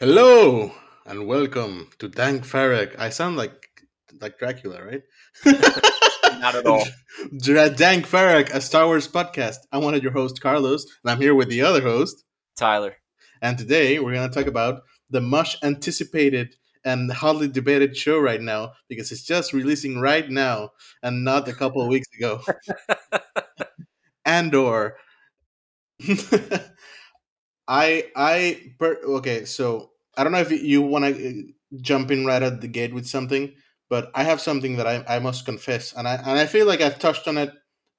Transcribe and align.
Hello 0.00 0.72
and 1.04 1.26
welcome 1.26 1.90
to 1.98 2.08
Dank 2.08 2.46
Farrik. 2.46 2.98
I 2.98 3.10
sound 3.10 3.36
like 3.36 3.52
like 4.18 4.38
Dracula, 4.38 4.82
right? 4.82 5.02
Not 6.40 6.54
at 6.54 6.64
all. 6.64 6.86
Dank 7.76 8.06
Farrik, 8.06 8.48
a 8.48 8.62
Star 8.62 8.86
Wars 8.86 9.06
podcast. 9.06 9.56
I'm 9.70 9.82
one 9.82 9.92
of 9.92 10.02
your 10.02 10.12
hosts, 10.12 10.40
Carlos, 10.40 10.86
and 11.04 11.10
I'm 11.10 11.20
here 11.20 11.34
with 11.34 11.50
the 11.50 11.60
other 11.60 11.82
host. 11.82 12.24
Tyler. 12.56 12.96
And 13.42 13.58
today 13.58 13.98
we're 13.98 14.14
going 14.14 14.26
to 14.26 14.34
talk 14.34 14.46
about 14.46 14.84
the 15.10 15.20
much 15.20 15.58
anticipated 15.62 16.54
and 16.82 17.12
hotly 17.12 17.48
debated 17.48 17.94
show 17.94 18.18
right 18.18 18.40
now 18.40 18.72
because 18.88 19.12
it's 19.12 19.26
just 19.26 19.52
releasing 19.52 19.98
right 19.98 20.30
now 20.30 20.70
and 21.02 21.24
not 21.24 21.46
a 21.46 21.52
couple 21.52 21.82
of 21.82 21.88
weeks 21.94 22.08
ago. 22.16 22.40
Andor. 24.24 24.96
I 27.70 28.10
I 28.16 28.72
per, 28.80 28.98
okay, 29.04 29.44
so 29.44 29.92
I 30.16 30.24
don't 30.24 30.32
know 30.32 30.40
if 30.40 30.50
you 30.50 30.82
want 30.82 31.04
to 31.04 31.44
jump 31.80 32.10
in 32.10 32.26
right 32.26 32.42
at 32.42 32.60
the 32.60 32.66
gate 32.66 32.92
with 32.92 33.06
something, 33.06 33.54
but 33.88 34.10
I 34.16 34.24
have 34.24 34.40
something 34.40 34.76
that 34.76 34.88
I, 34.88 35.04
I 35.08 35.18
must 35.20 35.46
confess, 35.46 35.92
and 35.94 36.08
I 36.08 36.16
and 36.16 36.38
I 36.38 36.46
feel 36.46 36.66
like 36.66 36.80
I've 36.80 36.98
touched 36.98 37.28
on 37.28 37.38
it 37.38 37.52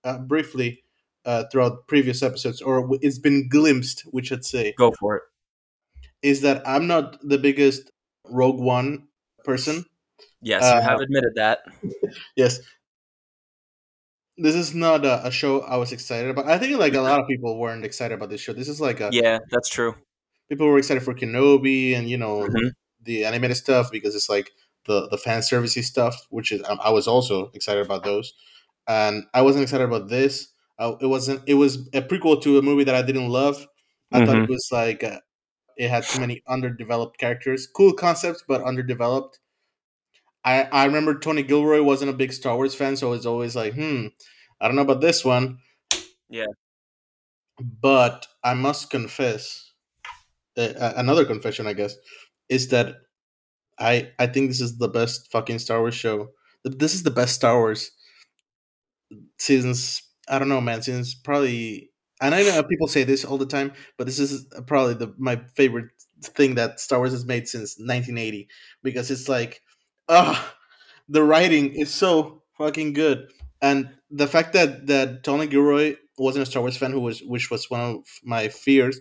uh, 0.04 0.18
briefly 0.20 0.84
uh, 1.26 1.46
throughout 1.50 1.88
previous 1.88 2.22
episodes, 2.22 2.62
or 2.62 2.90
it's 3.02 3.18
been 3.18 3.48
glimpsed, 3.48 4.02
which 4.12 4.32
I'd 4.34 4.44
say. 4.44 4.74
Go 4.78 4.92
for 5.00 5.16
it. 5.16 5.24
Is 6.22 6.42
that 6.42 6.68
I'm 6.68 6.86
not 6.86 7.18
the 7.24 7.38
biggest 7.38 7.90
Rogue 8.26 8.60
One 8.60 9.08
person. 9.46 9.86
Yes, 10.42 10.64
you 10.64 10.68
Uh, 10.68 10.82
have 10.82 11.00
admitted 11.00 11.34
that. 11.36 11.60
Yes. 12.36 12.60
This 14.42 14.56
is 14.56 14.74
not 14.74 15.06
a, 15.06 15.28
a 15.28 15.32
show 15.32 15.62
I 15.62 15.78
was 15.78 15.92
excited 15.92 16.30
about. 16.30 16.48
I 16.48 16.58
think 16.58 16.78
like 16.80 16.94
a 16.96 17.02
lot 17.02 17.20
of 17.20 17.28
people 17.28 17.58
weren't 17.60 17.86
excited 17.86 18.16
about 18.16 18.30
this 18.30 18.42
show. 18.42 18.54
This 18.54 18.68
is 18.70 18.82
like 18.82 19.00
a 19.00 19.10
Yeah, 19.12 19.40
that's 19.52 19.70
true. 19.70 19.96
people 20.50 20.68
were 20.68 20.78
excited 20.78 21.04
for 21.04 21.14
Kenobi 21.14 21.96
and 21.96 22.10
you 22.10 22.18
know 22.18 22.48
Mhm. 22.48 22.72
the 23.02 23.26
animated 23.26 23.58
stuff 23.58 23.92
because 23.92 24.16
it's 24.16 24.30
like 24.30 24.52
the 24.86 25.08
the 25.10 25.18
fan 25.18 25.42
servicey 25.42 25.84
stuff, 25.84 26.16
which 26.30 26.52
is 26.52 26.62
um, 26.70 26.80
I 26.84 26.92
was 26.92 27.08
also 27.08 27.52
excited 27.54 27.86
about 27.86 28.04
those, 28.04 28.34
and 28.88 29.26
I 29.34 29.42
wasn't 29.42 29.64
excited 29.64 29.86
about 29.86 30.10
this. 30.10 30.50
Uh, 30.80 30.96
it 31.02 31.08
wasn't. 31.08 31.42
It 31.48 31.56
was 31.56 31.88
a 31.94 32.02
prequel 32.02 32.42
to 32.44 32.58
a 32.58 32.62
movie 32.62 32.84
that 32.86 32.96
I 32.96 33.02
didn't 33.04 33.30
love. 33.30 33.68
I 34.12 34.22
thought 34.22 34.40
it 34.40 34.50
was 34.50 34.68
like 34.72 35.04
uh, 35.04 35.20
it 35.78 35.90
had 35.90 36.10
too 36.10 36.20
many 36.20 36.44
underdeveloped 36.48 37.18
characters, 37.20 37.68
cool 37.68 37.94
concepts, 37.94 38.44
but 38.48 38.64
underdeveloped. 38.64 39.40
I 40.44 40.64
I 40.64 40.86
remember 40.86 41.20
Tony 41.20 41.44
Gilroy 41.44 41.82
wasn't 41.84 42.12
a 42.12 42.16
big 42.16 42.34
Star 42.34 42.56
Wars 42.56 42.76
fan, 42.76 42.96
so 42.98 43.08
I 43.08 43.12
was 43.12 43.26
always 43.26 43.56
like, 43.56 43.74
hmm, 43.74 44.08
I 44.60 44.68
don't 44.68 44.76
know 44.76 44.82
about 44.84 45.02
this 45.02 45.24
one. 45.26 45.60
Yeah. 46.30 46.48
But 47.60 48.28
I 48.44 48.54
must 48.56 48.90
confess, 48.90 49.72
uh, 50.58 50.62
uh, 50.80 50.94
another 50.98 51.26
confession, 51.26 51.68
I 51.68 51.74
guess, 51.74 51.96
is 52.50 52.70
that 52.70 52.98
I 53.80 54.12
I 54.20 54.28
think 54.28 54.50
this 54.50 54.62
is 54.62 54.78
the 54.80 54.90
best 54.90 55.32
fucking 55.32 55.60
Star 55.60 55.82
Wars 55.82 55.96
show. 55.96 56.32
This 56.66 56.96
is 56.96 57.04
the 57.04 57.12
best 57.12 57.36
Star 57.36 57.58
Wars 57.60 57.92
since 59.38 60.02
I 60.30 60.40
don't 60.40 60.50
know, 60.50 60.62
man. 60.62 60.82
Since 60.82 61.16
probably, 61.16 61.90
and 62.22 62.34
I 62.36 62.44
know 62.44 62.64
people 62.64 62.88
say 62.88 63.04
this 63.04 63.26
all 63.26 63.38
the 63.38 63.46
time, 63.46 63.74
but 63.98 64.06
this 64.08 64.20
is 64.20 64.46
probably 64.68 64.94
the 64.94 65.14
my 65.18 65.42
favorite 65.56 65.90
thing 66.24 66.56
that 66.56 66.80
Star 66.80 67.00
Wars 67.00 67.12
has 67.12 67.26
made 67.26 67.48
since 67.48 67.80
1980 67.80 68.48
because 68.84 69.10
it's 69.12 69.28
like, 69.28 69.62
ah, 70.10 70.56
the 71.10 71.24
writing 71.24 71.74
is 71.74 71.94
so 71.94 72.44
fucking 72.58 72.94
good, 72.94 73.32
and 73.62 73.90
the 74.10 74.28
fact 74.28 74.54
that 74.54 74.88
that 74.88 75.24
Tony 75.24 75.48
Gilroy 75.48 75.96
wasn't 76.18 76.44
a 76.44 76.46
Star 76.46 76.62
Wars 76.62 76.78
fan, 76.78 76.92
who 76.92 77.00
was 77.00 77.22
which 77.24 77.50
was 77.50 77.70
one 77.70 77.82
of 77.82 78.06
my 78.24 78.50
fears, 78.50 79.00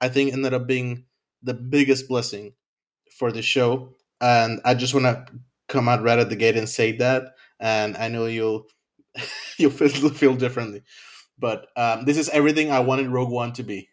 I 0.00 0.08
think 0.08 0.32
ended 0.32 0.54
up 0.54 0.66
being 0.66 1.04
the 1.42 1.54
biggest 1.54 2.08
blessing 2.08 2.54
for 3.18 3.32
the 3.32 3.42
show. 3.42 3.94
And 4.20 4.60
I 4.64 4.74
just 4.74 4.94
want 4.94 5.06
to 5.06 5.26
come 5.68 5.88
out 5.88 6.02
right 6.02 6.18
at 6.18 6.30
the 6.30 6.36
gate 6.36 6.56
and 6.56 6.68
say 6.68 6.92
that. 6.98 7.34
And 7.60 7.96
I 7.96 8.08
know 8.08 8.26
you'll 8.26 8.66
you'll 9.58 9.70
feel, 9.70 10.10
feel 10.10 10.34
differently, 10.34 10.82
but 11.38 11.66
um, 11.76 12.04
this 12.04 12.16
is 12.16 12.28
everything 12.30 12.70
I 12.70 12.80
wanted 12.80 13.08
Rogue 13.08 13.30
One 13.30 13.52
to 13.54 13.62
be. 13.62 13.88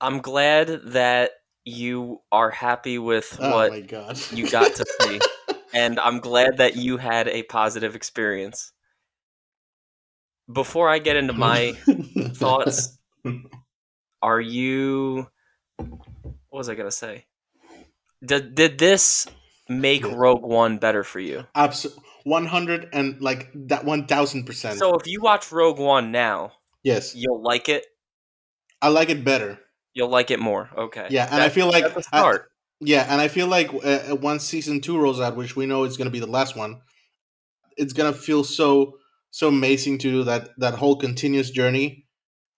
I'm 0.00 0.20
glad 0.20 0.80
that 0.92 1.32
you 1.64 2.20
are 2.32 2.50
happy 2.50 2.98
with 2.98 3.36
Oh 3.38 3.54
what 3.54 3.70
my 3.70 3.80
god, 3.80 4.18
you 4.32 4.48
got 4.48 4.74
to 4.76 4.86
see. 5.02 5.20
And 5.72 5.98
I'm 6.00 6.20
glad 6.20 6.58
that 6.58 6.76
you 6.76 6.96
had 6.96 7.28
a 7.28 7.42
positive 7.44 7.94
experience. 7.94 8.72
Before 10.52 10.88
I 10.88 10.98
get 10.98 11.16
into 11.16 11.32
my 11.32 11.72
thoughts, 12.34 12.98
are 14.22 14.40
you 14.40 15.28
what 15.78 16.58
was 16.58 16.68
I 16.68 16.74
going 16.74 16.88
to 16.88 16.96
say? 16.96 17.26
Did 18.24 18.54
did 18.54 18.78
this 18.78 19.26
make. 19.68 20.04
Rogue 20.04 20.42
One 20.42 20.78
better 20.78 21.04
for 21.04 21.20
you? 21.20 21.46
Absolutely, 21.54 22.02
one 22.24 22.46
hundred 22.46 22.88
and 22.92 23.20
like 23.20 23.50
that 23.54 23.84
one 23.84 24.06
thousand 24.06 24.44
percent. 24.44 24.78
So 24.78 24.94
if 24.94 25.06
you 25.06 25.20
watch 25.20 25.50
Rogue 25.52 25.78
One 25.78 26.10
now, 26.10 26.52
Yes, 26.82 27.14
you'll 27.14 27.42
like 27.42 27.68
it. 27.68 27.84
I 28.80 28.88
like 28.88 29.10
it 29.10 29.24
better. 29.24 29.58
You'll 29.92 30.08
like 30.08 30.30
it 30.30 30.40
more. 30.40 30.70
Okay. 30.76 31.06
Yeah, 31.10 31.28
and 31.30 31.42
I 31.42 31.48
feel 31.48 31.66
like 31.66 31.84
that's 31.84 31.96
a 31.96 32.02
start. 32.02 32.49
Yeah, 32.80 33.06
and 33.08 33.20
I 33.20 33.28
feel 33.28 33.46
like 33.46 33.70
uh, 33.84 34.16
once 34.16 34.44
season 34.44 34.80
two 34.80 34.98
rolls 34.98 35.20
out, 35.20 35.36
which 35.36 35.54
we 35.54 35.66
know 35.66 35.84
is 35.84 35.96
going 35.96 36.06
to 36.06 36.12
be 36.12 36.20
the 36.20 36.26
last 36.26 36.56
one, 36.56 36.80
it's 37.76 37.92
going 37.92 38.12
to 38.12 38.18
feel 38.18 38.44
so 38.44 38.94
so 39.30 39.48
amazing 39.48 39.98
to 39.98 40.10
do 40.10 40.24
that 40.24 40.50
that 40.58 40.74
whole 40.74 40.96
continuous 40.96 41.50
journey 41.50 42.06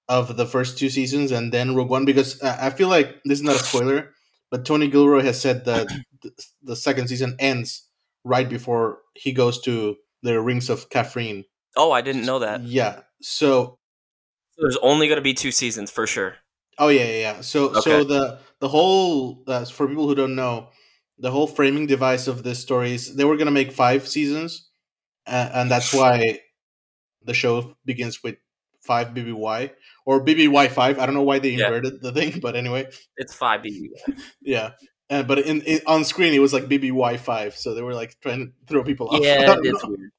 of 0.08 0.36
the 0.36 0.46
first 0.46 0.78
two 0.78 0.88
seasons 0.88 1.30
and 1.30 1.52
then 1.52 1.74
Rogue 1.74 1.90
One 1.90 2.04
because 2.04 2.42
uh, 2.42 2.56
I 2.60 2.70
feel 2.70 2.88
like 2.88 3.20
this 3.24 3.38
is 3.38 3.44
not 3.44 3.56
a 3.56 3.58
spoiler, 3.60 4.10
but 4.50 4.64
Tony 4.64 4.88
Gilroy 4.88 5.22
has 5.22 5.40
said 5.40 5.64
that 5.64 5.88
th- 6.22 6.34
the 6.62 6.76
second 6.76 7.08
season 7.08 7.36
ends 7.38 7.88
right 8.24 8.48
before 8.48 8.98
he 9.14 9.32
goes 9.32 9.60
to 9.62 9.96
the 10.22 10.40
Rings 10.40 10.70
of 10.70 10.88
Kafrene. 10.88 11.44
oh, 11.76 11.90
I 11.92 12.00
didn't 12.00 12.24
know 12.26 12.38
that. 12.38 12.62
Yeah. 12.62 13.00
So 13.20 13.78
There's 14.58 14.76
only 14.82 15.08
going 15.08 15.16
to 15.16 15.22
be 15.22 15.34
two 15.34 15.50
seasons 15.50 15.90
for 15.90 16.06
sure. 16.06 16.36
Oh 16.78 16.88
yeah, 16.88 17.04
yeah, 17.04 17.18
yeah. 17.20 17.40
So 17.40 17.74
so 17.74 18.04
the 18.04 18.40
the 18.60 18.68
whole 18.68 19.42
uh, 19.46 19.64
for 19.66 19.86
people 19.86 20.06
who 20.08 20.14
don't 20.14 20.34
know, 20.34 20.70
the 21.18 21.30
whole 21.30 21.46
framing 21.46 21.86
device 21.86 22.26
of 22.26 22.42
this 22.42 22.60
story 22.60 22.92
is 22.94 23.14
they 23.14 23.24
were 23.24 23.36
gonna 23.36 23.50
make 23.50 23.72
five 23.72 24.08
seasons, 24.08 24.70
uh, 25.26 25.50
and 25.54 25.70
that's 25.70 25.92
why 25.92 26.40
the 27.24 27.34
show 27.34 27.76
begins 27.84 28.22
with 28.22 28.36
five 28.80 29.14
BBY 29.14 29.72
or 30.06 30.24
BBY 30.24 30.68
five. 30.68 30.98
I 30.98 31.06
don't 31.06 31.14
know 31.14 31.22
why 31.22 31.38
they 31.38 31.50
Yeah. 31.50 31.66
inverted 31.66 32.02
the 32.02 32.12
thing, 32.12 32.40
but 32.40 32.56
anyway, 32.56 32.88
It's 33.16 33.34
five 33.34 33.62
BB. 33.62 33.90
yeah. 34.42 34.72
Uh, 35.10 35.22
but 35.22 35.40
in, 35.40 35.60
in 35.62 35.80
on 35.86 36.04
screen 36.04 36.32
it 36.32 36.38
was 36.40 36.52
like 36.54 36.68
BBY 36.68 37.18
five, 37.18 37.54
so 37.56 37.74
they 37.74 37.82
were 37.82 37.94
like 37.94 38.18
trying 38.20 38.46
to 38.46 38.52
throw 38.66 38.82
people 38.82 39.08
off. 39.10 39.20
Yeah, 39.22 39.56
it's 39.62 39.86
weird. 39.86 40.10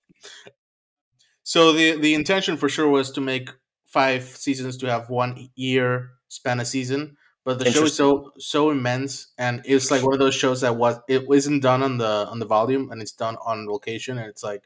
So 1.43 1.73
the 1.73 1.97
the 1.97 2.13
intention 2.13 2.57
for 2.57 2.69
sure 2.69 2.87
was 2.87 3.11
to 3.11 3.21
make 3.21 3.49
five 3.85 4.23
seasons 4.23 4.77
to 4.77 4.89
have 4.89 5.09
one 5.09 5.49
year 5.55 6.11
span 6.33 6.59
a 6.59 6.65
season, 6.65 7.17
but 7.43 7.59
the 7.59 7.71
show 7.71 7.83
is 7.83 7.95
so 7.95 8.31
so 8.37 8.69
immense, 8.69 9.27
and 9.37 9.61
it's 9.65 9.91
like 9.91 10.03
one 10.03 10.13
of 10.13 10.19
those 10.19 10.35
shows 10.35 10.61
that 10.61 10.75
was 10.75 10.97
it 11.07 11.23
isn't 11.29 11.59
done 11.59 11.83
on 11.83 11.97
the 11.97 12.27
on 12.29 12.39
the 12.39 12.45
volume, 12.45 12.91
and 12.91 13.01
it's 13.01 13.11
done 13.11 13.37
on 13.45 13.67
location, 13.67 14.17
and 14.17 14.27
it's 14.27 14.43
like 14.43 14.63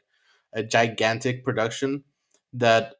a 0.52 0.62
gigantic 0.62 1.44
production 1.44 2.04
that 2.52 2.94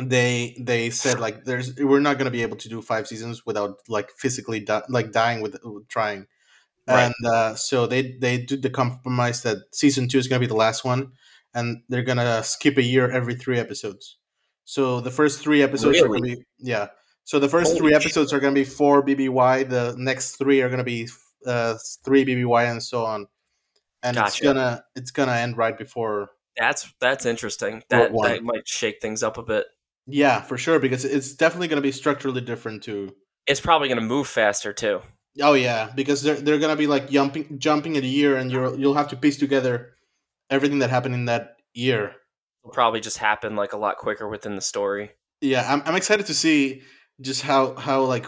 they 0.00 0.56
they 0.60 0.90
said 0.90 1.20
like 1.20 1.44
there's 1.44 1.76
we're 1.76 2.00
not 2.00 2.18
going 2.18 2.24
to 2.24 2.30
be 2.30 2.42
able 2.42 2.56
to 2.56 2.68
do 2.68 2.82
five 2.82 3.06
seasons 3.06 3.46
without 3.46 3.78
like 3.88 4.10
physically 4.10 4.60
di- 4.60 4.82
like 4.88 5.12
dying 5.12 5.40
with, 5.40 5.56
with 5.64 5.88
trying. 5.88 6.26
Right. 6.88 7.04
and 7.04 7.32
uh, 7.32 7.54
so 7.54 7.86
they 7.86 8.16
they 8.18 8.38
did 8.38 8.62
the 8.62 8.70
compromise 8.70 9.42
that 9.44 9.58
season 9.72 10.08
two 10.08 10.18
is 10.18 10.26
going 10.26 10.40
to 10.40 10.46
be 10.46 10.50
the 10.50 10.56
last 10.56 10.84
one 10.84 11.12
and 11.54 11.82
they're 11.88 12.02
going 12.02 12.18
to 12.18 12.42
skip 12.42 12.76
a 12.76 12.82
year 12.82 13.10
every 13.10 13.34
three 13.34 13.58
episodes. 13.58 14.16
So 14.64 15.00
the 15.00 15.10
first 15.10 15.40
three 15.40 15.62
episodes 15.62 16.00
are 16.00 16.08
going 16.08 16.22
to 16.22 16.36
be 16.36 16.42
yeah 16.58 16.88
so 17.24 17.38
the 17.38 17.48
first 17.48 17.68
Holy 17.68 17.78
three 17.78 17.92
shit. 17.92 18.02
episodes 18.02 18.32
are 18.32 18.40
going 18.40 18.54
to 18.54 18.60
be 18.60 18.64
four 18.64 19.02
bby 19.04 19.68
the 19.68 19.94
next 19.98 20.36
three 20.36 20.60
are 20.62 20.68
going 20.68 20.78
to 20.78 20.84
be 20.84 21.08
uh, 21.46 21.76
three 22.04 22.24
bby 22.24 22.70
and 22.70 22.82
so 22.82 23.04
on 23.04 23.26
and 24.02 24.16
it's 24.16 24.40
gonna 24.40 24.84
it's 24.96 25.10
gonna 25.10 25.32
end 25.32 25.56
right 25.56 25.76
before 25.78 26.30
That's 26.56 26.92
that's 27.00 27.24
interesting. 27.26 27.82
That 27.88 28.12
that 28.12 28.42
might 28.42 28.66
shake 28.68 29.00
things 29.00 29.22
up 29.22 29.38
a 29.38 29.42
bit. 29.42 29.66
yeah 30.06 30.40
for 30.42 30.58
sure 30.58 30.78
because 30.80 31.04
it's 31.04 31.34
definitely 31.34 31.68
going 31.68 31.76
to 31.82 31.88
be 31.88 31.92
structurally 31.92 32.40
different 32.40 32.82
too 32.82 33.14
It's 33.46 33.60
probably 33.60 33.88
going 33.88 34.00
to 34.00 34.04
move 34.06 34.26
faster 34.26 34.72
too. 34.72 35.00
Oh 35.40 35.54
yeah, 35.54 35.90
because 35.94 36.22
they're 36.22 36.34
they're 36.36 36.58
gonna 36.58 36.76
be 36.76 36.86
like 36.86 37.08
jumping 37.08 37.58
jumping 37.58 37.96
in 37.96 38.04
a 38.04 38.06
year, 38.06 38.36
and 38.36 38.52
you'll 38.52 38.78
you'll 38.78 38.94
have 38.94 39.08
to 39.08 39.16
piece 39.16 39.38
together 39.38 39.94
everything 40.50 40.80
that 40.80 40.90
happened 40.90 41.14
in 41.14 41.24
that 41.24 41.56
year. 41.72 42.14
It'll 42.62 42.72
probably 42.74 43.00
just 43.00 43.16
happen 43.18 43.56
like 43.56 43.72
a 43.72 43.78
lot 43.78 43.96
quicker 43.96 44.28
within 44.28 44.56
the 44.56 44.60
story. 44.60 45.12
Yeah, 45.40 45.64
I'm 45.66 45.82
I'm 45.86 45.96
excited 45.96 46.26
to 46.26 46.34
see 46.34 46.82
just 47.20 47.42
how 47.42 47.74
how 47.74 48.02
like 48.04 48.26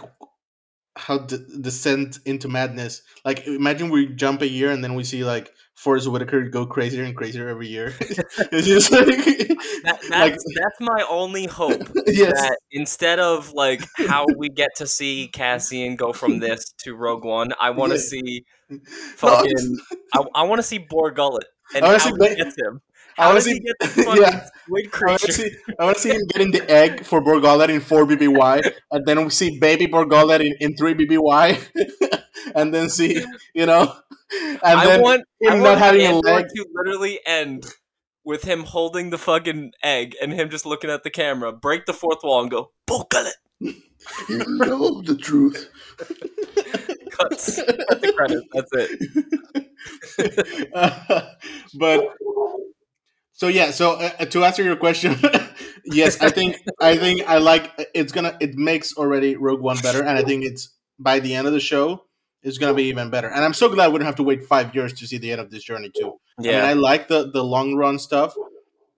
how 0.96 1.19
d- 1.19 1.38
descent 1.60 2.19
into 2.25 2.48
madness. 2.48 3.02
Like 3.25 3.46
imagine 3.46 3.90
we 3.90 4.06
jump 4.06 4.42
a 4.42 4.48
year 4.48 4.70
and 4.70 4.82
then 4.84 4.94
we 4.94 5.02
see 5.04 5.25
like 5.25 5.50
Forest 5.75 6.08
Whitaker 6.08 6.48
go 6.48 6.66
crazier 6.66 7.02
and 7.02 7.16
crazier 7.16 7.48
every 7.48 7.66
year. 7.66 7.94
it's 8.00 8.66
just 8.66 8.92
like, 8.92 9.06
That, 9.06 9.98
that's, 10.08 10.08
like 10.10 10.36
that's 10.54 10.81
my 10.81 11.04
only 11.10 11.46
hope. 11.46 11.82
yes, 12.06 12.32
That 12.40 12.58
instead 12.70 13.19
of 13.19 13.52
like 13.52 13.82
how 13.96 14.25
we 14.38 14.48
get 14.48 14.70
to 14.76 14.86
see 14.86 15.28
Cassian 15.32 15.96
go 15.96 16.12
from 16.12 16.38
this 16.38 16.72
to 16.84 16.94
Rogue 16.94 17.25
One, 17.25 17.52
I 17.60 17.70
want 17.70 17.90
to 17.92 17.98
Yeah. 17.98 18.04
see 18.04 18.44
No, 18.70 18.78
fucking. 19.16 19.78
I, 20.14 20.25
I 20.36 20.42
want 20.44 20.60
to 20.60 20.62
see 20.62 20.78
Bor 20.78 21.10
Gullet 21.10 21.46
and 21.75 21.84
I 21.84 21.99
how 21.99 22.11
wanna 22.11 22.25
he 22.28 22.31
see 22.31 22.37
gets 22.37 22.56
him. 22.58 22.81
I 23.16 23.22
How 23.22 23.28
wanna 23.28 23.38
does 23.38 23.46
he 23.46 23.52
see- 23.55 23.61
get 23.61 23.76
this 23.81 23.96
yeah. 24.20 24.44
squid 24.46 24.87
I 24.94 25.06
want 25.06 25.20
to 25.20 25.26
creature? 25.26 25.32
see, 25.32 25.50
I 25.78 25.84
want 25.84 25.96
to 25.96 26.02
see 26.02 26.11
him 26.11 26.26
getting 26.32 26.50
the 26.50 26.69
egg 26.70 27.05
for 27.05 27.20
Bor 27.20 27.40
Gullet 27.40 27.70
in 27.70 27.81
four 27.81 28.05
BBY, 28.06 28.72
and 28.90 29.06
then 29.06 29.22
we 29.25 29.31
see 29.31 29.58
baby 29.61 29.87
Bor 29.87 30.05
Gullet 30.05 30.40
in, 30.40 30.55
in 30.61 30.76
three 30.76 30.94
BBY, 30.94 32.20
and 32.56 32.75
then 32.75 32.88
see 32.90 33.25
you 33.55 33.66
know, 33.66 33.94
and 34.32 34.58
I 34.64 34.87
then 34.87 35.00
want, 35.00 35.22
I 35.49 35.55
him 35.55 35.61
want 35.62 35.62
not 35.62 35.78
having 35.78 36.00
a 36.02 36.14
Andor 36.16 36.28
leg. 36.28 36.46
to 36.55 36.66
literally 36.75 37.20
end 37.26 37.67
with 38.25 38.43
him 38.44 38.64
holding 38.64 39.10
the 39.10 39.19
fucking 39.19 39.72
egg 39.82 40.17
and 40.20 40.32
him 40.32 40.49
just 40.50 40.64
looking 40.67 40.88
at 40.90 41.05
the 41.05 41.10
camera, 41.10 41.52
break 41.52 41.84
the 41.87 41.93
fourth 41.93 42.19
wall, 42.25 42.40
and 42.43 42.50
go 42.50 42.70
Bor 42.87 43.06
Gullet. 43.10 43.34
You 43.60 44.44
know 44.49 45.00
the 45.02 45.17
truth. 45.17 45.70
Cuts. 47.16 47.56
Cut 47.62 48.00
the 48.00 48.12
credits. 48.12 48.46
That's 48.52 48.70
it. 48.75 50.70
Uh, 50.75 51.26
but 51.78 52.00
so 53.32 53.49
yeah 53.49 53.70
so 53.70 53.93
uh, 53.93 54.25
to 54.26 54.44
answer 54.44 54.62
your 54.62 54.76
question 54.76 55.16
yes 55.84 56.20
i 56.20 56.31
think 56.31 56.56
i 56.81 56.96
think 56.96 57.22
i 57.28 57.38
like 57.38 57.70
it's 57.94 58.12
gonna 58.12 58.37
it 58.40 58.55
makes 58.55 58.96
already 58.96 59.37
rogue 59.37 59.61
one 59.61 59.76
better 59.82 60.00
and 60.00 60.16
i 60.19 60.22
think 60.22 60.44
it's 60.44 60.70
by 60.99 61.19
the 61.20 61.34
end 61.34 61.46
of 61.46 61.52
the 61.52 61.61
show 61.61 62.02
it's 62.43 62.58
gonna 62.58 62.75
be 62.75 62.84
even 62.84 63.11
better 63.11 63.28
and 63.28 63.44
i'm 63.44 63.55
so 63.55 63.69
glad 63.69 63.93
we 63.93 63.99
don't 63.99 64.06
have 64.06 64.17
to 64.17 64.22
wait 64.22 64.44
five 64.44 64.75
years 64.75 64.93
to 64.93 65.06
see 65.06 65.19
the 65.19 65.31
end 65.32 65.40
of 65.40 65.50
this 65.50 65.64
journey 65.64 65.90
too 65.96 66.12
i 66.38 66.43
mean 66.43 66.52
Yeah. 66.52 66.67
i 66.67 66.72
like 66.75 67.08
the 67.08 67.31
the 67.31 67.43
long 67.44 67.75
run 67.75 67.99
stuff 67.99 68.34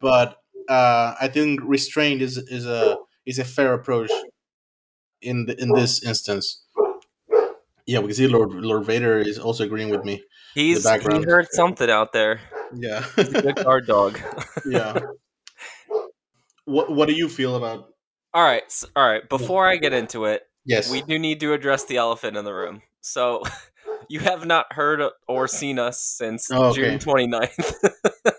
but 0.00 0.36
uh 0.68 1.14
i 1.20 1.28
think 1.28 1.60
restrained 1.62 2.22
is 2.22 2.36
is 2.36 2.66
a 2.66 2.98
is 3.24 3.38
a 3.38 3.44
fair 3.44 3.72
approach 3.74 4.10
in 5.22 5.46
the, 5.46 5.60
in 5.60 5.72
this 5.72 6.04
instance 6.04 6.62
yeah 7.86 7.98
we 8.00 8.06
can 8.06 8.14
see 8.14 8.26
lord 8.28 8.50
lord 8.52 8.84
vader 8.84 9.18
is 9.18 9.38
also 9.38 9.64
agreeing 9.64 9.90
with 9.90 10.04
me 10.04 10.22
He's 10.54 10.88
he 10.88 11.22
heard 11.24 11.48
something 11.52 11.90
out 11.90 12.12
there. 12.14 12.40
yeah 12.74 13.04
Good 13.16 13.56
guard 13.56 13.86
dog. 13.86 14.18
yeah. 14.66 14.98
What 16.64 16.90
What 16.90 17.08
do 17.08 17.14
you 17.14 17.28
feel 17.28 17.56
about? 17.56 17.88
All 18.34 18.42
right, 18.42 18.62
s 18.64 18.84
all 18.96 19.06
right. 19.08 19.26
Before 19.28 19.66
I 19.68 19.76
get 19.76 19.92
into 19.92 20.24
it, 20.24 20.42
Yes. 20.64 20.90
we 20.90 21.02
do 21.02 21.18
need 21.18 21.40
to 21.40 21.52
address 21.52 21.84
the 21.84 21.96
elephant 21.98 22.36
in 22.36 22.44
the 22.44 22.52
room. 22.54 22.82
So, 23.02 23.42
you 24.08 24.20
have 24.20 24.44
not 24.46 24.72
heard 24.72 25.00
or 25.28 25.46
seen 25.46 25.78
us 25.78 26.00
since 26.02 26.50
Oh, 26.50 26.70
okay. 26.70 26.96
June 26.96 26.98
29th. 26.98 27.74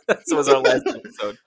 this 0.07 0.31
was 0.31 0.49
our 0.49 0.59
last 0.61 0.87
episode. 0.87 1.37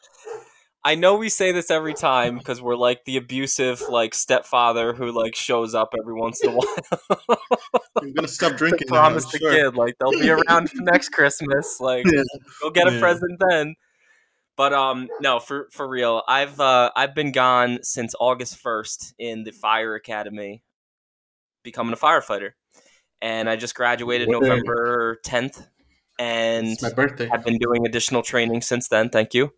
I 0.82 0.94
know 0.94 1.16
we 1.16 1.28
say 1.28 1.52
this 1.52 1.70
every 1.70 1.92
time 1.92 2.38
because 2.38 2.62
we're 2.62 2.76
like 2.76 3.04
the 3.04 3.18
abusive 3.18 3.82
like 3.90 4.14
stepfather 4.14 4.94
who 4.94 5.12
like 5.12 5.34
shows 5.36 5.74
up 5.74 5.94
every 5.98 6.14
once 6.14 6.42
in 6.42 6.48
a 6.48 6.52
while. 6.52 6.66
I'm 8.00 8.14
gonna 8.14 8.26
stop 8.28 8.52
drinking. 8.56 8.86
now, 8.90 9.00
promise 9.00 9.26
the 9.26 9.38
sure. 9.38 9.50
kid 9.50 9.74
like 9.76 9.96
they'll 10.00 10.18
be 10.18 10.30
around 10.30 10.70
for 10.70 10.82
next 10.82 11.10
Christmas. 11.10 11.76
Like 11.80 12.06
Yeah. 12.06 12.22
go 12.62 12.70
get 12.70 12.86
a 12.88 12.92
Yeah. 12.92 13.00
present 13.00 13.40
then. 13.50 13.74
But 14.56 14.72
um 14.72 15.08
no, 15.20 15.38
for 15.38 15.68
for 15.70 15.86
real. 15.86 16.22
I've 16.26 16.58
uh 16.60 16.90
I've 16.96 17.14
been 17.14 17.32
gone 17.32 17.80
since 17.82 18.14
August 18.18 18.62
1st 18.62 19.14
in 19.18 19.44
the 19.44 19.52
fire 19.52 19.94
academy 19.94 20.62
becoming 21.62 21.92
a 21.92 21.96
firefighter. 21.96 22.52
And 23.20 23.50
I 23.50 23.56
just 23.56 23.74
graduated 23.74 24.28
Word. 24.28 24.40
November 24.40 25.20
10th 25.26 25.66
and 26.18 26.68
It's 26.68 26.82
my 26.82 26.92
birthday. 26.94 27.28
I've 27.30 27.44
been 27.44 27.58
doing 27.58 27.86
additional 27.86 28.22
training 28.22 28.62
since 28.62 28.88
then. 28.88 29.10
Thank 29.10 29.34
you. 29.34 29.52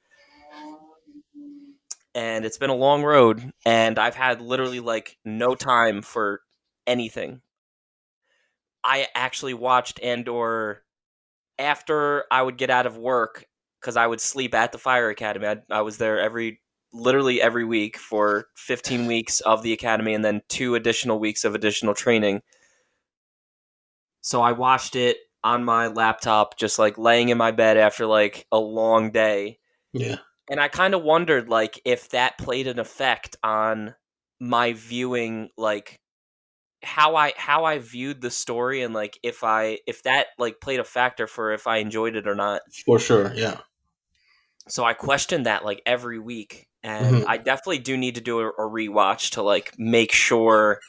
And 2.15 2.45
it's 2.45 2.59
been 2.59 2.71
a 2.71 2.75
long 2.75 3.03
road, 3.03 3.53
and 3.65 3.99
I've 3.99 4.15
had 4.15 4.43
literally 4.43 4.81
like 4.81 5.17
no 5.25 5.55
time 5.55 6.03
for 6.03 6.43
anything. 6.87 7.41
I 8.85 9.07
actually 9.15 9.55
watched 9.55 10.01
Andor 10.03 10.83
after 11.59 12.25
I 12.31 12.43
would 12.43 12.59
get 12.59 12.69
out 12.71 12.87
of 12.87 12.99
work 12.99 13.47
because 13.81 13.97
I 13.97 14.07
would 14.07 14.21
sleep 14.21 14.55
at 14.55 14.73
the 14.73 14.79
fire 14.79 15.09
academy. 15.09 15.47
I, 15.47 15.57
I 15.71 15.83
was 15.83 15.99
there 15.99 16.21
every 16.21 16.61
literally 16.93 17.41
every 17.41 17.65
week 17.65 17.97
for 17.97 18.47
15 18.57 19.07
weeks 19.07 19.41
of 19.41 19.63
the 19.63 19.73
academy 19.73 20.15
and 20.15 20.25
then 20.25 20.43
two 20.49 20.75
additional 20.75 21.19
weeks 21.19 21.45
of 21.45 21.55
additional 21.55 21.95
training. 21.95 22.43
So 24.21 24.43
I 24.43 24.53
watched 24.53 24.95
it 24.95 25.17
on 25.43 25.65
my 25.65 25.89
laptop, 25.89 26.57
just 26.59 26.79
like 26.79 26.99
laying 26.99 27.31
in 27.31 27.39
my 27.39 27.51
bed 27.51 27.77
after 27.77 28.07
like 28.07 28.47
a 28.53 28.59
long 28.59 29.11
day. 29.11 29.59
Yeah. 29.93 30.19
And 30.51 30.61
I 30.61 30.69
kind 30.69 30.95
of 30.95 31.03
wondered 31.03 31.49
like 31.49 31.81
if 31.85 32.11
that 32.11 32.39
played 32.39 32.67
an 32.67 32.79
effect 32.79 33.37
on 33.43 33.95
my 34.41 34.73
viewing 34.73 35.51
like 35.57 36.01
how 36.83 37.15
I 37.17 37.33
how 37.37 37.65
I 37.65 37.79
viewed 37.79 38.21
the 38.21 38.31
story 38.31 38.83
and 38.83 38.93
like 38.93 39.19
if 39.23 39.45
I 39.45 39.79
if 39.87 40.03
that 40.03 40.29
like 40.39 40.61
played 40.61 40.81
a 40.81 40.85
factor 40.85 41.27
for 41.27 41.53
if 41.53 41.67
I 41.67 41.79
enjoyed 41.79 42.17
it 42.17 42.27
or 42.27 42.35
not. 42.35 42.63
For 42.85 42.99
sure. 42.99 43.33
Yeah. 43.35 43.61
So 44.69 44.85
I 44.85 44.95
questioned 44.95 45.47
that 45.47 45.65
like 45.65 45.83
every 45.87 46.19
week 46.19 46.69
and 46.83 47.17
Mhm. 47.17 47.25
I 47.29 47.37
definitely 47.37 47.79
do 47.79 47.97
need 47.97 48.17
to 48.17 48.21
do 48.21 48.41
a, 48.41 48.49
a 48.49 48.69
rewatch 48.69 49.31
to 49.33 49.43
like 49.43 49.73
make 49.79 50.13
sure 50.13 50.81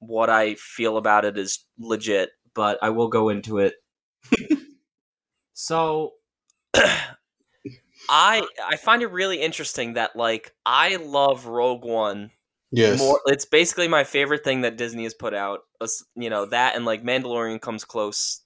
what 0.00 0.30
I 0.30 0.54
feel 0.54 0.96
about 0.96 1.24
it 1.24 1.38
is 1.38 1.64
legit, 1.78 2.30
but 2.54 2.78
I 2.82 2.90
will 2.90 3.08
go 3.08 3.28
into 3.28 3.58
it. 3.58 3.74
so 5.54 6.12
I 8.08 8.46
I 8.64 8.76
find 8.76 9.02
it 9.02 9.08
really 9.10 9.40
interesting 9.40 9.94
that 9.94 10.16
like 10.16 10.52
I 10.66 10.96
love 10.96 11.46
Rogue 11.46 11.84
One 11.84 12.30
Yes. 12.70 12.98
more 12.98 13.20
it's 13.26 13.44
basically 13.44 13.86
my 13.88 14.02
favorite 14.04 14.42
thing 14.42 14.62
that 14.62 14.76
Disney 14.76 15.04
has 15.04 15.14
put 15.14 15.32
out. 15.34 15.60
You 16.16 16.30
know, 16.30 16.46
that 16.46 16.74
and 16.76 16.84
like 16.84 17.02
Mandalorian 17.04 17.60
comes 17.60 17.84
close. 17.84 18.40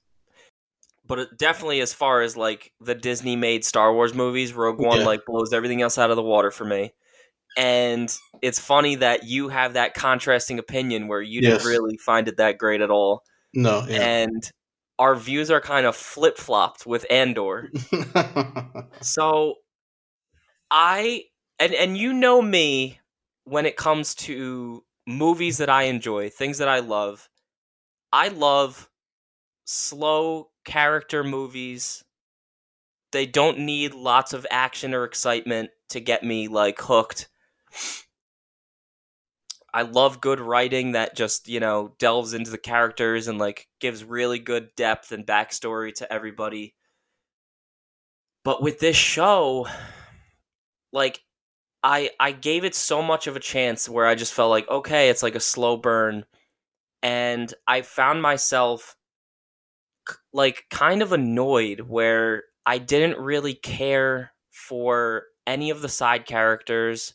But 1.06 1.18
it 1.20 1.28
definitely 1.38 1.80
as 1.80 1.94
far 1.94 2.20
as 2.20 2.36
like 2.36 2.72
the 2.80 2.94
Disney 2.94 3.36
made 3.36 3.64
Star 3.64 3.94
Wars 3.94 4.12
movies, 4.14 4.52
Rogue 4.52 4.78
One 4.78 5.00
Yeah. 5.00 5.06
like 5.06 5.24
blows 5.24 5.52
everything 5.54 5.80
else 5.80 5.96
out 5.96 6.10
of 6.10 6.16
the 6.16 6.22
water 6.22 6.50
for 6.50 6.66
me. 6.66 6.92
And 7.56 8.14
it's 8.42 8.60
funny 8.60 8.94
that 8.96 9.24
you 9.24 9.48
have 9.48 9.72
that 9.72 9.94
contrasting 9.94 10.58
opinion 10.58 11.08
where 11.08 11.22
you 11.22 11.40
Yes. 11.40 11.62
didn't 11.62 11.68
really 11.72 11.96
find 11.96 12.28
it 12.28 12.36
that 12.36 12.58
great 12.58 12.82
at 12.82 12.90
all. 12.90 13.24
no. 13.54 13.84
Yeah. 13.88 14.00
And 14.26 14.52
our 14.98 15.14
views 15.14 15.50
are 15.50 15.60
kind 15.60 15.86
of 15.86 15.96
flip 15.96 16.38
flopped 16.38 16.86
with 16.86 17.06
Andor. 17.10 17.70
So 19.00 19.56
I 20.70 21.24
and 21.58 21.72
and 21.74 21.96
you 21.96 22.12
know 22.12 22.42
me 22.42 23.00
when 23.44 23.66
it 23.66 23.76
comes 23.76 24.14
to 24.14 24.84
movies 25.06 25.58
that 25.58 25.70
I 25.70 25.84
enjoy, 25.84 26.28
things 26.30 26.58
that 26.58 26.68
I 26.68 26.80
love. 26.80 27.28
I 28.12 28.28
love 28.28 28.90
slow 29.66 30.50
character 30.64 31.24
movies. 31.24 32.04
They 33.12 33.26
don't 33.26 33.58
need 33.60 33.92
lots 33.92 34.32
of 34.32 34.46
action 34.50 34.94
or 34.94 35.04
excitement 35.04 35.70
to 35.90 36.00
get 36.00 36.22
me 36.24 36.48
like 36.48 36.80
hooked. 36.80 37.28
I 39.72 39.82
love 39.82 40.20
good 40.20 40.40
writing 40.40 40.92
that 40.92 41.14
just, 41.16 41.48
you 41.48 41.60
know, 41.60 41.94
delves 41.98 42.34
into 42.34 42.50
the 42.50 42.58
characters 42.58 43.28
and 43.28 43.38
like 43.38 43.68
gives 43.80 44.04
really 44.04 44.38
good 44.38 44.74
depth 44.76 45.12
and 45.12 45.26
backstory 45.26 45.94
to 45.96 46.12
everybody. 46.12 46.74
But 48.44 48.62
with 48.62 48.78
this 48.80 48.96
show, 48.96 49.66
like 50.92 51.20
I 51.82 52.10
I 52.20 52.32
gave 52.32 52.64
it 52.64 52.74
so 52.74 53.02
much 53.02 53.26
of 53.26 53.36
a 53.36 53.40
chance 53.40 53.88
where 53.88 54.06
I 54.06 54.14
just 54.14 54.34
felt 54.34 54.50
like 54.50 54.68
okay, 54.70 55.10
it's 55.10 55.22
like 55.22 55.34
a 55.34 55.40
slow 55.40 55.76
burn 55.76 56.24
and 57.02 57.52
I 57.68 57.82
found 57.82 58.22
myself 58.22 58.96
like 60.32 60.64
kind 60.70 61.02
of 61.02 61.12
annoyed 61.12 61.80
where 61.80 62.44
I 62.66 62.78
didn't 62.78 63.18
really 63.18 63.54
care 63.54 64.32
for 64.50 65.24
any 65.46 65.70
of 65.70 65.82
the 65.82 65.88
side 65.88 66.26
characters. 66.26 67.14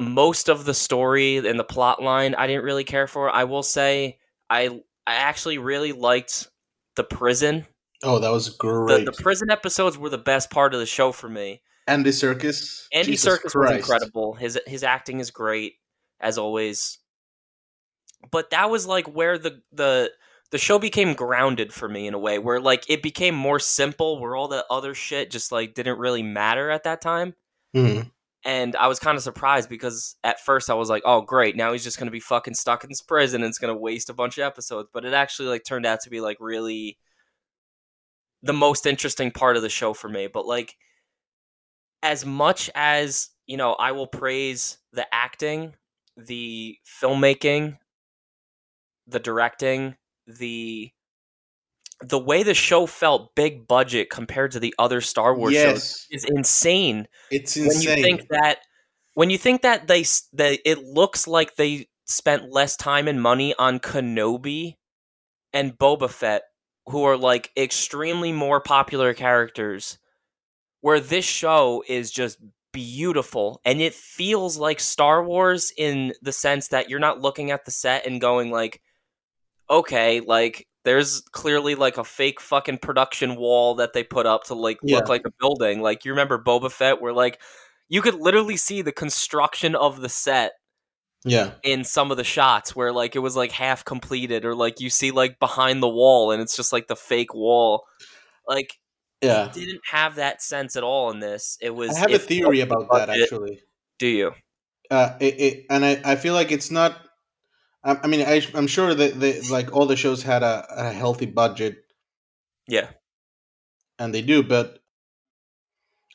Most 0.00 0.48
of 0.48 0.64
the 0.64 0.74
story 0.74 1.36
and 1.36 1.58
the 1.58 1.64
plot 1.64 2.02
line 2.02 2.34
I 2.34 2.46
didn't 2.46 2.64
really 2.64 2.84
care 2.84 3.06
for. 3.06 3.28
I 3.30 3.44
will 3.44 3.62
say 3.62 4.18
I 4.48 4.66
I 5.06 5.14
actually 5.14 5.58
really 5.58 5.92
liked 5.92 6.48
the 6.96 7.04
prison. 7.04 7.66
oh, 8.02 8.18
that 8.18 8.30
was 8.30 8.46
The, 8.46 8.56
great. 8.58 9.04
the 9.06 9.12
prison 9.12 9.50
episodes 9.50 9.96
were 9.98 10.08
the 10.08 10.18
best 10.18 10.50
part 10.50 10.72
of 10.74 10.80
the 10.80 10.86
show 10.86 11.12
for 11.12 11.28
me. 11.28 11.62
Andy 11.86 12.10
Serkis. 12.10 12.86
Andy 12.92 13.12
Jesus 13.12 13.38
Serkis 13.38 13.54
was 13.54 13.70
incredible. 13.72 14.34
His 14.34 14.58
his 14.66 14.82
acting 14.84 15.20
is 15.20 15.30
great 15.30 15.74
as 16.20 16.38
always. 16.38 16.98
But 18.30 18.50
that 18.50 18.70
was 18.70 18.86
like 18.86 19.06
where 19.06 19.38
the 19.38 19.62
the 19.72 20.10
the 20.50 20.58
show 20.58 20.78
became 20.78 21.14
grounded 21.14 21.72
for 21.72 21.88
me 21.88 22.06
in 22.06 22.14
a 22.14 22.18
way 22.18 22.38
where 22.38 22.60
like 22.60 22.88
it 22.90 23.02
became 23.02 23.34
more 23.34 23.58
simple 23.58 24.18
where 24.20 24.34
all 24.36 24.48
the 24.48 24.64
other 24.70 24.94
shit 24.94 25.30
just 25.30 25.52
like 25.52 25.74
didn't 25.74 25.98
really 25.98 26.22
matter 26.22 26.70
at 26.70 26.84
that 26.84 27.00
time. 27.00 27.34
Mhm. 27.74 28.10
And 28.44 28.74
I 28.76 28.86
was 28.86 28.98
kind 28.98 29.16
of 29.16 29.22
surprised 29.22 29.68
because 29.68 30.16
at 30.24 30.40
first 30.40 30.70
I 30.70 30.74
was 30.74 30.88
like, 30.88 31.02
"Oh, 31.04 31.20
great! 31.20 31.56
Now 31.56 31.72
he's 31.72 31.84
just 31.84 31.98
going 31.98 32.06
to 32.06 32.12
be 32.12 32.20
fucking 32.20 32.54
stuck 32.54 32.84
in 32.84 32.90
this 32.90 33.02
prison 33.02 33.42
and 33.42 33.48
it's 33.48 33.58
going 33.58 33.74
to 33.74 33.78
waste 33.78 34.08
a 34.08 34.14
bunch 34.14 34.38
of 34.38 34.44
episodes." 34.44 34.88
But 34.92 35.04
it 35.04 35.12
actually 35.12 35.48
like 35.48 35.64
turned 35.64 35.84
out 35.86 36.00
to 36.02 36.10
be 36.10 36.20
like 36.20 36.38
really 36.40 36.98
the 38.42 38.52
most 38.54 38.86
interesting 38.86 39.30
part 39.30 39.56
of 39.56 39.62
the 39.62 39.68
show 39.68 39.92
for 39.92 40.08
me. 40.08 40.26
But 40.26 40.46
like, 40.46 40.76
as 42.02 42.24
much 42.24 42.70
as 42.74 43.30
you 43.46 43.56
know, 43.56 43.74
I 43.74 43.92
will 43.92 44.06
praise 44.06 44.78
the 44.92 45.06
acting, 45.12 45.74
the 46.16 46.78
filmmaking, 47.02 47.76
the 49.06 49.18
directing, 49.20 49.96
the 50.26 50.92
the 52.02 52.18
way 52.18 52.42
the 52.42 52.54
show 52.54 52.86
felt 52.86 53.34
big 53.34 53.66
budget 53.66 54.10
compared 54.10 54.52
to 54.52 54.60
the 54.60 54.74
other 54.78 55.00
Star 55.00 55.34
Wars 55.34 55.54
Yes. 55.54 55.64
shows 55.64 56.06
is 56.10 56.24
insane. 56.24 57.06
It's 57.30 57.56
When 57.56 57.80
you 57.80 57.94
think 57.94 58.28
that 58.30 58.58
when 59.14 59.30
you 59.30 59.38
think 59.38 59.62
that 59.62 59.86
they 59.86 60.02
that 60.34 60.60
it 60.64 60.78
looks 60.78 61.26
like 61.26 61.56
they 61.56 61.88
spent 62.06 62.50
less 62.50 62.76
time 62.76 63.06
and 63.06 63.20
money 63.20 63.54
on 63.58 63.78
Kenobi 63.78 64.76
and 65.52 65.76
Boba 65.76 66.08
Fett, 66.08 66.42
who 66.86 67.04
are 67.04 67.16
like 67.16 67.50
extremely 67.56 68.32
more 68.32 68.60
popular 68.60 69.14
characters, 69.14 69.98
where 70.80 71.00
this 71.00 71.24
show 71.24 71.84
is 71.86 72.10
just 72.10 72.38
beautiful 72.72 73.60
and 73.64 73.80
it 73.80 73.92
feels 73.92 74.56
like 74.56 74.78
Star 74.80 75.24
Wars 75.24 75.72
in 75.76 76.14
the 76.22 76.32
sense 76.32 76.68
that 76.68 76.88
you're 76.88 77.00
not 77.00 77.20
looking 77.20 77.50
at 77.50 77.64
the 77.64 77.70
set 77.70 78.06
and 78.06 78.20
going 78.20 78.50
like 78.50 78.80
okay, 79.68 80.20
like 80.20 80.66
there's 80.84 81.20
clearly 81.32 81.74
like 81.74 81.98
a 81.98 82.04
fake 82.04 82.40
fucking 82.40 82.78
production 82.78 83.36
wall 83.36 83.74
that 83.76 83.92
they 83.92 84.02
put 84.02 84.26
up 84.26 84.44
to 84.44 84.54
like 84.54 84.78
look 84.82 85.08
like 85.08 85.26
a 85.26 85.32
building. 85.38 85.82
Like 85.82 86.04
you 86.04 86.12
remember 86.12 86.42
Boba 86.42 86.70
Fett 86.70 87.00
where 87.00 87.12
like 87.12 87.40
you 87.88 88.02
could 88.02 88.14
literally 88.14 88.56
see 88.56 88.82
the 88.82 88.92
construction 88.92 89.74
of 89.74 90.00
the 90.00 90.08
set 90.08 90.52
yeah. 91.24 91.52
in 91.62 91.84
some 91.84 92.10
of 92.10 92.16
the 92.16 92.24
shots 92.24 92.74
where 92.74 92.92
like 92.92 93.14
it 93.14 93.18
was 93.18 93.36
like 93.36 93.52
half 93.52 93.84
completed 93.84 94.44
or 94.44 94.54
like 94.54 94.80
you 94.80 94.88
see 94.88 95.10
like 95.10 95.38
behind 95.38 95.82
the 95.82 95.88
wall 95.88 96.30
and 96.30 96.40
it's 96.40 96.56
just 96.56 96.72
like 96.72 96.86
the 96.86 96.96
fake 96.96 97.34
wall. 97.34 97.84
Like 98.48 98.72
Yeah. 99.20 99.46
it 99.46 99.52
didn't 99.52 99.82
have 99.90 100.14
that 100.14 100.40
sense 100.40 100.76
at 100.76 100.82
all 100.82 101.10
in 101.10 101.20
this. 101.20 101.58
It 101.60 101.74
was 101.74 101.94
I 101.94 101.98
have 102.00 102.12
a 102.12 102.18
theory 102.18 102.60
about 102.60 102.88
that 102.90 103.10
actually. 103.10 103.60
Do 103.98 104.06
you? 104.06 104.32
Uh, 104.90 105.16
it, 105.20 105.40
it, 105.40 105.66
and 105.70 105.84
I, 105.84 106.00
I 106.04 106.16
feel 106.16 106.34
like 106.34 106.50
it's 106.50 106.70
not. 106.70 106.96
I, 107.84 107.98
I 108.02 108.06
mean, 108.06 108.22
I, 108.22 108.42
I'm 108.54 108.66
sure 108.66 108.94
that 108.94 109.20
they, 109.20 109.40
like 109.42 109.72
all 109.72 109.86
the 109.86 109.96
shows 109.96 110.22
had 110.22 110.42
a, 110.42 110.66
a 110.70 110.92
healthy 110.92 111.26
budget, 111.26 111.78
Yeah. 112.68 112.90
and 113.98 114.14
they 114.14 114.22
do, 114.22 114.42
but 114.42 114.80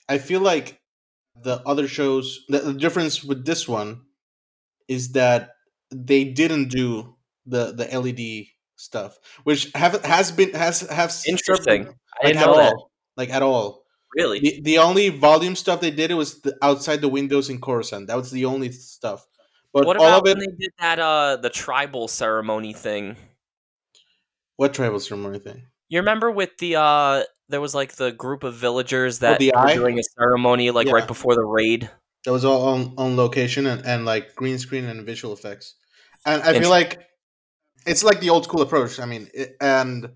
I 0.08 0.18
feel 0.18 0.42
like 0.42 0.80
the 1.42 1.62
other 1.66 1.88
shows. 1.88 2.46
The, 2.50 2.60
the 2.60 2.74
difference 2.74 3.24
with 3.24 3.46
this 3.46 3.68
one 3.68 4.02
is 4.88 5.14
that 5.14 5.52
they 5.92 6.26
didn't 6.26 6.70
do 6.70 7.16
the 7.46 7.74
the 7.74 7.88
LED 7.98 8.48
stuff, 8.78 9.18
which 9.44 9.72
have 9.76 10.04
has 10.06 10.32
been 10.32 10.54
has 10.54 10.82
have 10.82 11.14
Interesting. 11.28 11.86
them, 11.86 11.96
I 12.22 12.28
like 12.28 12.34
didn't 12.34 12.38
at 12.38 12.46
know 12.48 12.58
that. 12.58 12.74
all, 12.74 12.92
like 13.18 13.30
at 13.30 13.42
all. 13.44 13.84
Really? 14.16 14.40
The, 14.40 14.62
the 14.62 14.78
only 14.80 15.10
volume 15.10 15.56
stuff 15.56 15.82
they 15.82 15.92
did 15.92 16.12
it 16.12 16.16
was 16.16 16.42
the, 16.42 16.56
outside 16.62 17.02
the 17.02 17.10
windows 17.10 17.50
in 17.50 17.60
Coruscant. 17.60 18.08
That 18.08 18.18
was 18.18 18.32
the 18.32 18.46
only 18.46 18.72
stuff. 18.72 19.26
But 19.76 19.86
what 19.86 19.98
about 19.98 20.28
it. 20.28 20.38
when 20.38 20.40
they 20.40 20.56
did 20.58 20.72
that 20.80 21.00
uh 21.00 21.36
the 21.38 21.50
tribal 21.52 22.08
ceremony 22.08 22.74
thing? 22.74 23.16
What 24.58 24.74
tribal 24.74 25.00
ceremony 25.00 25.40
thing? 25.40 25.68
You 25.90 26.00
remember 26.00 26.32
with 26.32 26.58
the 26.58 26.78
uh 26.78 27.24
there 27.50 27.62
was 27.62 27.76
like 27.76 27.94
the 27.94 28.12
group 28.12 28.44
of 28.44 28.56
villagers 28.56 29.20
that 29.20 29.42
Oh, 29.42 29.62
were 29.62 29.74
doing 29.74 30.00
a 30.00 30.04
ceremony 30.18 30.72
like 30.72 30.88
Yeah. 30.88 30.94
right 30.94 31.08
before 31.08 31.36
the 31.36 31.46
raid. 31.46 31.90
That 32.24 32.32
was 32.32 32.44
all 32.44 32.64
on, 32.70 32.94
on 32.98 33.16
location 33.16 33.68
and, 33.68 33.86
and 33.86 34.04
like 34.06 34.34
green 34.36 34.58
screen 34.58 34.86
and 34.86 35.06
visual 35.06 35.34
effects. 35.34 35.76
And 36.26 36.42
I 36.42 36.60
feel 36.60 36.72
like 36.72 37.06
it's 37.86 38.04
like 38.04 38.20
the 38.20 38.32
old 38.32 38.46
school 38.46 38.62
approach. 38.62 39.00
I 39.00 39.06
mean, 39.06 39.30
it, 39.34 39.56
and 39.62 40.10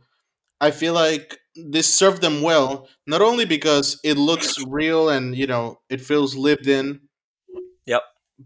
I 0.62 0.72
feel 0.72 0.94
like 0.94 1.38
this 1.56 1.94
served 1.94 2.22
them 2.22 2.42
well, 2.42 2.89
not 3.08 3.22
only 3.22 3.46
because 3.46 4.00
it 4.04 4.18
looks 4.18 4.56
real 4.68 5.10
and 5.10 5.36
you 5.36 5.48
know 5.48 5.82
it 5.89 6.01
feels 6.01 6.36
lived 6.36 6.68
in. 6.68 7.01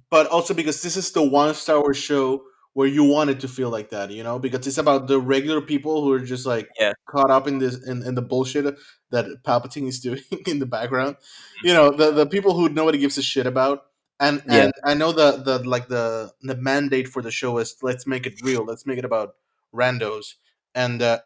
But 0.10 0.28
also 0.28 0.54
because 0.54 0.82
this 0.82 0.98
is 0.98 1.12
the 1.12 1.24
one 1.24 1.54
Star 1.54 1.80
Wars 1.80 1.98
show 1.98 2.44
where 2.74 2.88
you 2.88 3.04
want 3.04 3.30
it 3.30 3.40
to 3.42 3.48
feel 3.48 3.70
like 3.70 3.90
that, 3.92 4.10
you 4.10 4.24
know, 4.24 4.40
because 4.40 4.66
it's 4.66 4.80
about 4.80 5.08
the 5.08 5.20
regular 5.20 5.62
people 5.62 6.04
who 6.04 6.12
are 6.12 6.20
just 6.20 6.46
like 6.46 6.70
Yeah. 6.80 6.94
caught 7.08 7.30
up 7.30 7.48
in 7.48 7.60
this 7.60 7.76
in, 7.88 8.02
in 8.04 8.16
the 8.16 8.22
bullshit 8.22 8.76
that 9.12 9.26
Palpatine 9.44 9.88
is 9.88 10.00
doing 10.08 10.22
in 10.48 10.60
the 10.60 10.66
background. 10.66 11.18
You 11.64 11.74
know, 11.74 11.92
the 11.92 12.12
the 12.12 12.26
people 12.26 12.54
who 12.56 12.70
nobody 12.70 12.98
gives 12.98 13.18
a 13.18 13.24
shit 13.24 13.46
about. 13.46 13.86
And 14.20 14.44
Yeah. 14.48 14.66
and 14.66 14.74
I 14.84 14.94
know 14.94 15.12
the 15.12 15.38
the 15.38 15.60
like 15.68 15.88
the 15.88 16.32
the 16.42 16.56
mandate 16.56 17.08
for 17.08 17.22
the 17.22 17.32
show 17.32 17.58
is 17.60 17.76
let's 17.82 18.08
make 18.08 18.26
it 18.26 18.42
real. 18.42 18.66
Let's 18.66 18.86
make 18.86 18.98
it 18.98 19.06
about 19.06 19.36
randos. 19.74 20.36
And 20.76 21.02
uh 21.02 21.20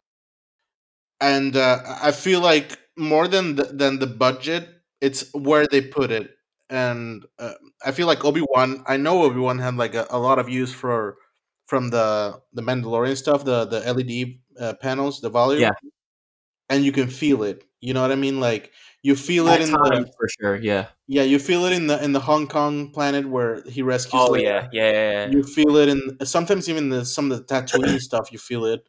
and 1.20 1.56
uh, 1.56 1.80
I 2.00 2.12
feel 2.12 2.40
like 2.40 2.78
more 2.96 3.28
than 3.28 3.56
the, 3.56 3.64
than 3.64 3.98
the 3.98 4.06
budget, 4.06 4.68
it's 5.00 5.32
where 5.34 5.66
they 5.66 5.80
put 5.80 6.10
it. 6.10 6.30
And 6.70 7.24
uh, 7.38 7.54
I 7.84 7.92
feel 7.92 8.06
like 8.06 8.24
Obi 8.24 8.42
Wan. 8.54 8.84
I 8.86 8.96
know 8.98 9.22
Obi 9.22 9.40
Wan 9.40 9.58
had 9.58 9.76
like 9.76 9.94
a, 9.94 10.06
a 10.10 10.18
lot 10.18 10.38
of 10.38 10.48
use 10.48 10.72
for 10.72 11.16
from 11.66 11.90
the 11.90 12.40
the 12.52 12.62
Mandalorian 12.62 13.16
stuff, 13.16 13.44
the 13.44 13.64
the 13.64 13.80
LED 13.92 14.38
uh, 14.60 14.74
panels, 14.80 15.20
the 15.20 15.30
volume. 15.30 15.62
Yeah. 15.62 15.72
and 16.68 16.84
you 16.84 16.92
can 16.92 17.08
feel 17.08 17.42
it. 17.42 17.64
You 17.80 17.94
know 17.94 18.02
what 18.02 18.12
I 18.12 18.16
mean? 18.16 18.40
Like 18.40 18.72
you 19.02 19.14
feel 19.14 19.48
it 19.48 19.60
in 19.60 19.70
the 19.70 20.10
for 20.16 20.28
sure, 20.40 20.56
yeah. 20.56 20.88
yeah, 21.06 21.22
you 21.22 21.38
feel 21.38 21.64
it 21.64 21.72
in 21.72 21.86
the 21.86 22.02
in 22.02 22.12
the 22.12 22.20
Hong 22.20 22.48
Kong 22.48 22.90
planet 22.90 23.28
where 23.28 23.62
he 23.62 23.82
rescues. 23.82 24.12
Oh 24.14 24.34
yeah, 24.34 24.68
yeah, 24.72 24.90
yeah, 24.90 25.12
yeah. 25.12 25.30
You 25.30 25.42
feel 25.44 25.76
it 25.76 25.88
in 25.88 26.18
sometimes 26.26 26.68
even 26.68 26.88
the 26.88 27.04
some 27.04 27.30
of 27.30 27.38
the 27.38 27.44
Tatooine 27.44 28.00
stuff. 28.00 28.30
You 28.32 28.38
feel 28.38 28.64
it. 28.64 28.88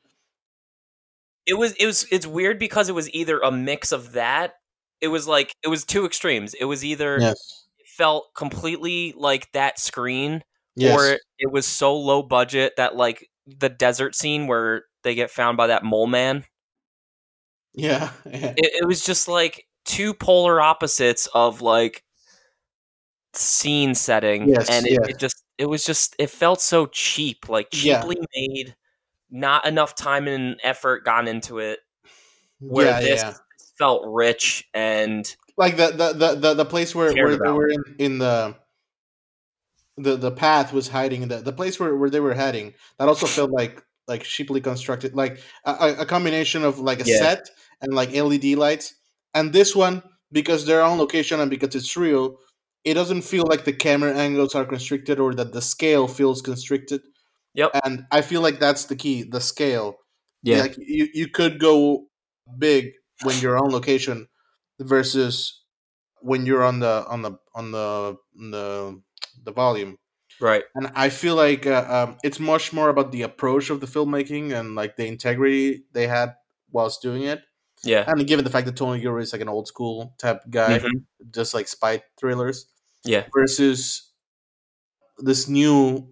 It 1.45 1.53
was 1.53 1.73
it 1.73 1.85
was 1.85 2.07
it's 2.11 2.25
weird 2.27 2.59
because 2.59 2.89
it 2.89 2.95
was 2.95 3.13
either 3.13 3.39
a 3.39 3.51
mix 3.51 3.91
of 3.91 4.13
that. 4.13 4.55
It 5.01 5.09
was 5.09 5.27
like 5.27 5.53
it 5.63 5.67
was 5.67 5.85
two 5.85 6.05
extremes. 6.05 6.53
It 6.55 6.65
was 6.65 6.83
either 6.83 7.19
Yes. 7.19 7.67
Felt 7.99 8.33
completely 8.33 9.13
like 9.17 9.51
that 9.51 9.77
screen 9.77 10.41
Yes. 10.75 10.97
or 10.97 11.19
it 11.37 11.51
was 11.51 11.67
so 11.67 11.97
low 11.97 12.23
budget 12.23 12.73
that 12.77 12.95
like 12.95 13.27
the 13.45 13.67
desert 13.67 14.15
scene 14.15 14.47
where 14.47 14.85
they 15.03 15.13
get 15.13 15.29
found 15.29 15.57
by 15.57 15.67
that 15.67 15.83
mole 15.83 16.07
man. 16.07 16.45
yeah. 17.73 18.11
yeah. 18.25 18.53
It, 18.55 18.83
it 18.83 18.87
was 18.87 19.03
just 19.03 19.27
like 19.27 19.65
two 19.83 20.13
polar 20.13 20.61
opposites 20.61 21.27
of 21.33 21.61
like 21.61 22.03
scene 23.33 23.93
setting 23.93 24.47
Yes, 24.47 24.69
and 24.69 24.85
it, 24.87 24.93
yes. 24.93 25.09
it 25.09 25.19
just 25.19 25.43
it 25.57 25.65
was 25.65 25.83
just 25.85 26.15
it 26.17 26.29
felt 26.29 26.61
so 26.61 26.85
cheap 26.85 27.49
like 27.49 27.67
Yeah. 27.73 27.99
cheaply 28.01 28.17
made 28.35 28.75
not 29.29 29.65
enough 29.67 29.95
time 29.95 30.27
and 30.29 30.59
effort 30.63 31.03
gone 31.03 31.27
into 31.27 31.59
it 31.59 31.79
where 32.59 32.85
yeah, 32.87 32.99
this 33.01 33.21
yeah. 33.21 33.33
felt 33.77 34.03
rich 34.07 34.65
and 34.73 35.35
Like 35.59 35.77
the 35.77 35.89
the 35.91 36.13
the, 36.13 36.35
the, 36.35 36.53
the 36.55 36.65
place 36.65 36.95
where, 36.95 37.13
where 37.13 37.37
they 37.37 37.51
were 37.51 37.69
in, 37.69 37.83
in 37.99 38.17
the 38.19 38.55
the 39.97 40.15
the 40.15 40.31
path 40.31 40.71
was 40.73 40.87
hiding 40.87 41.27
the 41.27 41.37
the 41.37 41.51
place 41.53 41.79
where, 41.79 41.95
where 41.95 42.09
they 42.09 42.21
were 42.21 42.33
heading 42.33 42.73
that 42.97 43.07
also 43.09 43.27
felt 43.27 43.51
like 43.51 43.83
like 44.07 44.23
cheaply 44.23 44.61
constructed 44.61 45.13
like 45.15 45.39
a, 45.65 45.95
a- 45.99 46.05
combination 46.05 46.63
of 46.63 46.79
like 46.79 47.01
a 47.01 47.05
Yeah. 47.07 47.17
set 47.19 47.49
and 47.81 47.93
like 47.93 48.11
led 48.13 48.43
lights. 48.57 48.95
And 49.33 49.53
this 49.53 49.75
one 49.75 50.01
because 50.31 50.65
they're 50.65 50.81
on 50.81 50.97
location 50.97 51.39
and 51.39 51.49
because 51.51 51.75
it's 51.75 51.97
real 51.97 52.37
it 52.85 52.93
doesn't 52.93 53.23
feel 53.23 53.45
like 53.45 53.65
the 53.65 53.73
camera 53.73 54.15
angles 54.15 54.55
are 54.55 54.65
constricted 54.65 55.19
or 55.19 55.33
that 55.35 55.51
the 55.53 55.61
scale 55.61 56.07
feels 56.07 56.41
constricted. 56.41 57.01
Yep. 57.55 57.71
and 57.83 58.05
i 58.11 58.21
feel 58.21 58.41
like 58.41 58.59
that's 58.59 58.85
the 58.85 58.95
key 58.95 59.23
the 59.23 59.41
scale. 59.41 59.97
Like 60.45 60.75
you, 60.79 61.09
you 61.13 61.27
could 61.27 61.59
go 61.59 62.07
big 62.57 62.93
when 63.23 63.37
you're 63.39 63.57
on 63.57 63.69
location 63.71 64.28
versus 64.79 65.63
when 66.21 66.45
you're 66.45 66.63
on 66.63 66.79
the 66.79 67.05
on 67.07 67.21
the 67.21 67.31
on 67.55 67.71
the 67.71 68.17
on 68.39 68.51
the 68.51 69.01
the 69.43 69.51
volume 69.51 69.97
right 70.41 70.63
and 70.75 70.91
i 70.95 71.09
feel 71.09 71.35
like 71.35 71.65
uh, 71.65 71.85
um, 71.89 72.17
it's 72.23 72.39
much 72.39 72.73
more 72.73 72.89
about 72.89 73.11
the 73.11 73.21
approach 73.23 73.69
of 73.69 73.79
the 73.79 73.87
filmmaking 73.87 74.53
and 74.57 74.75
like 74.75 74.95
the 74.95 75.05
integrity 75.07 75.83
they 75.93 76.07
had 76.07 76.33
whilst 76.71 77.01
doing 77.01 77.23
it 77.23 77.41
yeah 77.83 78.03
and 78.07 78.27
given 78.27 78.43
the 78.43 78.51
fact 78.51 78.65
that 78.65 78.75
tony 78.75 78.99
Gilroy 78.99 79.21
is 79.21 79.33
like 79.33 79.41
an 79.41 79.49
old 79.49 79.67
school 79.67 80.13
type 80.17 80.41
guy 80.49 80.79
Mhm. 80.79 81.03
just 81.31 81.53
like 81.53 81.67
spy 81.67 82.01
thrillers 82.19 82.67
yeah 83.05 83.23
versus 83.33 84.11
this 85.19 85.47
new 85.47 86.07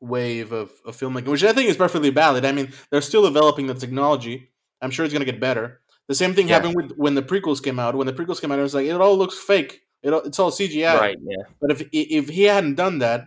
wave 0.00 0.52
of, 0.52 0.70
of 0.84 0.96
filmmaking, 0.96 1.26
which 1.28 1.42
I 1.42 1.52
think 1.52 1.68
is 1.68 1.76
perfectly 1.76 2.10
valid. 2.10 2.44
I 2.44 2.52
mean, 2.52 2.72
they're 2.90 3.00
still 3.00 3.22
developing 3.24 3.66
the 3.66 3.74
technology. 3.74 4.52
I'm 4.80 4.90
sure 4.90 5.04
it's 5.04 5.12
going 5.12 5.24
to 5.24 5.30
get 5.30 5.40
better. 5.40 5.80
The 6.08 6.14
same 6.14 6.34
thing 6.34 6.48
Yeah. 6.48 6.54
happened 6.56 6.74
with 6.76 6.92
when 6.96 7.14
the 7.14 7.22
prequels 7.22 7.62
came 7.62 7.78
out. 7.78 7.94
When 7.96 8.06
the 8.06 8.12
prequels 8.12 8.40
came 8.40 8.52
out, 8.52 8.58
it 8.58 8.62
was 8.62 8.74
like 8.74 8.86
it 8.86 9.00
all 9.00 9.16
looks 9.16 9.38
fake. 9.38 9.82
It 10.02 10.12
all, 10.12 10.20
it's 10.20 10.38
all 10.38 10.50
CGI. 10.50 10.94
right 11.00 11.18
yeah 11.20 11.44
But 11.60 11.70
if 11.72 11.88
if 11.92 12.28
he 12.28 12.44
hadn't 12.44 12.76
done 12.76 12.98
that 12.98 13.24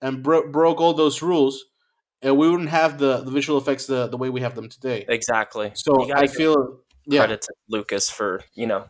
and 0.00 0.22
bro- 0.22 0.48
broke 0.50 0.80
all 0.80 0.94
those 0.94 1.22
rules, 1.22 1.64
uh, 2.24 2.34
we 2.34 2.48
wouldn't 2.48 2.68
have 2.70 2.98
the, 2.98 3.22
the 3.22 3.30
visual 3.30 3.58
effects 3.58 3.86
the, 3.86 4.06
the 4.06 4.16
way 4.16 4.30
we 4.30 4.40
have 4.42 4.54
them 4.54 4.68
today. 4.68 5.04
exactly 5.08 5.72
So 5.74 6.12
I 6.14 6.26
feel 6.26 6.80
yeah. 7.06 7.20
credit 7.20 7.42
to 7.42 7.52
lucas 7.68 8.10
for 8.10 8.42
you 8.54 8.66
know 8.66 8.84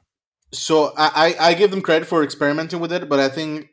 So 0.53 0.93
I, 0.97 1.35
I 1.41 1.55
give 1.55 1.71
them 1.71 1.81
credit 1.83 2.07
for 2.07 2.23
experimenting 2.23 2.81
with 2.81 2.93
it, 2.93 3.09
but 3.09 3.21
I 3.21 3.29
think 3.29 3.71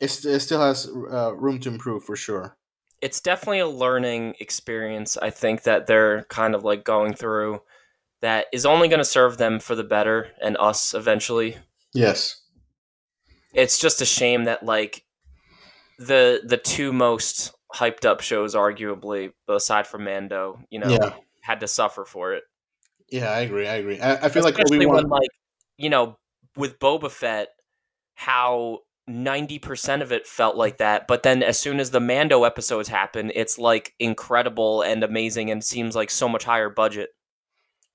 it's, 0.00 0.24
it 0.24 0.40
still 0.40 0.60
has 0.60 0.86
uh, 0.86 1.34
room 1.34 1.58
to 1.60 1.68
improve 1.68 2.04
for 2.04 2.16
sure. 2.16 2.56
it's 3.00 3.20
definitely 3.20 3.60
a 3.60 3.66
learning 3.68 4.34
experience 4.40 5.16
i 5.22 5.30
think 5.30 5.62
that 5.62 5.86
they're 5.86 6.24
kind 6.24 6.54
of 6.54 6.64
like 6.64 6.84
going 6.84 7.14
through 7.14 7.60
that 8.20 8.46
is 8.52 8.66
only 8.66 8.88
going 8.88 8.98
to 8.98 9.04
serve 9.04 9.38
them 9.38 9.60
for 9.60 9.74
the 9.74 9.84
better 9.84 10.28
and 10.42 10.56
us 10.58 10.94
eventually. 10.94 11.56
Yes. 11.94 12.40
It's 13.54 13.78
just 13.78 14.00
a 14.00 14.06
shame 14.06 14.44
that 14.44 14.62
like 14.64 15.04
the 15.98 16.40
the 16.44 16.56
two 16.56 16.92
most 16.92 17.52
hyped 17.74 18.04
up 18.04 18.20
shows, 18.20 18.54
arguably, 18.54 19.32
aside 19.48 19.86
from 19.86 20.04
Mando, 20.04 20.60
you 20.70 20.78
know, 20.78 20.88
Yeah. 20.88 21.14
had 21.42 21.60
to 21.60 21.68
suffer 21.68 22.04
for 22.04 22.34
it. 22.34 22.44
Yeah, 23.10 23.30
I 23.30 23.40
agree. 23.40 23.66
I 23.66 23.76
agree. 23.76 24.00
I, 24.00 24.26
I 24.26 24.28
feel 24.28 24.42
like 24.42 24.54
Especially 24.54 24.84
Obi 24.84 24.86
when, 24.86 25.08
like, 25.08 25.30
you 25.76 25.88
know, 25.90 26.18
with 26.56 26.78
Boba 26.78 27.10
Fett, 27.10 27.48
how 28.14 28.80
ninety 29.06 29.58
percent 29.58 30.02
of 30.02 30.12
it 30.12 30.26
felt 30.26 30.56
like 30.56 30.78
that, 30.78 31.06
but 31.08 31.22
then 31.22 31.42
as 31.42 31.58
soon 31.58 31.80
as 31.80 31.90
the 31.90 32.00
Mando 32.00 32.44
episodes 32.44 32.88
happen, 32.88 33.32
it's 33.34 33.58
like 33.58 33.94
incredible 33.98 34.82
and 34.82 35.02
amazing, 35.02 35.50
and 35.50 35.64
seems 35.64 35.96
like 35.96 36.10
so 36.10 36.28
much 36.28 36.44
higher 36.44 36.68
budget. 36.68 37.10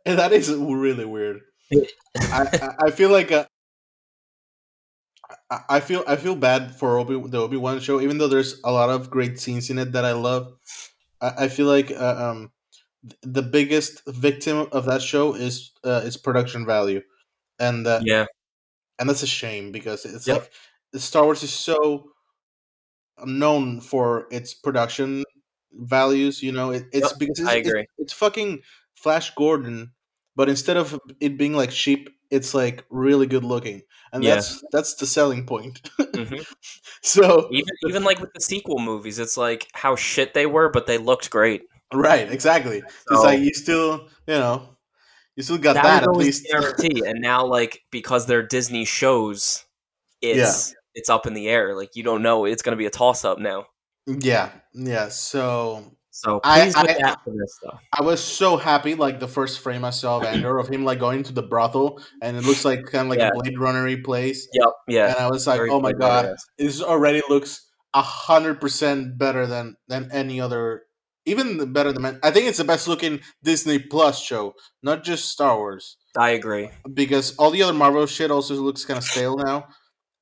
And 0.06 0.20
that 0.20 0.32
is 0.34 0.50
really 0.54 1.06
weird. 1.06 1.42
I, 2.32 2.48
I 2.88 2.92
feel 2.92 3.12
like 3.12 3.32
uh, 3.32 3.46
I, 5.70 5.80
feel 5.80 6.04
I 6.08 6.16
feel 6.16 6.36
bad 6.36 6.76
for 6.76 6.98
Obi 6.98 7.20
the 7.30 7.40
Obi 7.42 7.58
Wan 7.58 7.80
show, 7.80 8.02
even 8.02 8.18
though 8.18 8.28
there's 8.28 8.60
a 8.64 8.72
lot 8.72 8.90
of 8.90 9.10
great 9.10 9.40
scenes 9.40 9.70
in 9.70 9.78
it 9.78 9.92
that 9.94 10.06
I 10.06 10.14
love. 10.14 10.54
I, 11.22 11.46
I 11.46 11.48
feel 11.48 11.68
like 11.68 11.92
uh, 11.92 12.32
um, 12.32 12.52
the 13.24 13.42
biggest 13.44 14.04
victim 14.08 14.68
of 14.72 14.86
that 14.86 15.02
show 15.02 15.36
is 15.36 15.74
uh, 15.84 16.02
its 16.06 16.18
production 16.18 16.66
value, 16.66 17.02
and 17.60 17.88
uh, 17.88 18.04
Yeah, 18.04 18.26
and 19.00 19.10
that's 19.10 19.24
a 19.24 19.28
shame 19.28 19.72
because 19.72 20.06
it's 20.06 20.28
Yep. 20.28 20.44
like 20.44 20.52
Star 20.96 21.24
Wars 21.26 21.44
is 21.44 21.54
so 21.54 22.12
known 23.26 23.80
for 23.82 24.28
its 24.32 24.54
production 24.54 25.24
values. 25.74 26.42
You 26.44 26.52
know, 26.52 26.72
it, 26.72 26.86
it's 26.92 27.12
Yep, 27.12 27.20
because 27.20 27.40
it's, 27.40 27.50
I 27.50 27.56
it's- 27.56 27.74
agree. 27.74 27.88
It's, 27.98 28.14
fucking 28.14 28.62
Flash 29.04 29.36
Gordon, 29.36 29.92
but 30.36 30.50
instead 30.50 30.78
of 30.78 30.98
it 31.20 31.38
being 31.38 31.54
like 31.54 31.70
cheap, 31.72 32.10
it's 32.32 32.54
like 32.56 32.84
really 32.90 33.28
good 33.28 33.44
looking, 33.44 33.82
and 34.12 34.24
Yeah. 34.24 34.36
that's 34.36 34.64
that's 34.72 34.96
the 34.96 35.06
selling 35.06 35.46
point. 35.46 35.82
Mhm. 36.00 36.44
so 37.04 37.48
even 37.52 37.76
even 37.88 38.04
like 38.04 38.20
with 38.20 38.34
the 38.34 38.42
sequel 38.42 38.80
movies, 38.80 39.20
it's 39.20 39.38
like 39.38 39.68
how 39.74 39.96
shit 39.96 40.34
they 40.34 40.46
were, 40.46 40.70
but 40.70 40.88
they 40.88 40.98
looked 40.98 41.30
great. 41.30 41.62
right, 41.94 42.32
exactly. 42.32 42.82
So 42.82 43.16
it's 43.16 43.24
like 43.24 43.40
you 43.40 43.54
still, 43.54 44.08
you 44.28 44.34
know, 44.36 44.70
you 45.36 45.44
still 45.44 45.58
got 45.60 45.74
that, 45.76 45.84
that, 45.84 46.04
at 46.04 46.10
least. 46.16 46.48
guarantee. 46.50 47.04
and 47.06 47.20
now, 47.22 47.46
like 47.46 47.82
because 47.92 48.26
they're 48.26 48.42
Disney 48.48 48.86
shows, 48.86 49.64
it's 50.22 50.74
it's 50.96 51.10
up 51.10 51.28
in 51.28 51.34
the 51.36 51.48
air. 51.50 51.76
Like 51.76 51.96
you 51.96 52.04
don't 52.04 52.24
know. 52.24 52.46
It's 52.46 52.64
going 52.64 52.72
to 52.74 52.78
be 52.82 52.86
a 52.88 52.90
toss 52.92 53.26
up 53.26 53.38
now. 53.38 53.66
yeah, 54.08 54.50
yeah. 54.74 55.10
So 55.10 55.84
So 56.16 56.40
I- 56.44 56.68
with 56.68 56.78
I- 56.78 56.84
that 57.02 57.24
for 57.24 57.32
this 57.32 57.56
stuff. 57.56 57.82
I 57.92 58.04
was 58.04 58.24
so 58.24 58.56
happy, 58.56 58.94
like 58.94 59.20
the 59.20 59.28
first 59.28 59.60
frame 59.62 59.84
I 59.84 59.90
saw 59.90 60.18
of 60.18 60.24
Andor 60.26 60.60
of 60.60 60.68
him 60.68 60.86
like 60.86 61.00
going 61.00 61.24
to 61.24 61.34
the 61.34 61.42
brothel, 61.42 62.00
and 62.22 62.38
it 62.38 62.44
looks 62.44 62.64
like 62.64 62.86
kind 62.86 63.08
of 63.08 63.10
like 63.10 63.18
Yeah. 63.20 63.30
a 63.30 63.34
Blade 63.34 63.58
Runner 63.60 63.98
place. 64.04 64.48
Yep. 64.54 64.70
Yeah. 64.88 65.08
And 65.10 65.18
I 65.18 65.28
was 65.30 65.48
like, 65.48 65.58
Very 65.58 65.72
oh 65.72 65.80
my 65.82 65.92
Blade 65.92 66.00
god, 66.00 66.36
this 66.60 66.82
already 66.84 67.24
looks 67.30 67.66
a 67.96 68.02
hundred 68.04 68.62
percent 68.62 69.18
better 69.18 69.48
than 69.48 69.76
than 69.88 70.10
any 70.12 70.40
other, 70.40 70.84
even 71.26 71.74
better 71.74 71.92
than 71.92 72.20
I 72.22 72.30
think 72.30 72.46
it's 72.48 72.60
the 72.60 72.64
best 72.64 72.88
looking 72.88 73.20
Disney 73.44 73.80
Plus 73.80 74.22
show, 74.22 74.54
not 74.84 75.04
just 75.04 75.30
Star 75.32 75.58
Wars, 75.58 75.98
I 76.16 76.30
agree. 76.32 76.70
because 76.94 77.36
all 77.38 77.50
the 77.50 77.64
other 77.64 77.74
Marvel 77.74 78.06
shit 78.06 78.30
also 78.30 78.54
looks 78.56 78.86
kind 78.86 79.00
of 79.00 79.04
stale 79.04 79.36
now, 79.38 79.66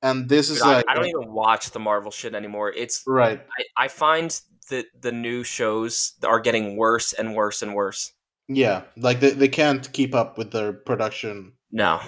and 0.00 0.26
this 0.28 0.48
is 0.48 0.56
Dude, 0.58 0.66
I, 0.68 0.76
like 0.76 0.84
I 0.88 0.94
don't 0.94 1.06
even 1.06 1.32
watch 1.32 1.70
the 1.70 1.80
Marvel 1.80 2.10
shit 2.10 2.34
anymore. 2.34 2.72
It's 2.72 3.02
right, 3.06 3.40
I, 3.58 3.84
I 3.84 3.88
find 3.88 4.38
that 4.70 4.86
the 5.00 5.12
new 5.12 5.44
shows 5.44 6.14
are 6.24 6.40
getting 6.40 6.76
worse 6.76 7.12
and 7.12 7.34
worse 7.34 7.62
and 7.62 7.74
worse. 7.74 8.12
yeah, 8.48 8.82
like 8.96 9.20
they, 9.20 9.30
they 9.30 9.48
can't 9.48 9.90
keep 9.92 10.14
up 10.14 10.38
with 10.38 10.50
their 10.52 10.72
production. 10.72 11.52
No, 11.70 12.00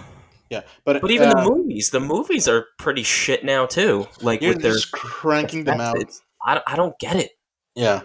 Yeah, 0.50 0.62
but 0.84 1.00
but 1.00 1.10
even 1.10 1.28
uh, 1.28 1.42
the 1.44 1.50
movies, 1.50 1.90
the 1.90 2.00
movies 2.00 2.46
are 2.48 2.66
pretty 2.78 3.02
shit 3.02 3.44
now 3.44 3.66
too. 3.66 4.06
Like 4.20 4.42
you're 4.42 4.52
with 4.52 4.62
their 4.62 4.72
just 4.74 4.92
cranking 4.92 5.64
them 5.64 5.80
out. 5.80 5.96
I, 6.44 6.60
I 6.66 6.76
don't 6.76 6.98
get 6.98 7.16
it. 7.16 7.30
Yeah, 7.74 8.02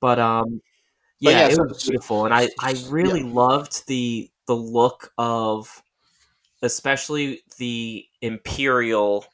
but 0.00 0.18
um 0.18 0.60
But 1.20 1.30
yeah, 1.34 1.40
yeah, 1.40 1.48
it 1.48 1.54
so- 1.56 1.64
was 1.64 1.84
beautiful 1.84 2.24
and 2.24 2.34
i 2.34 2.48
i 2.58 2.74
really 2.88 3.22
loved 3.22 3.86
the 3.86 4.28
the 4.48 4.56
look 4.56 5.12
of 5.18 5.82
especially 6.62 7.42
the 7.58 8.04
imperial 8.22 9.24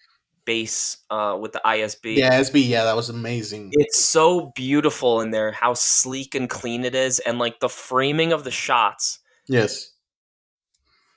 base 0.49 0.97
uh 1.11 1.37
with 1.39 1.53
the 1.53 1.61
isb 1.63 2.17
yeah, 2.17 2.41
ISB. 2.41 2.67
yeah, 2.67 2.85
that 2.85 2.97
was 2.97 3.11
amazing. 3.11 3.69
it's 3.75 3.99
so 4.03 4.51
beautiful 4.55 5.21
in 5.21 5.31
there 5.31 5.53
how 5.53 5.75
sleek 5.75 6.35
and 6.35 6.49
clean 6.49 6.87
it 6.87 6.95
is 6.95 7.19
and 7.19 7.39
like 7.39 7.61
the 7.61 7.69
framing 7.69 8.33
of 8.33 8.45
the 8.45 8.51
shots 8.51 9.19
Yes, 9.47 9.93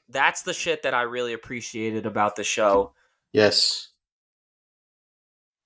that's 0.10 0.42
the 0.42 0.54
shit 0.54 0.84
that 0.84 0.94
i 0.94 1.04
really 1.04 1.32
appreciated 1.32 2.06
about 2.06 2.36
the 2.36 2.44
show 2.44 2.92
yes, 3.32 3.88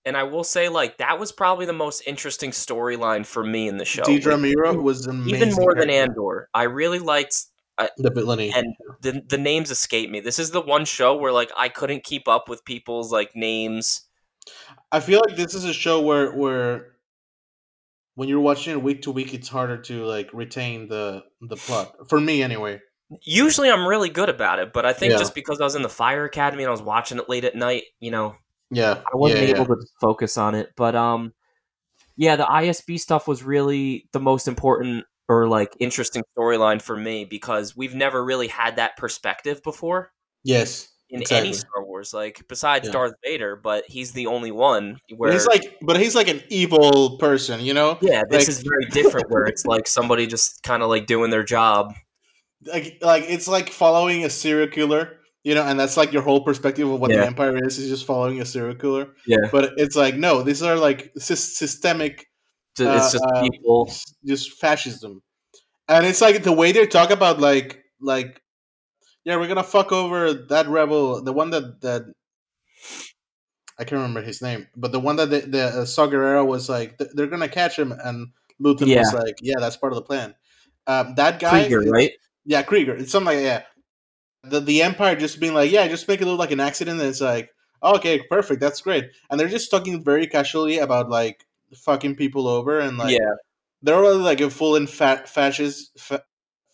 and 0.06 0.16
i 0.16 0.22
will 0.22 0.44
say 0.44 0.70
like 0.70 0.98
that 1.00 1.18
was 1.18 1.32
probably 1.32 1.66
the 1.66 1.74
most 1.74 2.04
interesting 2.06 2.52
storyline 2.52 3.26
for 3.26 3.44
me 3.44 3.68
in 3.68 3.78
the 3.78 3.86
show 3.86 4.04
Dedra 4.04 4.38
Meero 4.40 4.80
was 4.80 5.08
amazing. 5.08 5.36
even 5.36 5.56
more 5.56 5.74
than 5.74 5.90
andor 5.90 6.50
i 6.54 6.64
really 6.64 7.00
liked 7.00 7.36
the 7.98 8.12
villainy. 8.12 8.52
and 8.56 8.76
the 9.02 9.22
the 9.28 9.38
names 9.38 9.72
escape 9.72 10.10
me. 10.10 10.20
This 10.20 10.40
is 10.40 10.52
the 10.52 10.62
one 10.62 10.86
show 10.86 11.16
where 11.16 11.32
like 11.32 11.52
I 11.58 11.70
couldn't 11.70 12.04
keep 12.04 12.28
up 12.28 12.48
with 12.50 12.66
people's 12.66 13.12
like 13.12 13.36
names. 13.36 14.02
I 14.92 15.00
feel 15.00 15.22
like 15.28 15.36
this 15.36 15.54
is 15.54 15.66
a 15.66 15.74
show 15.74 16.02
where 16.02 16.32
where 16.34 16.94
when 18.16 18.30
you're 18.30 18.40
watching 18.40 18.72
it 18.74 18.82
week 18.82 19.02
to 19.04 19.12
week, 19.12 19.34
it's 19.34 19.50
harder 19.50 19.78
to 19.78 20.06
like 20.06 20.30
retain 20.34 20.88
the 20.88 21.24
the 21.42 21.56
plot. 21.56 22.10
For 22.10 22.20
me, 22.20 22.42
anyway. 22.42 22.80
Usually 23.24 23.70
I'm 23.70 23.86
really 23.86 24.10
good 24.10 24.30
about 24.30 24.58
it, 24.60 24.74
but 24.74 24.86
I 24.86 24.94
think 24.94 25.12
Yeah. 25.12 25.20
just 25.20 25.36
because 25.36 25.62
I 25.62 25.64
was 25.64 25.76
in 25.76 25.84
the 25.84 25.90
Fire 25.90 26.26
Academy 26.26 26.64
and 26.64 26.70
I 26.70 26.72
was 26.72 26.82
watching 26.82 27.20
it 27.20 27.30
late 27.30 27.44
at 27.44 27.56
night, 27.56 27.84
you 28.00 28.10
know, 28.10 28.36
Yeah, 28.72 29.02
I 29.06 29.16
wasn't 29.16 29.44
yeah, 29.44 29.62
able 29.62 29.66
to 29.68 29.76
focus 30.02 30.38
on 30.38 30.56
it. 30.56 30.70
But 30.76 30.96
um 30.96 31.34
yeah, 32.18 32.36
the 32.36 32.46
ISB 32.46 33.00
stuff 33.00 33.28
was 33.28 33.44
really 33.44 34.08
the 34.14 34.20
most 34.20 34.48
important 34.48 35.06
or 35.28 35.48
like 35.48 35.76
interesting 35.80 36.24
storyline 36.38 36.82
for 36.82 36.96
me 36.96 37.26
because 37.26 37.76
we've 37.76 37.96
never 37.96 38.24
really 38.24 38.48
had 38.48 38.76
that 38.76 38.96
perspective 38.98 39.62
before 39.64 40.12
Yes, 40.44 40.88
in 41.10 41.22
exactly. 41.22 41.48
any 41.50 41.54
Star 41.58 41.84
Wars, 41.86 42.14
like 42.14 42.44
besides 42.48 42.88
Yeah. 42.88 42.92
Darth 42.94 43.14
Vader, 43.24 43.56
but 43.56 43.86
he's 43.88 44.12
the 44.12 44.28
only 44.28 44.52
one 44.52 45.00
where 45.18 45.32
he's 45.32 45.48
like, 45.48 45.64
but 45.82 46.00
he's 46.00 46.14
like 46.16 46.28
an 46.28 46.42
evil 46.50 47.18
person, 47.18 47.62
you 47.62 47.74
know. 47.74 47.98
Yeah, 48.02 48.22
this 48.30 48.44
Like- 48.44 48.50
is 48.50 48.62
very 48.64 48.86
different 48.92 49.30
where 49.32 49.46
it's 49.46 49.66
like 49.66 49.88
somebody 49.88 50.28
just 50.28 50.62
kind 50.64 50.84
of 50.84 50.90
like 50.90 51.08
doing 51.08 51.32
their 51.32 51.44
job. 51.44 51.94
Like, 52.66 52.98
like 53.02 53.26
it's 53.28 53.48
like 53.48 53.70
following 53.70 54.26
a 54.26 54.30
serial 54.30 54.68
killer, 54.68 55.18
you 55.44 55.54
know, 55.56 55.64
and 55.64 55.80
that's 55.80 55.98
like 55.98 56.12
your 56.12 56.22
whole 56.24 56.44
perspective 56.44 56.90
of 56.90 57.00
what 57.00 57.12
Yeah. 57.12 57.18
the 57.22 57.26
empire 57.28 57.58
is 57.66 57.78
is 57.78 57.90
just 57.90 58.06
following 58.06 58.42
a 58.42 58.46
serial 58.46 58.76
killer. 58.76 59.08
Yeah. 59.28 59.50
But 59.52 59.74
it's 59.78 59.96
like 59.96 60.16
no, 60.16 60.42
these 60.44 60.62
are 60.64 60.76
like 60.76 61.12
sys- 61.20 61.56
systemic 61.56 62.26
It's 62.80 63.12
just 63.12 63.24
Uh, 63.24 63.28
uh, 63.28 63.50
people. 63.50 63.92
just 64.26 64.52
fascism 64.54 65.22
and 65.88 66.06
it's 66.06 66.22
like 66.22 66.44
the 66.44 66.52
way 66.52 66.72
they 66.72 66.86
talk 66.88 67.10
about 67.12 67.40
like 67.40 67.84
like 68.02 68.42
yeah 69.24 69.36
we're 69.38 69.48
gonna 69.48 69.64
fuck 69.64 69.92
over 69.92 70.34
that 70.34 70.68
rebel 70.68 71.22
the 71.24 71.34
one 71.34 71.52
that 71.52 71.82
that 71.82 72.04
i 73.80 73.84
can't 73.84 73.94
remember 74.00 74.22
his 74.22 74.42
name 74.42 74.68
but 74.76 74.92
the 74.92 75.00
one 75.00 75.16
that 75.16 75.30
the, 75.30 75.40
the 75.42 75.64
uh, 75.64 75.86
Saw 75.86 76.08
Gerrera 76.08 76.46
was 76.46 76.70
like 76.70 76.98
th- 76.98 77.12
they're 77.14 77.28
gonna 77.28 77.48
catch 77.50 77.78
him 77.78 77.92
and 77.92 78.28
Luthen 78.62 78.96
was 78.96 79.14
Yeah. 79.14 79.20
like 79.20 79.36
yeah 79.42 79.56
that's 79.60 79.78
part 79.78 79.94
of 79.94 79.98
the 79.98 80.04
plan 80.04 80.36
um, 80.88 81.16
that 81.16 81.40
guy 81.40 81.68
Kreegyr, 81.68 81.90
right? 81.92 82.12
yeah 82.46 82.64
Kreegyr 82.64 83.00
it's 83.00 83.12
something 83.12 83.36
like 83.36 83.44
yeah 83.44 83.64
the, 84.44 84.60
the 84.60 84.82
empire 84.84 85.16
just 85.16 85.40
being 85.40 85.54
like 85.54 85.72
yeah 85.72 85.88
just 85.88 86.08
make 86.08 86.22
it 86.22 86.26
look 86.26 86.40
like 86.40 86.52
an 86.52 86.60
accident 86.60 87.00
and 87.00 87.10
it's 87.10 87.22
like 87.22 87.50
oh, 87.82 87.96
okay 87.96 88.22
perfect 88.30 88.60
that's 88.62 88.82
great 88.82 89.06
and 89.30 89.40
they're 89.40 89.48
just 89.50 89.72
talking 89.72 90.04
very 90.04 90.28
casually 90.28 90.78
about 90.78 91.10
like 91.10 91.46
fucking 91.78 92.16
people 92.16 92.48
over 92.48 92.80
and 92.80 92.98
like 92.98 93.12
yeah, 93.12 93.34
they're 93.82 93.96
already 93.96 94.20
like 94.20 94.42
a 94.42 94.50
full 94.50 94.76
in 94.76 94.88
fa- 94.88 95.24
fascist 95.26 95.92
fa- 96.00 96.24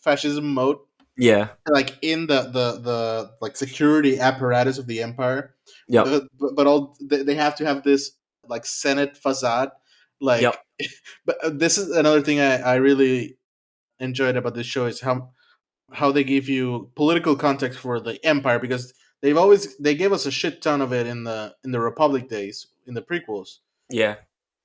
fascism 0.00 0.52
mode 0.52 0.78
yeah, 1.16 1.48
like 1.68 1.98
in 2.02 2.26
the 2.26 2.42
the 2.42 2.80
the 2.80 3.30
like 3.40 3.56
security 3.56 4.18
apparatus 4.18 4.78
of 4.78 4.86
the 4.86 5.02
empire. 5.02 5.54
Yeah, 5.86 6.04
but, 6.38 6.54
but, 6.56 6.66
all 6.66 6.96
they, 7.00 7.22
they 7.22 7.34
have 7.34 7.54
to 7.56 7.66
have 7.66 7.82
this 7.82 8.12
like 8.48 8.64
senate 8.64 9.16
facade. 9.16 9.70
Like 10.20 10.42
Yep. 10.42 10.56
but 11.26 11.44
uh, 11.44 11.50
this 11.50 11.76
is 11.76 11.90
another 11.90 12.22
thing 12.22 12.40
I, 12.40 12.56
I 12.60 12.74
really 12.76 13.36
enjoyed 14.00 14.36
about 14.36 14.54
this 14.54 14.66
show 14.66 14.86
is 14.86 15.00
how 15.00 15.30
how 15.92 16.10
they 16.12 16.24
give 16.24 16.48
you 16.48 16.90
political 16.96 17.36
context 17.36 17.78
for 17.78 18.00
the 18.00 18.24
empire 18.24 18.58
because 18.58 18.94
they've 19.20 19.36
always 19.36 19.76
they 19.76 19.94
gave 19.94 20.12
us 20.12 20.24
a 20.24 20.30
shit 20.30 20.62
ton 20.62 20.80
of 20.80 20.92
it 20.92 21.06
in 21.06 21.24
the 21.24 21.54
in 21.62 21.72
the 21.72 21.80
republic 21.80 22.28
days 22.28 22.68
in 22.86 22.94
the 22.94 23.02
prequels. 23.02 23.58
Yeah. 23.90 24.16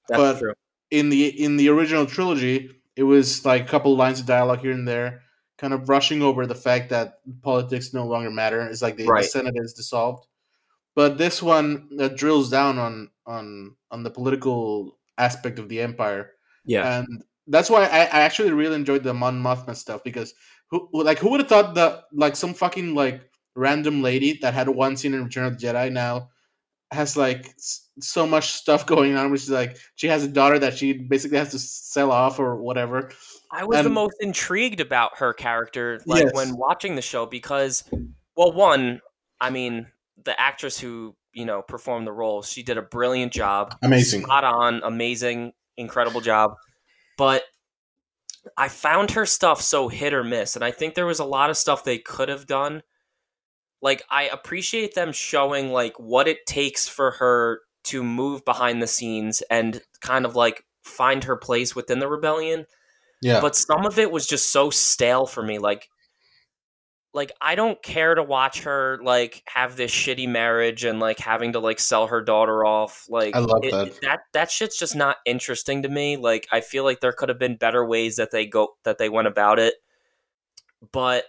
That's 0.08 0.20
But- 0.20 0.40
true. 0.40 0.54
in 0.92 1.10
the 1.10 1.28
in 1.44 1.58
the 1.58 1.70
original 1.70 2.06
trilogy, 2.06 2.72
it 2.96 3.04
was 3.04 3.46
like 3.46 3.64
a 3.64 3.68
couple 3.68 3.96
lines 3.96 4.20
of 4.20 4.26
dialogue 4.26 4.60
here 4.62 4.72
and 4.72 4.88
there, 4.88 5.22
kind 5.58 5.74
of 5.74 5.86
brushing 5.86 6.22
over 6.22 6.46
the 6.46 6.56
fact 6.56 6.90
that 6.90 7.20
politics 7.44 7.94
no 7.94 8.06
longer 8.08 8.32
matter. 8.32 8.62
It's 8.62 8.82
like 8.82 8.96
the, 8.98 9.06
the 9.06 9.24
Senate 9.24 9.56
is 9.58 9.74
dissolved. 9.74 10.28
But 10.96 11.18
this 11.18 11.44
one 11.44 11.90
uh, 12.00 12.08
drills 12.10 12.50
down 12.50 12.80
on 12.80 13.10
on 13.26 13.76
on 13.92 14.04
the 14.04 14.10
political 14.10 14.98
aspect 15.18 15.60
of 15.60 15.68
the 15.70 15.82
empire, 15.82 16.32
Yeah, 16.66 17.00
and 17.00 17.24
that's 17.48 17.70
why 17.70 17.84
I, 17.86 18.00
I 18.06 18.20
actually 18.22 18.52
really 18.52 18.76
enjoyed 18.76 19.04
the 19.04 19.14
Mon 19.14 19.42
Mothma 19.42 19.76
stuff 19.76 20.04
because 20.04 20.34
who 20.72 20.88
like 20.94 21.20
who 21.20 21.30
would 21.32 21.40
have 21.42 21.50
thought 21.50 21.76
that 21.76 22.06
like 22.14 22.36
some 22.36 22.54
fucking 22.54 22.96
like 22.96 23.30
random 23.56 24.02
lady 24.02 24.40
that 24.42 24.54
had 24.54 24.70
one 24.70 24.96
scene 24.98 25.14
in 25.14 25.24
Return 25.24 25.46
of 25.46 25.60
the 25.60 25.68
Jedi 25.68 25.92
now 25.92 26.30
has 26.92 27.18
like 27.18 27.54
so 28.00 28.26
much 28.26 28.50
stuff 28.54 28.86
going 28.86 29.16
on, 29.16 29.32
which 29.32 29.44
is 29.44 29.50
like 29.50 29.78
she 29.96 30.08
has 30.08 30.24
a 30.24 30.28
daughter 30.28 30.60
that 30.60 30.78
she 30.78 30.94
basically 30.94 31.38
has 31.38 31.52
to 31.52 31.60
sell 31.60 32.12
off 32.12 32.40
or 32.40 32.56
whatever. 32.58 33.12
I 33.52 33.64
was 33.64 33.84
the 33.84 33.90
most 33.90 34.16
intrigued 34.20 34.82
about 34.82 35.18
her 35.20 35.34
character, 35.34 36.02
like 36.06 36.26
Yes. 36.26 36.34
when 36.34 36.58
watching 36.58 36.96
the 36.96 37.02
show, 37.02 37.26
because, 37.26 37.86
well, 38.36 38.52
one, 38.52 39.02
I 39.40 39.50
mean, 39.52 39.88
the 40.26 40.40
actress 40.40 40.78
who 40.80 41.16
you 41.34 41.46
know 41.46 41.62
performed 41.62 42.06
the 42.08 42.12
role, 42.12 42.42
she 42.42 42.62
did 42.64 42.78
a 42.78 42.82
brilliant 42.82 43.32
job, 43.32 43.76
Amazing. 43.82 44.24
spot 44.24 44.44
on, 44.44 44.82
amazing, 44.84 45.54
incredible 45.78 46.20
job. 46.22 46.56
But 47.18 47.44
I 48.58 48.68
found 48.70 49.12
her 49.12 49.26
stuff 49.26 49.62
so 49.62 49.88
hit 49.88 50.14
or 50.14 50.24
miss, 50.24 50.56
and 50.56 50.64
I 50.66 50.72
think 50.72 50.96
there 50.96 51.06
was 51.06 51.20
a 51.20 51.26
lot 51.26 51.50
of 51.50 51.58
stuff 51.58 51.84
they 51.84 51.98
could 52.00 52.30
have 52.30 52.48
done. 52.48 52.82
Like 53.82 54.04
I 54.10 54.24
appreciate 54.24 54.96
them 54.96 55.12
showing 55.12 55.72
like 55.72 56.00
what 56.00 56.28
it 56.28 56.46
takes 56.46 56.88
for 56.88 57.12
her 57.12 57.62
to 57.86 58.04
move 58.04 58.44
behind 58.44 58.82
the 58.82 58.88
scenes 58.88 59.42
and 59.50 59.82
kind 60.02 60.26
of 60.26 60.36
like 60.36 60.66
find 60.84 61.24
her 61.26 61.36
place 61.38 61.76
within 61.76 62.00
the 62.00 62.08
rebellion 62.08 62.66
Yeah. 63.22 63.40
but 63.42 63.56
some 63.56 63.86
of 63.86 63.98
it 64.00 64.12
was 64.12 64.26
just 64.28 64.52
so 64.52 64.70
stale 64.70 65.26
for 65.26 65.42
me 65.44 65.58
like 65.60 65.90
like 67.14 67.32
i 67.42 67.56
don't 67.56 67.82
care 67.84 68.14
to 68.16 68.24
watch 68.24 68.62
her 68.64 69.00
like 69.04 69.42
have 69.48 69.76
this 69.76 69.92
shitty 69.92 70.28
marriage 70.30 70.84
and 70.84 71.00
like 71.00 71.20
having 71.20 71.54
to 71.54 71.60
like 71.60 71.80
sell 71.80 72.08
her 72.08 72.22
daughter 72.22 72.66
off 72.66 73.06
like 73.10 73.36
I 73.36 73.40
love 73.40 73.64
it- 73.64 73.72
that. 73.72 74.02
that 74.02 74.20
that 74.34 74.52
shit's 74.52 74.78
just 74.80 74.96
not 74.96 75.18
interesting 75.26 75.84
to 75.84 75.90
me 75.90 76.16
like 76.18 76.48
i 76.52 76.62
feel 76.62 76.84
like 76.84 77.00
there 77.00 77.14
could 77.14 77.30
have 77.30 77.40
been 77.40 77.56
better 77.58 77.86
ways 77.86 78.18
that 78.18 78.32
they 78.32 78.46
go 78.46 78.70
that 78.84 78.98
they 78.98 79.10
went 79.10 79.28
about 79.28 79.60
it 79.60 79.76
but 80.92 81.26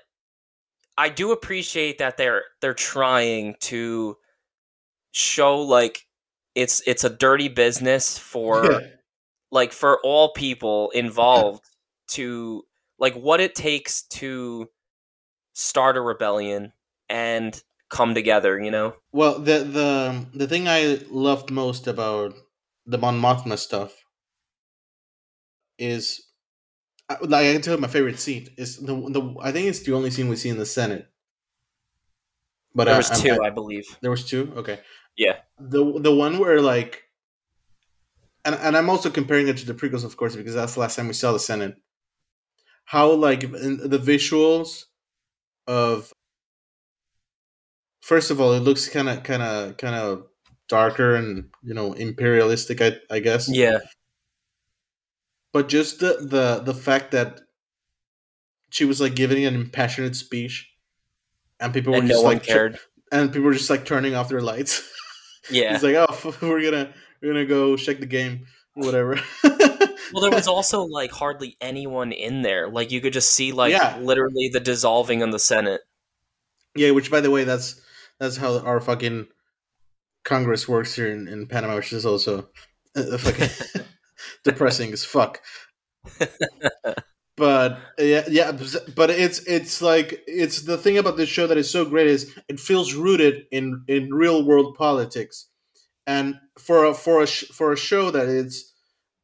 i 0.98 1.08
do 1.08 1.32
appreciate 1.32 1.96
that 1.98 2.18
they're 2.18 2.42
they're 2.60 2.74
trying 2.74 3.54
to 3.60 4.16
show 5.12 5.62
like 5.62 6.04
it's 6.54 6.82
it's 6.86 7.04
a 7.04 7.10
dirty 7.10 7.48
business 7.48 8.18
for 8.18 8.64
Yeah. 8.70 8.80
like 9.50 9.72
for 9.72 9.98
all 10.04 10.32
people 10.34 10.90
involved 10.90 11.64
to 12.08 12.62
like 12.98 13.14
what 13.14 13.40
it 13.40 13.54
takes 13.54 14.02
to 14.02 14.68
start 15.54 15.96
a 15.96 16.00
rebellion 16.00 16.72
and 17.08 17.62
come 17.88 18.14
together 18.14 18.58
you 18.60 18.70
know 18.70 18.94
Well, 19.12 19.38
the 19.38 19.60
the 19.64 20.26
the 20.34 20.46
thing 20.46 20.68
I 20.68 21.00
loved 21.10 21.50
most 21.50 21.86
about 21.86 22.34
the 22.84 22.98
Mon 22.98 23.18
Mothma 23.20 23.56
stuff 23.56 23.92
is, 25.78 26.27
like 27.22 27.46
I 27.46 27.52
can 27.52 27.62
tell 27.62 27.74
you 27.74 27.80
my 27.80 27.88
favorite 27.88 28.18
scene 28.18 28.48
is 28.56 28.76
the 28.78 28.94
the 28.94 29.34
I 29.42 29.52
think 29.52 29.68
it's 29.68 29.80
the 29.80 29.94
only 29.94 30.10
scene 30.10 30.28
we 30.28 30.36
see 30.36 30.48
in 30.50 30.58
the 30.58 30.66
Senate. 30.66 31.08
But 32.74 32.84
there 32.84 32.96
was 32.96 33.10
I'm- 33.10 33.20
two 33.20 33.42
I- 33.42 33.46
i 33.48 33.50
believe 33.50 33.84
there 34.00 34.10
was 34.10 34.24
two. 34.24 34.52
Okay. 34.56 34.80
Yeah. 35.16 35.40
The 35.58 36.00
the 36.00 36.14
one 36.14 36.38
where 36.38 36.60
like, 36.62 37.02
and 38.44 38.54
and 38.54 38.76
I'm 38.76 38.88
also 38.90 39.10
comparing 39.10 39.48
it 39.48 39.56
to 39.58 39.66
the 39.66 39.74
prequels, 39.74 40.04
of 40.04 40.16
course, 40.16 40.36
because 40.36 40.54
that's 40.54 40.74
the 40.74 40.80
last 40.80 40.96
time 40.96 41.08
we 41.08 41.14
saw 41.14 41.32
the 41.32 41.38
Senate. 41.38 41.76
How 42.86 43.12
like 43.12 43.42
in 43.44 43.76
the 43.88 43.98
visuals 43.98 44.84
of 45.66 46.12
first 48.00 48.30
of 48.30 48.40
all, 48.40 48.52
it 48.54 48.60
looks 48.60 48.88
kind 48.88 49.08
of 49.08 49.22
kind 49.22 49.42
of 49.42 49.76
kind 49.76 49.94
of 49.94 50.26
darker 50.68 51.14
and 51.16 51.50
you 51.62 51.74
know 51.74 51.92
imperialistic, 51.92 52.80
I 52.80 52.96
I 53.10 53.20
guess. 53.20 53.48
yeah 53.48 53.78
But 55.52 55.68
just 55.68 56.00
the 56.00 56.18
the 56.20 56.62
the 56.64 56.74
fact 56.74 57.12
that 57.12 57.40
she 58.70 58.84
was 58.84 59.00
like 59.00 59.14
giving 59.14 59.44
an 59.44 59.54
impassioned 59.54 60.16
speech, 60.16 60.70
and 61.60 61.72
people 61.72 61.92
were 61.92 61.98
and 62.00 62.08
just 62.08 62.22
no 62.22 62.28
like, 62.28 62.42
cared 62.42 62.78
and 63.10 63.32
people 63.32 63.46
were 63.46 63.54
just 63.54 63.70
like 63.70 63.84
turning 63.84 64.14
off 64.14 64.28
their 64.28 64.42
lights. 64.42 64.82
yeah 65.50 65.74
It's 65.74 65.82
like, 65.82 65.94
oh, 65.96 66.36
we're 66.42 66.62
gonna 66.62 66.92
we're 67.22 67.32
gonna 67.32 67.46
go 67.46 67.76
check 67.76 68.00
the 68.00 68.06
game, 68.06 68.46
whatever. 68.74 69.18
well 69.44 70.22
there 70.22 70.30
was 70.30 70.48
also 70.48 70.82
like 70.84 71.10
hardly 71.10 71.56
anyone 71.60 72.12
in 72.12 72.40
there 72.40 72.70
like 72.70 72.90
you 72.90 73.00
could 73.00 73.12
just 73.12 73.30
see 73.30 73.52
like 73.52 73.72
Yeah. 73.72 73.98
literally 73.98 74.48
the 74.50 74.60
dissolving 74.60 75.22
of 75.22 75.30
the 75.32 75.38
senate 75.38 75.82
yeah, 76.74 76.92
which 76.92 77.10
by 77.10 77.20
the 77.20 77.30
way, 77.30 77.44
that's 77.44 77.80
that's 78.20 78.36
how 78.36 78.58
our 78.60 78.80
fucking 78.80 79.26
Congress 80.24 80.68
works 80.68 80.94
here 80.94 81.10
in, 81.10 81.26
in 81.28 81.46
Panama, 81.46 81.76
which 81.76 81.92
is 81.92 82.06
also 82.06 82.48
uh, 82.94 83.18
fucking 83.18 83.48
depressing 84.44 84.92
as 84.92 85.04
fuck. 85.04 85.40
but 87.36 87.78
yeah, 87.98 88.24
yeah, 88.28 88.52
but 88.94 89.10
it's 89.10 89.40
it's 89.40 89.80
like 89.82 90.22
it's 90.26 90.62
the 90.62 90.76
thing 90.78 90.98
about 90.98 91.16
this 91.16 91.28
show 91.28 91.46
that 91.46 91.58
is 91.58 91.70
so 91.70 91.84
great 91.84 92.06
is 92.06 92.34
it 92.48 92.60
feels 92.60 92.94
rooted 92.94 93.44
in 93.50 93.84
in 93.88 94.12
real 94.12 94.44
world 94.44 94.76
politics, 94.76 95.46
and 96.06 96.36
for 96.58 96.84
a 96.86 96.94
for 96.94 97.22
a 97.22 97.26
for 97.26 97.72
a 97.72 97.76
show 97.76 98.10
that 98.10 98.28
it's 98.28 98.72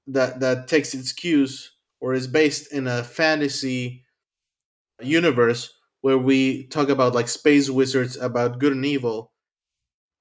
that 0.08 0.40
that 0.40 0.68
takes 0.68 0.94
its 0.94 1.12
cues 1.12 1.72
or 2.00 2.14
is 2.14 2.26
based 2.26 2.72
in 2.72 2.86
a 2.86 3.02
fantasy 3.02 4.04
universe 5.02 5.72
where 6.02 6.18
we 6.18 6.66
talk 6.68 6.88
about 6.88 7.14
like 7.14 7.28
space 7.28 7.70
wizards 7.70 8.16
about 8.16 8.58
good 8.58 8.72
and 8.72 8.84
evil. 8.86 9.32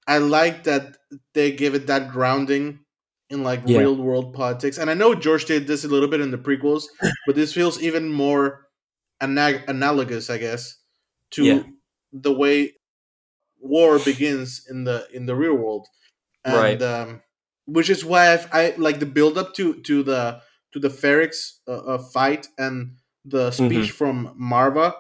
I 0.08 0.20
like 0.20 0.64
that 0.66 0.98
they 1.34 1.52
give 1.52 1.76
it 1.76 1.88
that 1.88 2.10
grounding 2.12 2.83
in 3.34 3.44
like 3.44 3.62
Yeah. 3.66 3.80
real 3.80 3.96
world 3.96 4.34
politics. 4.34 4.78
And 4.78 4.90
I 4.90 4.94
know 4.94 5.14
George 5.16 5.46
did 5.46 5.68
this 5.68 5.84
a 5.84 5.88
little 5.88 6.10
bit 6.10 6.22
in 6.22 6.32
the 6.32 6.38
prequels, 6.38 6.84
but 7.28 7.36
this 7.36 7.54
feels 7.54 7.82
even 7.82 8.10
more 8.10 8.68
ana- 9.22 9.64
analogous, 9.68 10.30
I 10.30 10.38
guess, 10.38 10.78
to 11.32 11.44
Yeah. 11.44 11.64
the 12.14 12.32
way 12.34 12.74
war 13.60 14.00
begins 14.00 14.66
in 14.70 14.84
the 14.84 15.08
in 15.14 15.26
the 15.26 15.36
real 15.36 15.56
world. 15.56 15.88
And 16.46 16.56
Right. 16.56 16.82
um, 16.82 17.22
which 17.66 17.90
is 17.90 18.04
why 18.06 18.34
I've, 18.34 18.48
I 18.54 18.74
like 18.78 19.00
the 19.00 19.06
build 19.06 19.38
up 19.38 19.54
to 19.56 19.82
to 19.90 20.04
the 20.04 20.42
to 20.74 20.80
the 20.80 20.90
Ferrix 20.90 21.60
uh, 21.68 21.96
uh, 21.96 21.98
fight 21.98 22.48
and 22.58 22.98
the 23.26 23.52
speech 23.52 23.92
from 23.92 24.36
Maarva 24.40 24.94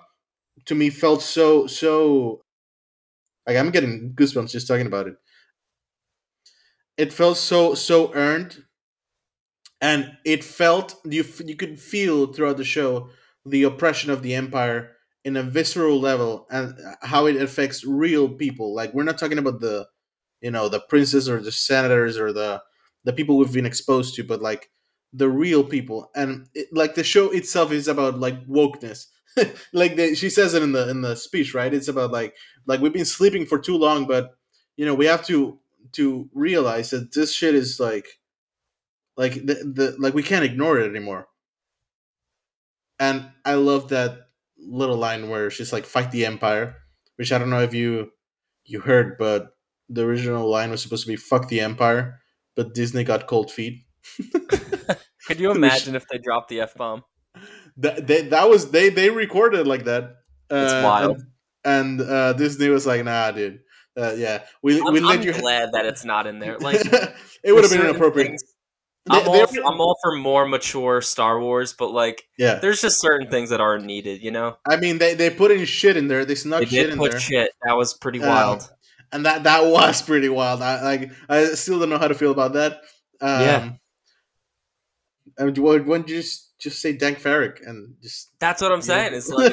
to 0.66 0.76
me 0.76 0.90
felt 0.90 1.22
so 1.22 1.68
so 1.68 2.40
like 3.46 3.58
I'm 3.58 3.72
getting 3.72 4.14
goosebumps 4.16 4.52
just 4.52 4.68
talking 4.68 4.88
about 4.88 5.08
it. 5.08 5.16
It 6.98 7.14
felt 7.14 7.38
so 7.38 7.76
so 7.76 8.12
earned, 8.16 8.66
and 9.82 10.18
it 10.26 10.44
felt 10.44 10.96
you 11.06 11.26
you 11.46 11.56
could 11.56 11.80
feel 11.80 12.28
throughout 12.32 12.58
the 12.58 12.64
show 12.64 13.10
the 13.46 13.64
oppression 13.64 14.10
of 14.10 14.22
the 14.22 14.34
empire 14.34 14.92
in 15.26 15.36
a 15.38 15.44
visceral 15.44 16.00
level 16.00 16.48
and 16.50 16.74
uh, 16.80 16.96
how 17.06 17.26
it 17.26 17.36
affects 17.36 17.86
real 17.86 18.30
people. 18.30 18.74
Like 18.74 18.94
we're 18.94 19.04
not 19.04 19.18
talking 19.18 19.38
about 19.38 19.60
the 19.60 19.88
you 20.42 20.52
know 20.52 20.70
the 20.70 20.82
princes 20.82 21.30
or 21.30 21.42
the 21.42 21.52
senators 21.52 22.18
or 22.18 22.34
the 22.34 22.62
the 23.04 23.14
people 23.14 23.38
we've 23.38 23.54
been 23.54 23.66
exposed 23.66 24.16
to, 24.16 24.24
but 24.24 24.42
like 24.42 24.70
the 25.14 25.30
real 25.30 25.64
people. 25.64 26.10
And 26.16 26.48
it, 26.56 26.68
like 26.72 26.96
the 26.96 27.04
show 27.04 27.30
itself 27.32 27.72
is 27.72 27.88
about 27.88 28.20
like 28.20 28.46
wokeness. 28.48 29.08
Like 29.74 29.98
she 30.16 30.30
says 30.30 30.54
it 30.54 30.62
in 30.62 30.74
the 30.74 30.90
in 30.90 31.02
the 31.02 31.16
speech 31.16 31.56
right? 31.56 31.74
It's 31.74 31.88
about 31.88 32.12
like 32.12 32.36
like 32.68 32.82
we've 32.82 32.94
been 32.94 33.04
sleeping 33.06 33.46
for 33.48 33.58
too 33.60 33.78
long 33.78 34.06
but 34.06 34.36
you 34.78 34.86
know 34.86 34.94
we 34.94 35.08
have 35.08 35.26
to 35.28 35.60
to 35.92 36.30
realize 36.34 36.90
that 36.92 37.14
this 37.14 37.34
shit 37.34 37.56
is 37.56 37.80
like 37.80 38.08
like 39.18 39.34
the, 39.34 39.56
the 39.76 39.96
like 40.00 40.14
we 40.14 40.24
can't 40.24 40.46
ignore 40.46 40.80
it 40.80 40.90
anymore 40.90 41.28
and 43.00 43.26
i 43.46 43.54
love 43.54 43.90
that 43.90 44.28
little 44.58 44.98
line 44.98 45.30
where 45.30 45.50
she's 45.50 45.74
like 45.74 45.86
fight 45.86 46.12
the 46.12 46.26
empire 46.26 46.76
which 47.18 47.32
i 47.32 47.38
don't 47.38 47.50
know 47.50 47.62
if 47.62 47.74
you 47.74 48.12
you 48.66 48.80
heard 48.80 49.18
but 49.18 49.56
the 49.90 50.04
original 50.04 50.50
line 50.50 50.72
was 50.72 50.82
supposed 50.82 51.04
to 51.04 51.12
be 51.12 51.16
fuck 51.16 51.48
the 51.50 51.60
empire 51.60 52.20
but 52.56 52.74
disney 52.74 53.04
got 53.04 53.28
cold 53.28 53.52
feet 53.52 53.84
could 55.28 55.40
you 55.40 55.52
imagine 55.56 55.96
if 55.96 56.08
they 56.08 56.18
dropped 56.18 56.50
the 56.50 56.62
f-bomb 56.62 57.04
that 57.78 58.08
they, 58.08 58.22
that 58.28 58.50
was 58.50 58.72
they 58.72 58.90
they 58.90 59.10
recorded 59.10 59.68
like 59.68 59.86
that. 59.86 60.18
It's 60.52 60.74
Uh, 60.74 60.82
wild. 60.86 61.18
And, 61.66 62.02
and 62.02 62.10
uh, 62.10 62.34
Disney 62.34 62.70
was 62.70 62.86
like, 62.86 63.04
"Nah, 63.04 63.32
dude. 63.32 63.62
Uh, 63.96 64.14
yeah, 64.18 64.44
we 64.64 64.82
i'm, 64.82 64.92
we 64.94 65.00
let 65.00 65.20
I'm 65.20 65.26
you." 65.26 65.34
glad 65.34 65.70
that 65.74 65.86
it's 65.86 66.04
not 66.04 66.26
in 66.28 66.40
there 66.40 66.58
like 66.60 66.82
it 67.44 67.52
would 67.54 67.64
have 67.64 67.72
been 67.72 67.82
inappropriate. 67.82 68.28
things, 68.30 68.44
They- 69.06 69.18
I'm, 69.18 69.28
all, 69.28 69.46
I'm 69.68 69.82
all 69.82 69.98
for 70.02 70.16
more 70.16 70.48
mature 70.48 71.02
Star 71.02 71.40
Wars, 71.40 71.74
but 71.74 71.92
like, 71.92 72.24
yeah, 72.38 72.56
there's 72.56 72.82
just 72.82 73.02
certain 73.02 73.30
things 73.30 73.50
that 73.50 73.60
aren't 73.62 73.84
needed, 73.86 74.24
you 74.24 74.32
know. 74.32 74.58
I 74.68 74.78
mean, 74.78 74.98
they 74.98 75.14
they 75.14 75.30
put 75.30 75.52
in 75.52 75.66
shit 75.66 75.98
in 75.98 76.08
there. 76.08 76.24
They 76.26 76.36
snuck 76.36 76.62
They 76.62 76.66
shit 76.68 76.90
in 76.90 76.98
put 76.98 77.12
there, 77.12 77.20
shit. 77.20 77.52
That 77.66 77.74
was 77.74 77.94
pretty 77.94 78.22
Um, 78.22 78.30
wild. 78.30 78.70
and 79.12 79.26
that 79.26 79.44
that 79.44 79.66
was 79.78 80.02
pretty 80.02 80.30
wild. 80.30 80.62
I 80.62 80.82
like 80.84 81.12
I 81.30 81.46
still 81.54 81.80
don't 81.80 81.90
know 81.90 81.98
how 82.00 82.08
to 82.08 82.16
feel 82.16 82.32
about 82.32 82.54
that. 82.54 82.82
Um, 83.22 83.42
Yeah. 83.42 83.70
I 85.40 85.44
mean, 85.46 85.56
you 85.56 85.64
just 86.64 86.82
say 86.82 86.94
Dank 86.94 87.20
Farrik 87.20 87.60
and 87.68 87.96
just 88.02 88.32
That's 88.40 88.62
what 88.62 88.72
I'm 88.72 88.82
saying. 88.82 89.14
It's 89.14 89.30
like 89.30 89.52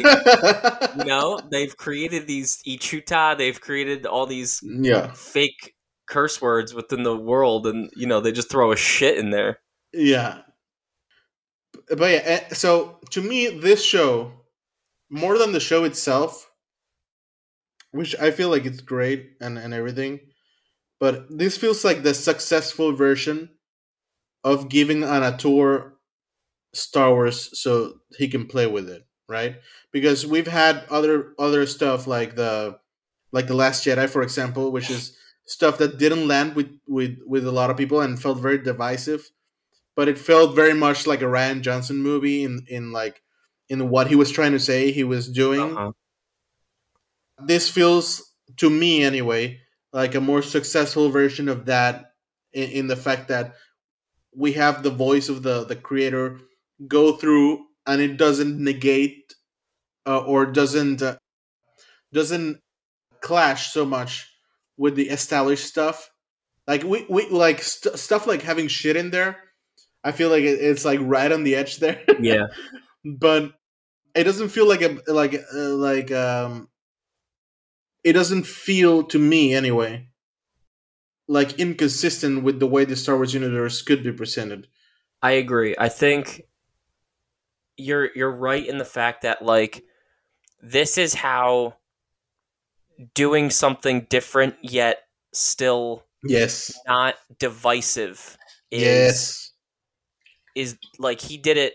you 0.97 1.05
know 1.05 1.41
they've 1.51 1.77
created 1.77 2.29
these 2.29 2.63
ichuta. 2.67 3.37
They've 3.37 3.61
created 3.61 4.07
all 4.07 4.27
these 4.27 4.61
yeah, 4.63 5.13
fake 5.13 5.75
curse 6.09 6.41
words 6.41 6.73
within 6.73 7.03
the 7.03 7.17
world, 7.17 7.67
and 7.67 7.91
you 7.97 8.07
know 8.07 8.21
they 8.21 8.31
just 8.31 8.49
throw 8.49 8.71
a 8.71 8.77
shit 8.77 9.19
in 9.19 9.31
there. 9.31 9.59
Yeah. 9.93 10.43
But 11.89 12.11
yeah, 12.13 12.21
eh, 12.25 12.55
so 12.55 13.01
to 13.11 13.21
me, 13.21 13.49
this 13.49 13.85
show 13.85 14.33
more 15.11 15.37
than 15.37 15.51
the 15.51 15.61
show 15.61 15.83
itself, 15.83 16.49
which 17.91 18.15
I 18.21 18.31
feel 18.31 18.51
like 18.51 18.65
it's 18.65 18.81
great 18.81 19.33
and 19.41 19.59
and 19.59 19.75
everything, 19.75 20.21
but 21.01 21.27
this 21.29 21.59
feels 21.59 21.85
like 21.85 22.05
the 22.05 22.15
successful 22.15 22.93
version 22.93 23.51
of 24.45 24.69
giving 24.69 25.03
an 25.03 25.25
auteur 25.25 25.97
Star 26.73 27.11
Wars 27.11 27.59
so 27.59 28.01
he 28.17 28.29
can 28.29 28.47
play 28.47 28.67
with 28.67 28.89
it, 28.89 29.07
right? 29.29 29.57
Because 29.93 30.27
we've 30.27 30.47
had 30.47 30.85
other 30.91 31.35
other 31.39 31.67
stuff 31.67 32.07
like 32.07 32.37
the 32.37 32.79
like 33.33 33.47
the 33.47 33.55
Last 33.55 33.85
Jedi, 33.85 34.09
for 34.09 34.23
example, 34.23 34.73
which 34.73 34.91
is 34.91 35.17
stuff 35.47 35.79
that 35.79 35.99
didn't 35.99 36.29
land 36.29 36.55
with 36.55 36.79
with 36.87 37.19
with 37.27 37.47
a 37.47 37.53
lot 37.53 37.71
of 37.71 37.77
people 37.77 38.01
and 38.01 38.21
felt 38.21 38.39
very 38.39 38.59
divisive, 38.59 39.31
but 39.97 40.09
it 40.09 40.19
felt 40.19 40.55
very 40.55 40.75
much 40.75 41.07
like 41.07 41.23
a 41.23 41.27
Rian 41.27 41.61
Johnson 41.63 41.99
movie 41.99 42.45
in 42.45 42.65
in 42.69 42.93
like 42.93 43.23
in 43.69 43.89
what 43.89 44.09
he 44.09 44.17
was 44.17 44.31
trying 44.31 44.53
to 44.53 44.61
say 44.61 44.91
he 44.91 45.05
was 45.05 45.29
doing. 45.29 45.77
Uh-huh. 45.77 45.93
This 47.39 47.69
feels 47.69 48.33
to 48.57 48.69
me 48.69 49.03
anyway 49.03 49.61
like 49.93 50.15
a 50.15 50.21
more 50.21 50.43
successful 50.43 51.09
version 51.09 51.49
of 51.49 51.67
that 51.67 52.13
in, 52.53 52.71
in 52.71 52.87
the 52.87 52.97
fact 52.97 53.29
that 53.29 53.55
we 54.35 54.53
have 54.53 54.83
the 54.83 54.91
voice 54.91 55.29
of 55.29 55.43
the 55.43 55.65
the 55.65 55.77
creator 55.77 56.39
go 56.87 57.13
through 57.13 57.67
and 57.87 58.01
it 58.01 58.17
doesn't 58.17 58.63
negate 58.63 59.35
uh, 60.07 60.19
or 60.21 60.47
doesn't 60.47 61.03
uh, 61.03 61.17
doesn't 62.13 62.59
clash 63.21 63.73
so 63.73 63.85
much 63.85 64.29
with 64.77 64.95
the 64.95 65.09
established 65.09 65.67
stuff 65.67 66.11
like 66.67 66.83
we, 66.85 67.05
we 67.09 67.29
like 67.29 67.63
st- 67.63 67.99
stuff 67.99 68.27
like 68.27 68.43
having 68.43 68.69
shit 68.69 68.97
in 68.97 69.11
there 69.11 69.37
i 70.03 70.13
feel 70.13 70.31
like 70.31 70.43
it, 70.43 70.59
it's 70.61 70.85
like 70.85 71.01
right 71.03 71.33
on 71.33 71.45
the 71.45 71.55
edge 71.55 71.77
there 71.77 72.03
Yeah. 72.21 72.47
but 73.05 73.53
it 74.15 74.25
doesn't 74.25 74.49
feel 74.49 74.67
like 74.67 74.83
a 74.83 74.99
like 75.07 75.35
uh, 75.35 75.59
like 75.75 76.11
um 76.13 76.69
it 78.03 78.15
doesn't 78.15 78.47
feel 78.47 79.05
to 79.05 79.19
me 79.19 79.55
anyway 79.55 80.09
like 81.29 81.61
inconsistent 81.61 82.43
with 82.43 82.59
the 82.59 82.67
way 82.67 82.85
the 82.85 82.97
star 82.97 83.17
wars 83.17 83.35
universe 83.35 83.83
could 83.83 84.03
be 84.03 84.13
presented 84.13 84.67
I 85.23 85.33
agree. 85.33 85.75
I 85.79 85.89
think 85.89 86.43
you're 87.81 88.11
you're 88.15 88.31
right 88.31 88.67
in 88.67 88.79
the 88.79 88.85
fact 88.85 89.23
that 89.23 89.43
like 89.43 89.83
this 90.63 90.99
is 90.99 91.15
how 91.15 91.75
doing 93.15 93.51
something 93.51 94.07
different 94.11 94.55
yet 94.63 94.99
still 95.33 96.05
yes 96.25 96.79
not 96.87 97.15
divisive 97.39 98.37
is 98.71 98.83
yes 98.83 99.53
is 100.55 100.79
like 100.99 101.21
he 101.21 101.37
did 101.37 101.57
it 101.57 101.75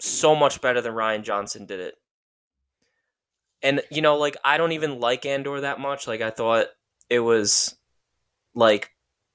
so 0.00 0.34
much 0.34 0.60
better 0.60 0.80
than 0.80 0.94
Rian 0.94 1.22
Johnson 1.22 1.66
did 1.66 1.80
it. 1.80 1.94
And 3.62 3.82
you 3.90 4.02
know, 4.02 4.16
like 4.16 4.36
I 4.44 4.56
don't 4.56 4.72
even 4.72 5.00
like 5.00 5.26
Andor 5.26 5.60
that 5.62 5.80
much. 5.80 6.06
Like 6.06 6.20
I 6.20 6.30
thought 6.30 6.66
it 7.10 7.20
was 7.20 7.76
like 8.54 8.92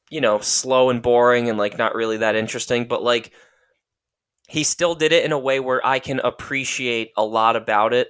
you 0.09 0.21
know, 0.21 0.39
slow 0.39 0.89
and 0.89 1.01
boring 1.01 1.49
and 1.49 1.57
like 1.57 1.77
not 1.77 1.95
really 1.95 2.17
that 2.17 2.35
interesting, 2.35 2.85
but 2.85 3.03
like 3.03 3.31
he 4.47 4.63
still 4.63 4.95
did 4.95 5.11
it 5.11 5.25
in 5.25 5.31
a 5.31 5.39
way 5.39 5.59
where 5.59 5.85
I 5.85 5.99
can 5.99 6.19
appreciate 6.19 7.11
a 7.17 7.25
lot 7.25 7.55
about 7.55 7.93
it. 7.93 8.09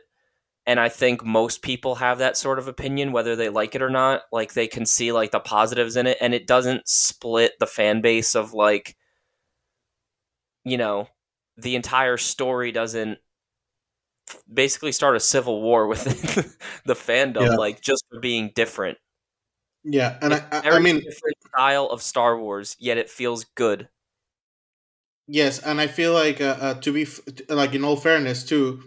And 0.65 0.79
I 0.79 0.89
think 0.89 1.23
most 1.25 1.61
people 1.61 1.95
have 1.95 2.19
that 2.19 2.37
sort 2.37 2.57
of 2.59 2.67
opinion, 2.69 3.11
whether 3.11 3.35
they 3.35 3.49
like 3.49 3.75
it 3.75 3.81
or 3.81 3.89
not. 3.89 4.21
Like 4.31 4.53
they 4.53 4.67
can 4.67 4.85
see 4.85 5.11
like 5.11 5.31
the 5.31 5.39
positives 5.41 5.95
in 5.97 6.07
it, 6.07 6.17
and 6.21 6.33
it 6.33 6.47
doesn't 6.47 6.87
split 6.87 7.53
the 7.59 7.67
fan 7.67 8.01
base 8.01 8.35
of 8.35 8.53
like, 8.53 8.95
you 10.63 10.77
know, 10.77 11.07
the 11.57 11.75
entire 11.75 12.17
story 12.17 12.71
doesn't 12.71 13.19
basically 14.51 14.91
start 14.91 15.15
a 15.15 15.19
civil 15.19 15.61
war 15.61 15.87
within 15.89 16.13
the 16.85 16.93
fandom, 16.93 17.41
Yeah. 17.51 17.55
like 17.55 17.81
just 17.81 18.05
for 18.09 18.19
being 18.19 18.51
different. 18.55 18.97
yeah 19.83 20.17
and 20.21 20.33
I, 20.33 20.43
I, 20.51 20.61
Very 20.61 20.75
I 20.77 20.79
mean 20.79 20.95
different 21.01 21.37
style 21.47 21.87
of 21.87 22.01
Star 22.01 22.37
Wars, 22.39 22.75
yet 22.79 22.97
it 22.97 23.09
feels 23.09 23.45
good. 23.55 23.89
Yes, 25.27 25.59
and 25.59 25.79
I 25.79 25.87
feel 25.87 26.13
like 26.13 26.41
uh, 26.41 26.57
uh, 26.59 26.73
to 26.81 26.91
be 26.91 27.03
f- 27.03 27.21
like 27.49 27.73
in 27.73 27.83
all 27.83 27.95
fairness 27.95 28.43
too, 28.43 28.83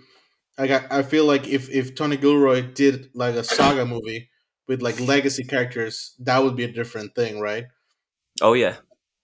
like 0.59 0.71
I, 0.71 1.01
I 1.01 1.03
feel 1.03 1.25
like 1.27 1.49
if 1.49 1.71
if 1.71 1.95
Tony 1.95 2.17
Gilroy 2.19 2.63
did 2.63 3.11
like 3.15 3.35
a 3.37 3.45
saga 3.45 3.87
movie 3.87 4.31
with 4.69 4.83
like 4.83 5.01
legacy 5.01 5.45
characters, 5.45 6.15
that 6.21 6.43
would 6.43 6.57
be 6.57 6.65
a 6.65 6.73
different 6.73 7.15
thing, 7.15 7.41
right? 7.41 7.67
Oh 8.41 8.53
yeah, 8.55 8.77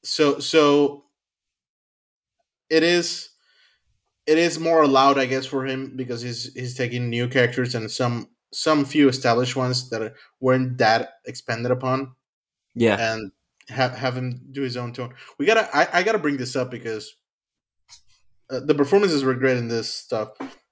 So 0.04 0.38
so 0.40 1.06
it 2.70 2.82
is 2.82 3.30
it 4.26 4.38
is 4.38 4.58
more 4.60 4.82
allowed, 4.82 5.18
I 5.18 5.26
guess, 5.26 5.46
for 5.46 5.66
him 5.66 5.96
because 5.96 6.22
he's 6.22 6.52
he's 6.54 6.76
taking 6.76 7.10
new 7.10 7.28
characters 7.28 7.74
and 7.74 7.90
some 7.90 8.30
some 8.52 8.84
few 8.84 9.08
established 9.08 9.56
ones 9.56 9.90
that 9.90 10.14
weren't 10.40 10.78
that 10.78 11.14
expanded 11.26 11.72
upon. 11.72 12.14
Yeah, 12.74 12.98
and 12.98 13.32
have 13.68 13.96
have 13.96 14.16
him 14.16 14.40
do 14.52 14.62
his 14.62 14.76
own 14.76 14.92
tone. 14.92 15.14
We 15.38 15.46
gotta 15.46 15.68
I, 15.74 16.00
I 16.00 16.02
gotta 16.02 16.18
bring 16.18 16.36
this 16.36 16.56
up 16.56 16.70
because 16.70 17.14
uh, 18.50 18.60
the 18.60 18.74
performances 18.74 19.24
were 19.24 19.34
great 19.34 19.56
in 19.56 19.68
this 19.68 19.88
stuff. 19.88 20.30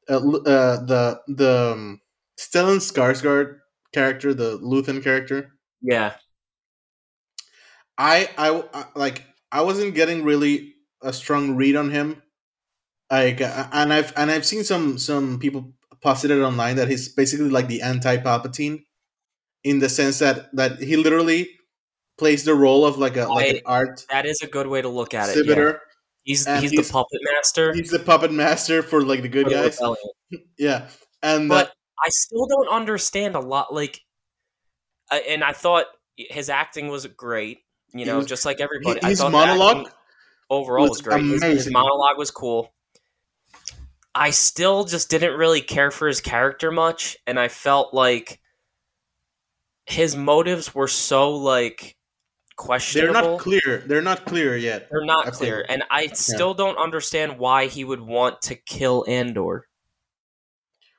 Uh, 0.08 0.16
uh, 0.16 0.84
the 0.84 1.20
the 1.28 1.72
um, 1.72 2.00
Stellan 2.38 2.78
Skarsgård 2.78 3.58
character, 3.92 4.34
the 4.34 4.58
Luthen 4.58 5.02
character, 5.02 5.52
yeah. 5.82 6.14
I, 7.96 8.30
I 8.38 8.64
I 8.72 8.84
like 8.94 9.24
I 9.52 9.62
wasn't 9.62 9.94
getting 9.94 10.24
really 10.24 10.74
a 11.02 11.12
strong 11.12 11.56
read 11.56 11.76
on 11.76 11.90
him. 11.90 12.22
Like, 13.10 13.40
uh, 13.40 13.66
and 13.72 13.92
I've 13.92 14.12
and 14.16 14.30
I've 14.30 14.46
seen 14.46 14.64
some 14.64 14.98
some 14.98 15.38
people 15.38 15.72
posited 16.00 16.40
online 16.40 16.76
that 16.76 16.88
he's 16.88 17.08
basically 17.08 17.50
like 17.50 17.68
the 17.68 17.82
anti 17.82 18.16
Palpatine, 18.18 18.84
in 19.64 19.78
the 19.80 19.88
sense 19.88 20.18
that 20.20 20.54
that 20.56 20.80
he 20.80 20.96
literally 20.96 21.50
plays 22.20 22.44
the 22.44 22.54
role 22.54 22.84
of 22.84 22.98
like 22.98 23.16
a 23.16 23.24
like 23.26 23.48
an 23.48 23.60
art 23.66 24.04
That 24.10 24.26
is 24.26 24.42
a 24.42 24.46
good 24.46 24.66
way 24.66 24.82
to 24.82 24.88
look 24.88 25.14
at 25.14 25.34
it. 25.34 25.46
Yeah. 25.46 25.72
He's 26.22 26.46
he's, 26.46 26.70
he's- 26.70 26.86
the 26.86 26.92
puppet 26.92 27.20
master. 27.24 27.72
He's 27.72 27.90
the 27.90 27.98
puppet 27.98 28.30
master 28.30 28.82
for 28.82 29.02
like 29.02 29.22
the 29.22 29.28
good 29.28 29.46
for 29.46 29.50
guys. 29.50 29.78
rebellion. 29.80 30.10
Yeah, 30.58 30.88
and 31.22 31.48
But 31.48 31.68
uh, 31.68 31.70
I 32.04 32.08
still 32.10 32.46
don't 32.46 32.68
understand 32.68 33.34
a 33.34 33.40
lot. 33.40 33.72
Like, 33.74 33.98
I- 35.10 35.24
and 35.30 35.42
I 35.42 35.52
thought 35.52 35.86
his 36.16 36.50
acting 36.50 36.88
was 36.88 37.06
great. 37.06 37.58
You 37.94 38.04
know, 38.04 38.18
was- 38.18 38.26
just 38.26 38.44
like 38.44 38.60
everybody. 38.60 39.02
I 39.02 39.08
his 39.08 39.20
monologue 39.22 39.90
overall 40.50 40.82
was, 40.82 40.90
was 40.90 41.00
great. 41.02 41.24
His, 41.24 41.42
his 41.42 41.70
monologue 41.70 42.18
was 42.18 42.30
cool. 42.30 42.72
I 44.14 44.30
still 44.30 44.84
just 44.84 45.08
didn't 45.08 45.38
really 45.38 45.62
care 45.62 45.90
for 45.90 46.06
his 46.06 46.20
character 46.20 46.70
much, 46.70 47.16
and 47.26 47.40
I 47.40 47.48
felt 47.48 47.94
like 47.94 48.40
his 49.86 50.14
motives 50.14 50.74
were 50.74 50.86
so 50.88 51.30
like 51.34 51.96
they're 52.92 53.12
not 53.12 53.40
clear. 53.40 53.84
They're 53.86 54.02
not 54.02 54.24
clear 54.24 54.56
yet. 54.56 54.88
They're 54.90 55.04
not 55.04 55.28
I 55.28 55.30
clear, 55.30 55.56
think. 55.58 55.70
and 55.70 55.84
I 55.90 56.08
still 56.08 56.54
don't 56.54 56.78
understand 56.78 57.38
why 57.38 57.66
he 57.66 57.84
would 57.84 58.00
want 58.00 58.42
to 58.42 58.54
kill 58.54 59.04
Andor. 59.08 59.66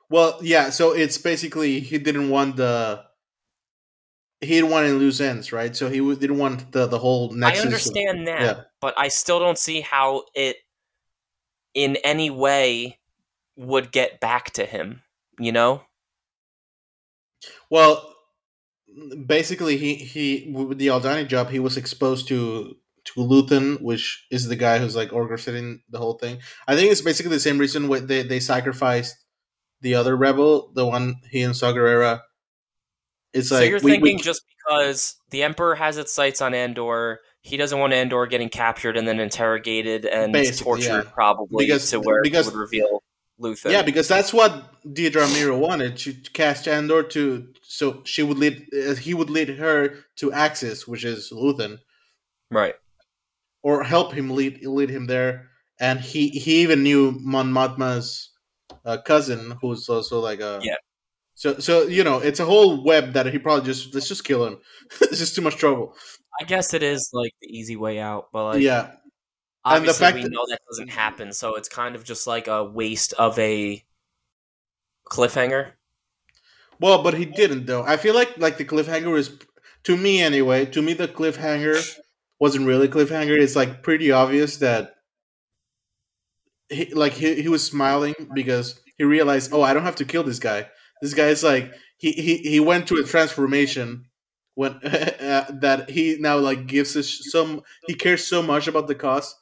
Well, 0.08 0.38
yeah. 0.42 0.70
So 0.70 0.92
it's 0.92 1.18
basically 1.18 1.80
he 1.80 1.98
didn't 1.98 2.28
want 2.28 2.56
the 2.56 3.04
he 4.40 4.48
didn't 4.48 4.70
want 4.70 4.86
any 4.86 4.94
loose 4.94 5.20
ends, 5.20 5.52
right? 5.52 5.74
So 5.74 5.88
he 5.88 5.98
didn't 6.16 6.38
want 6.38 6.72
the 6.72 6.86
the 6.86 6.98
whole 6.98 7.32
nexus. 7.32 7.58
I 7.58 7.60
of- 7.60 7.66
understand 7.66 8.28
that, 8.28 8.40
yeah. 8.40 8.62
but 8.80 8.94
I 8.98 9.08
still 9.08 9.38
don't 9.38 9.58
see 9.58 9.80
how 9.80 10.24
it, 10.34 10.56
in 11.74 11.96
any 12.04 12.28
way, 12.28 12.98
would 13.56 13.92
get 13.92 14.20
back 14.20 14.50
to 14.52 14.66
him. 14.66 15.02
You 15.38 15.52
know? 15.52 15.82
Well, 17.70 18.11
basically, 19.26 19.76
he 19.76 19.94
he 19.94 20.52
with 20.54 20.78
the 20.78 20.88
Aldhani 20.88 21.26
job, 21.28 21.50
he 21.50 21.58
was 21.58 21.76
exposed 21.76 22.28
to 22.28 22.76
to 23.04 23.12
Luthen, 23.20 23.80
which 23.82 24.26
is 24.30 24.46
the 24.48 24.56
guy 24.56 24.78
who's 24.78 24.94
like 24.96 25.10
orchestrating 25.10 25.80
the 25.90 25.98
whole 25.98 26.14
thing. 26.14 26.38
I 26.68 26.76
think 26.76 26.92
it's 26.92 27.00
basically 27.00 27.30
the 27.32 27.40
same 27.40 27.58
reason 27.58 27.88
why 27.88 28.00
they 28.00 28.22
they 28.22 28.40
sacrificed 28.40 29.16
the 29.80 29.94
other 29.96 30.16
rebel, 30.16 30.70
the 30.74 30.86
one 30.86 31.16
he 31.30 31.42
and 31.42 31.56
Saw 31.56 31.72
Gerrera. 31.72 32.20
It's 33.32 33.48
so 33.48 33.56
like 33.58 33.70
you're 33.70 33.80
we- 33.80 33.84
we- 33.84 33.98
thinking 33.98 34.18
just 34.18 34.42
because 34.56 35.16
the 35.30 35.42
Emperor 35.42 35.74
has 35.74 35.96
its 35.98 36.12
sights 36.14 36.40
on 36.40 36.54
Andor, 36.54 37.20
he 37.40 37.56
doesn't 37.56 37.78
want 37.78 37.92
Andor 37.92 38.26
getting 38.26 38.48
captured 38.50 38.96
and 38.96 39.08
then 39.08 39.18
interrogated 39.18 40.04
and 40.04 40.32
Basically, 40.32 40.62
tortured, 40.64 41.04
yeah. 41.06 41.10
probably 41.12 41.64
Because- 41.66 41.90
to 41.90 41.98
where 42.00 42.22
because- 42.22 42.46
it 42.48 42.52
would 42.54 42.60
reveal 42.60 43.02
Luthen. 43.42 43.72
Yeah, 43.72 43.82
because 43.82 44.08
that's 44.08 44.32
what 44.32 44.82
Dedra 44.86 45.26
Meero 45.26 45.58
wanted 45.58 45.96
to 45.98 46.12
cast 46.32 46.68
Andor 46.68 47.02
to, 47.02 47.48
so 47.62 48.02
she 48.04 48.22
would 48.22 48.38
lead, 48.38 48.66
uh, 48.72 48.94
he 48.94 49.14
would 49.14 49.30
lead 49.30 49.50
her 49.50 49.96
to 50.16 50.32
Axis, 50.32 50.86
which 50.86 51.04
is 51.04 51.30
Luthen, 51.32 51.78
right. 52.50 52.74
or 53.62 53.82
help 53.82 54.12
him 54.12 54.30
lead 54.30 54.64
lead 54.64 54.90
him 54.90 55.06
there. 55.06 55.48
And 55.80 56.00
he 56.00 56.28
he 56.28 56.62
even 56.62 56.82
knew 56.82 57.18
Mon 57.20 57.52
Mothma's 57.52 58.30
uh, 58.84 58.98
cousin, 58.98 59.58
who's 59.60 59.88
also 59.88 60.20
like 60.20 60.40
a 60.40 60.60
Yeah. 60.62 60.76
So 61.34 61.58
so 61.58 61.82
you 61.84 62.04
know 62.04 62.18
it's 62.18 62.40
a 62.40 62.44
whole 62.44 62.84
web 62.84 63.14
that 63.14 63.26
he 63.26 63.38
probably 63.38 63.64
just 63.64 63.94
let's 63.94 64.08
just 64.08 64.24
kill 64.24 64.46
him. 64.46 64.58
it's 65.00 65.18
just 65.18 65.34
too 65.34 65.42
much 65.42 65.56
trouble. 65.56 65.96
I 66.40 66.44
guess 66.44 66.72
it 66.72 66.82
is 66.82 67.10
like 67.12 67.32
the 67.40 67.48
easy 67.48 67.76
way 67.76 67.98
out, 67.98 68.28
but 68.32 68.44
like 68.44 68.60
yeah, 68.60 68.82
And 68.82 68.92
the 68.92 69.01
obviously 69.64 70.06
fact 70.06 70.16
we 70.16 70.22
that- 70.24 70.32
know 70.32 70.44
that 70.48 70.60
doesn't 70.68 70.88
happen, 70.88 71.32
so 71.32 71.54
it's 71.56 71.68
kind 71.68 71.94
of 71.94 72.04
just 72.04 72.26
like 72.26 72.48
a 72.48 72.64
waste 72.64 73.12
of 73.14 73.38
a 73.38 73.84
cliffhanger. 75.04 75.72
Well, 76.80 77.02
but 77.02 77.14
he 77.14 77.24
didn't 77.24 77.66
though. 77.66 77.82
I 77.82 77.96
feel 77.96 78.14
like 78.14 78.36
like 78.38 78.58
the 78.58 78.64
cliffhanger 78.64 79.16
is 79.18 79.38
to 79.84 79.96
me 79.96 80.20
anyway. 80.20 80.66
To 80.66 80.82
me, 80.82 80.94
the 80.94 81.08
cliffhanger 81.08 81.80
wasn't 82.40 82.66
really 82.66 82.86
a 82.86 82.90
cliffhanger. 82.90 83.38
It's 83.38 83.56
like 83.56 83.82
pretty 83.82 84.10
obvious 84.10 84.56
that 84.58 84.96
he 86.68 86.92
like 86.94 87.12
he, 87.12 87.42
he 87.42 87.48
was 87.48 87.64
smiling 87.64 88.14
because 88.34 88.80
he 88.96 89.04
realized, 89.04 89.52
oh, 89.52 89.62
I 89.62 89.74
don't 89.74 89.84
have 89.84 89.96
to 89.96 90.04
kill 90.04 90.22
this 90.22 90.38
guy. 90.38 90.68
This 91.00 91.14
guy 91.14 91.28
is 91.28 91.42
like 91.42 91.72
he 91.98 92.12
he, 92.12 92.36
he 92.38 92.60
went 92.60 92.86
to 92.88 92.96
a 92.96 93.04
transformation 93.04 94.06
when 94.54 94.72
uh, 94.84 95.50
that 95.60 95.90
he 95.90 96.16
now 96.18 96.38
like 96.38 96.66
gives 96.66 96.96
us 96.96 97.30
some 97.30 97.62
he 97.86 97.94
cares 97.94 98.26
so 98.26 98.42
much 98.42 98.66
about 98.68 98.86
the 98.88 98.94
cause 98.94 99.34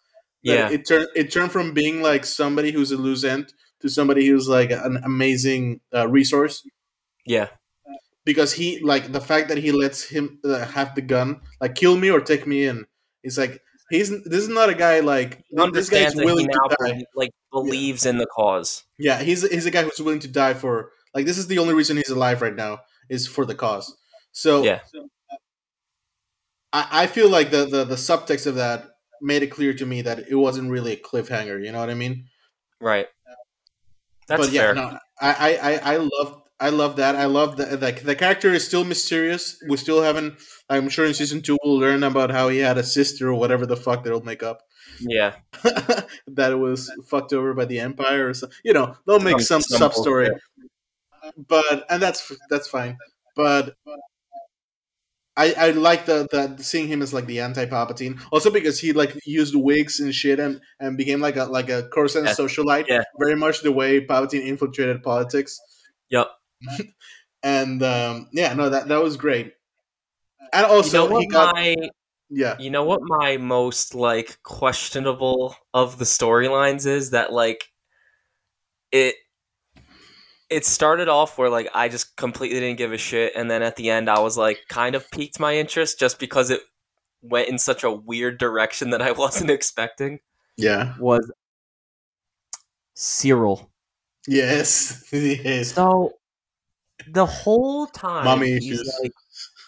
Yeah, 0.42 0.70
it 0.70 0.87
turned 0.87 1.09
it 1.14 1.31
turned 1.31 1.53
from 1.53 1.74
being 1.74 2.03
like 2.03 2.24
somebody 2.24 2.72
who's 2.72 2.92
a 2.92 2.96
loose 2.96 3.24
end 3.24 3.53
to 3.81 3.88
somebody 3.88 4.26
who's 4.26 4.48
like 4.48 4.70
an 4.70 4.98
amazing 5.05 5.81
uh, 5.94 6.09
resource. 6.09 6.66
Yeah, 7.26 7.48
because 8.24 8.53
he 8.55 8.81
like 8.81 9.12
the 9.12 9.20
fact 9.20 9.48
that 9.48 9.59
he 9.59 9.72
lets 9.72 10.05
him 10.05 10.38
uh, 10.44 10.64
have 10.66 10.94
the 10.94 11.03
gun 11.03 11.40
like 11.61 11.74
kill 11.74 11.96
me 11.96 12.11
or 12.11 12.20
take 12.20 12.46
me 12.46 12.64
in 12.66 12.87
it's 13.22 13.37
like 13.38 13.61
he's 13.90 14.09
this 14.24 14.42
is 14.42 14.48
not 14.48 14.70
a 14.70 14.74
guy 14.74 15.00
like 15.00 15.31
this 15.31 15.44
guy's 15.50 15.64
understands 15.66 16.14
that 16.14 16.20
he 16.22 16.26
willing 16.26 16.46
to 16.46 16.68
die. 16.70 16.76
belie- 16.79 17.05
like 17.14 17.31
believes 17.53 18.07
in 18.07 18.18
the 18.18 18.26
cause. 18.26 18.85
yeah 18.98 19.20
he's 19.22 19.48
he's 19.50 19.66
a 19.66 19.70
guy 19.70 19.83
who's 19.83 20.00
willing 20.00 20.20
to 20.20 20.29
die 20.29 20.55
for 20.55 20.90
like 21.14 21.26
this 21.26 21.38
is 21.38 21.46
the 21.48 21.59
only 21.59 21.74
reason 21.74 21.96
he's 21.96 22.09
alive 22.11 22.40
right 22.40 22.55
now 22.57 22.79
is 23.09 23.26
for 23.26 23.44
the 23.44 23.55
cause. 23.55 23.96
So 24.33 24.62
Yeah. 24.62 24.81
I, 26.72 26.88
I 27.03 27.07
feel 27.09 27.29
like 27.29 27.50
the, 27.50 27.66
the 27.66 27.85
the 27.85 27.96
subtext 27.96 28.46
of 28.46 28.55
that 28.57 28.89
made 29.22 29.42
it 29.42 29.48
clear 29.48 29.72
to 29.74 29.87
me 29.87 30.02
that 30.02 30.20
it 30.28 30.35
wasn't 30.37 30.70
really 30.70 30.92
a 30.92 30.96
cliffhanger 30.96 31.62
you 31.64 31.72
know 31.72 31.80
what 31.80 31.90
i 31.90 31.94
mean 31.94 32.24
Right. 32.83 33.09
That's 34.26 34.46
but 34.46 34.52
yeah 34.52 34.61
fair. 34.62 34.74
no 34.74 34.98
i 35.20 35.59
i 35.62 35.92
i, 35.94 35.96
love 35.96 36.40
I 36.62 36.68
love 36.68 36.96
that. 36.96 37.16
I 37.16 37.24
love 37.24 37.56
that. 37.56 37.80
Like 37.80 38.02
the 38.02 38.14
character 38.14 38.52
is 38.52 38.66
still 38.66 38.85
mysterious. 38.85 39.56
We 39.66 39.78
still 39.78 40.02
haven't. 40.02 40.35
I'm 40.68 40.90
sure 40.90 41.06
in 41.06 41.14
season 41.14 41.40
two 41.40 41.56
we'll 41.64 41.78
learn 41.78 42.02
about 42.02 42.30
how 42.30 42.48
he 42.50 42.59
had 42.59 42.76
a 42.76 42.83
sister 42.83 43.28
or 43.30 43.35
whatever 43.35 43.64
the 43.64 43.78
fuck 43.78 44.04
they'll 44.04 44.20
make 44.20 44.42
up. 44.42 44.61
Yeah. 45.00 45.37
that 46.28 46.59
was 46.59 46.92
fucked 47.09 47.33
over 47.33 47.54
by 47.54 47.64
the 47.64 47.80
empire 47.80 48.28
or 48.28 48.35
something. 48.35 48.59
You 48.62 48.74
know, 48.74 48.94
they'll 49.06 49.20
make 49.20 49.40
some, 49.40 49.62
Some- 49.62 49.78
sub 49.78 49.94
story. 49.94 50.28
bullshit. 50.28 51.46
But 51.48 51.87
and 51.88 52.02
that's 52.02 52.30
that's 52.50 52.68
fine. 52.68 52.98
But 53.37 53.74
I 55.37 55.55
I 55.57 55.71
like 55.71 56.07
the, 56.07 56.27
the 56.31 56.62
seeing 56.62 56.88
him 56.88 57.03
as 57.03 57.14
like 57.14 57.27
the 57.27 57.40
anti 57.40 57.66
Palpatine. 57.66 58.21
Also 58.33 58.51
because 58.51 58.79
he 58.79 58.93
like 58.93 59.16
used 59.25 59.55
wigs 59.55 60.01
and 60.01 60.14
shit 60.14 60.38
and 60.40 60.61
and 60.81 60.97
became 60.97 61.21
like 61.21 61.37
a 61.37 61.45
like 61.45 61.69
a 61.71 61.85
Coruscant 61.93 62.27
Yeah. 62.27 62.35
socialite. 62.35 62.87
Yeah. 62.88 63.03
Very 63.19 63.37
much 63.37 63.62
the 63.62 63.73
way 63.73 64.05
Palpatine 64.05 64.47
infiltrated 64.47 65.03
politics. 65.03 65.59
Yep. 66.11 66.29
and 67.43 67.83
um, 67.83 68.29
yeah, 68.33 68.53
no, 68.55 68.69
that 68.71 68.88
that 68.88 69.03
was 69.03 69.16
great. 69.16 69.53
And 70.53 70.66
also 70.66 71.05
you 71.05 71.11
know 71.11 71.19
he 71.21 71.27
got 71.29 71.55
my 71.55 71.77
yeah 72.29 72.57
you 72.59 72.71
know 72.71 72.85
what 72.85 73.01
my 73.03 73.37
most 73.37 73.95
like 73.95 74.38
questionable 74.43 75.57
of 75.75 75.99
the 75.99 76.05
storylines 76.05 76.87
is 76.87 77.11
that 77.11 77.33
like 77.33 77.64
it 78.93 79.14
it 80.51 80.67
started 80.67 81.09
off 81.09 81.39
where 81.39 81.49
like 81.49 81.69
I 81.75 81.89
just 81.89 82.17
completely 82.17 82.61
didn't 82.61 82.79
give 82.79 82.93
a 82.93 82.99
shit 82.99 83.33
and 83.37 83.51
then 83.51 83.63
at 83.63 83.77
the 83.77 83.89
end 83.91 84.11
I 84.11 84.19
was 84.21 84.37
like 84.37 84.59
kind 84.69 84.95
of 84.95 85.11
piqued 85.11 85.39
my 85.41 85.55
interest 85.57 85.99
just 85.99 86.19
because 86.19 86.51
it 86.51 86.61
went 87.23 87.49
in 87.49 87.59
such 87.59 87.85
a 87.85 87.91
weird 87.91 88.39
direction 88.39 88.91
that 88.91 89.01
I 89.03 89.13
wasn't 89.25 89.51
expecting 89.51 90.21
yeah 90.57 90.95
was 90.99 91.31
Syril. 92.97 93.69
yes 94.27 95.05
yes 95.13 95.73
So 95.75 96.15
the 97.09 97.27
whole 97.27 97.87
time 97.87 98.25
mommy 98.25 98.53
issues. 98.53 98.93
like 99.03 99.13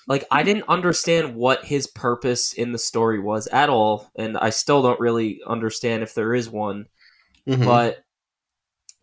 like 0.09 0.25
I 0.31 0.43
didn't 0.43 0.65
understand 0.69 1.35
what 1.37 1.65
his 1.65 1.87
purpose 1.87 2.53
in 2.53 2.73
the 2.73 2.79
story 2.79 3.21
was 3.21 3.47
at 3.47 3.69
all, 3.71 4.11
and 4.17 4.37
I 4.37 4.51
still 4.51 4.83
don't 4.83 4.99
really 4.99 5.41
understand 5.47 6.03
if 6.03 6.13
there 6.15 6.35
is 6.35 6.51
one. 6.51 6.87
Mhm. 7.49 7.65
But 7.65 8.05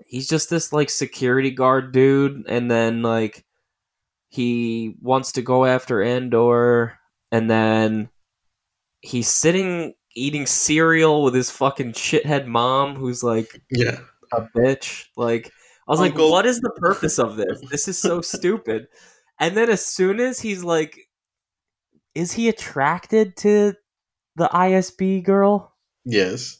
he's 0.05 0.27
just 0.27 0.49
this 0.49 0.73
like 0.73 0.89
security 0.89 1.51
guard 1.51 1.91
dude, 1.91 2.45
and 2.47 2.69
then 2.69 3.01
like 3.01 3.45
he 4.29 4.95
wants 5.01 5.33
to 5.33 5.41
go 5.41 5.65
after 5.65 6.01
Andor, 6.01 6.97
and 7.31 7.49
then 7.49 8.09
he's 9.01 9.27
sitting 9.27 9.93
eating 10.15 10.45
cereal 10.45 11.23
with 11.23 11.33
his 11.33 11.51
fucking 11.51 11.93
shithead 11.93 12.45
mom, 12.45 12.95
who's 12.95 13.23
like 13.23 13.61
yeah 13.71 13.99
a 14.33 14.41
bitch. 14.55 15.05
Like 15.15 15.51
I 15.87 15.91
was 15.91 15.99
Uncle- 16.01 16.25
like, 16.25 16.31
what 16.31 16.45
is 16.45 16.59
the 16.59 16.71
purpose 16.77 17.19
of 17.19 17.35
this? 17.35 17.61
This 17.69 17.87
is 17.87 17.97
so 17.97 18.21
stupid. 18.21 18.87
And 19.39 19.55
then 19.55 19.69
as 19.69 19.85
soon 19.85 20.19
as 20.19 20.39
he's 20.39 20.63
like, 20.65 21.07
is 22.13 22.33
he 22.33 22.49
attracted 22.49 23.37
to 23.37 23.73
the 24.35 24.49
ISB 24.53 25.23
girl? 25.23 25.75
yes 26.05 26.58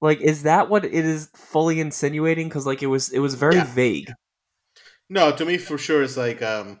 Like, 0.00 0.20
is 0.20 0.44
that 0.44 0.68
what 0.70 0.84
it 0.84 0.92
is 0.94 1.28
fully 1.34 1.80
insinuating? 1.80 2.48
Because 2.48 2.66
like 2.66 2.82
it 2.82 2.86
was, 2.86 3.10
it 3.10 3.18
was 3.20 3.34
very 3.34 3.56
Yeah. 3.56 3.64
vague. 3.64 4.12
no 5.08 5.32
to 5.32 5.44
me 5.44 5.58
for 5.58 5.76
sure 5.76 6.02
it's 6.02 6.16
like 6.16 6.40
um 6.42 6.80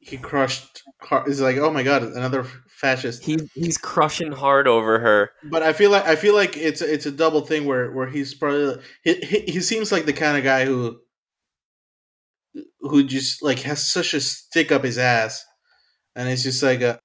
he 0.00 0.16
crushed 0.18 0.82
Har- 1.00 1.24
it's 1.28 1.40
like 1.40 1.56
oh 1.56 1.70
my 1.70 1.82
god 1.82 2.02
another 2.02 2.44
fascist 2.68 3.24
He, 3.24 3.38
he's 3.54 3.78
crushing 3.78 4.32
hard 4.32 4.66
over 4.68 4.98
her. 4.98 5.30
but 5.44 5.62
I 5.62 5.72
feel 5.72 5.90
like 5.90 6.04
I 6.04 6.16
feel 6.16 6.34
like 6.34 6.56
it's 6.56 6.82
it's 6.82 7.06
a 7.06 7.10
double 7.12 7.40
thing 7.42 7.64
where 7.64 7.90
where 7.92 8.08
he's 8.08 8.34
probably 8.34 8.82
he, 9.04 9.14
he, 9.14 9.40
he 9.52 9.60
seems 9.60 9.90
like 9.92 10.04
the 10.04 10.12
kind 10.12 10.36
of 10.36 10.44
guy 10.44 10.64
who 10.66 10.98
who 12.80 13.02
just 13.04 13.42
like 13.42 13.60
has 13.60 13.86
such 13.86 14.14
a 14.14 14.20
stick 14.20 14.70
up 14.70 14.84
his 14.84 14.98
ass 14.98 15.44
and 16.14 16.28
it's 16.28 16.42
just 16.42 16.62
like 16.62 16.80
a 16.82 16.98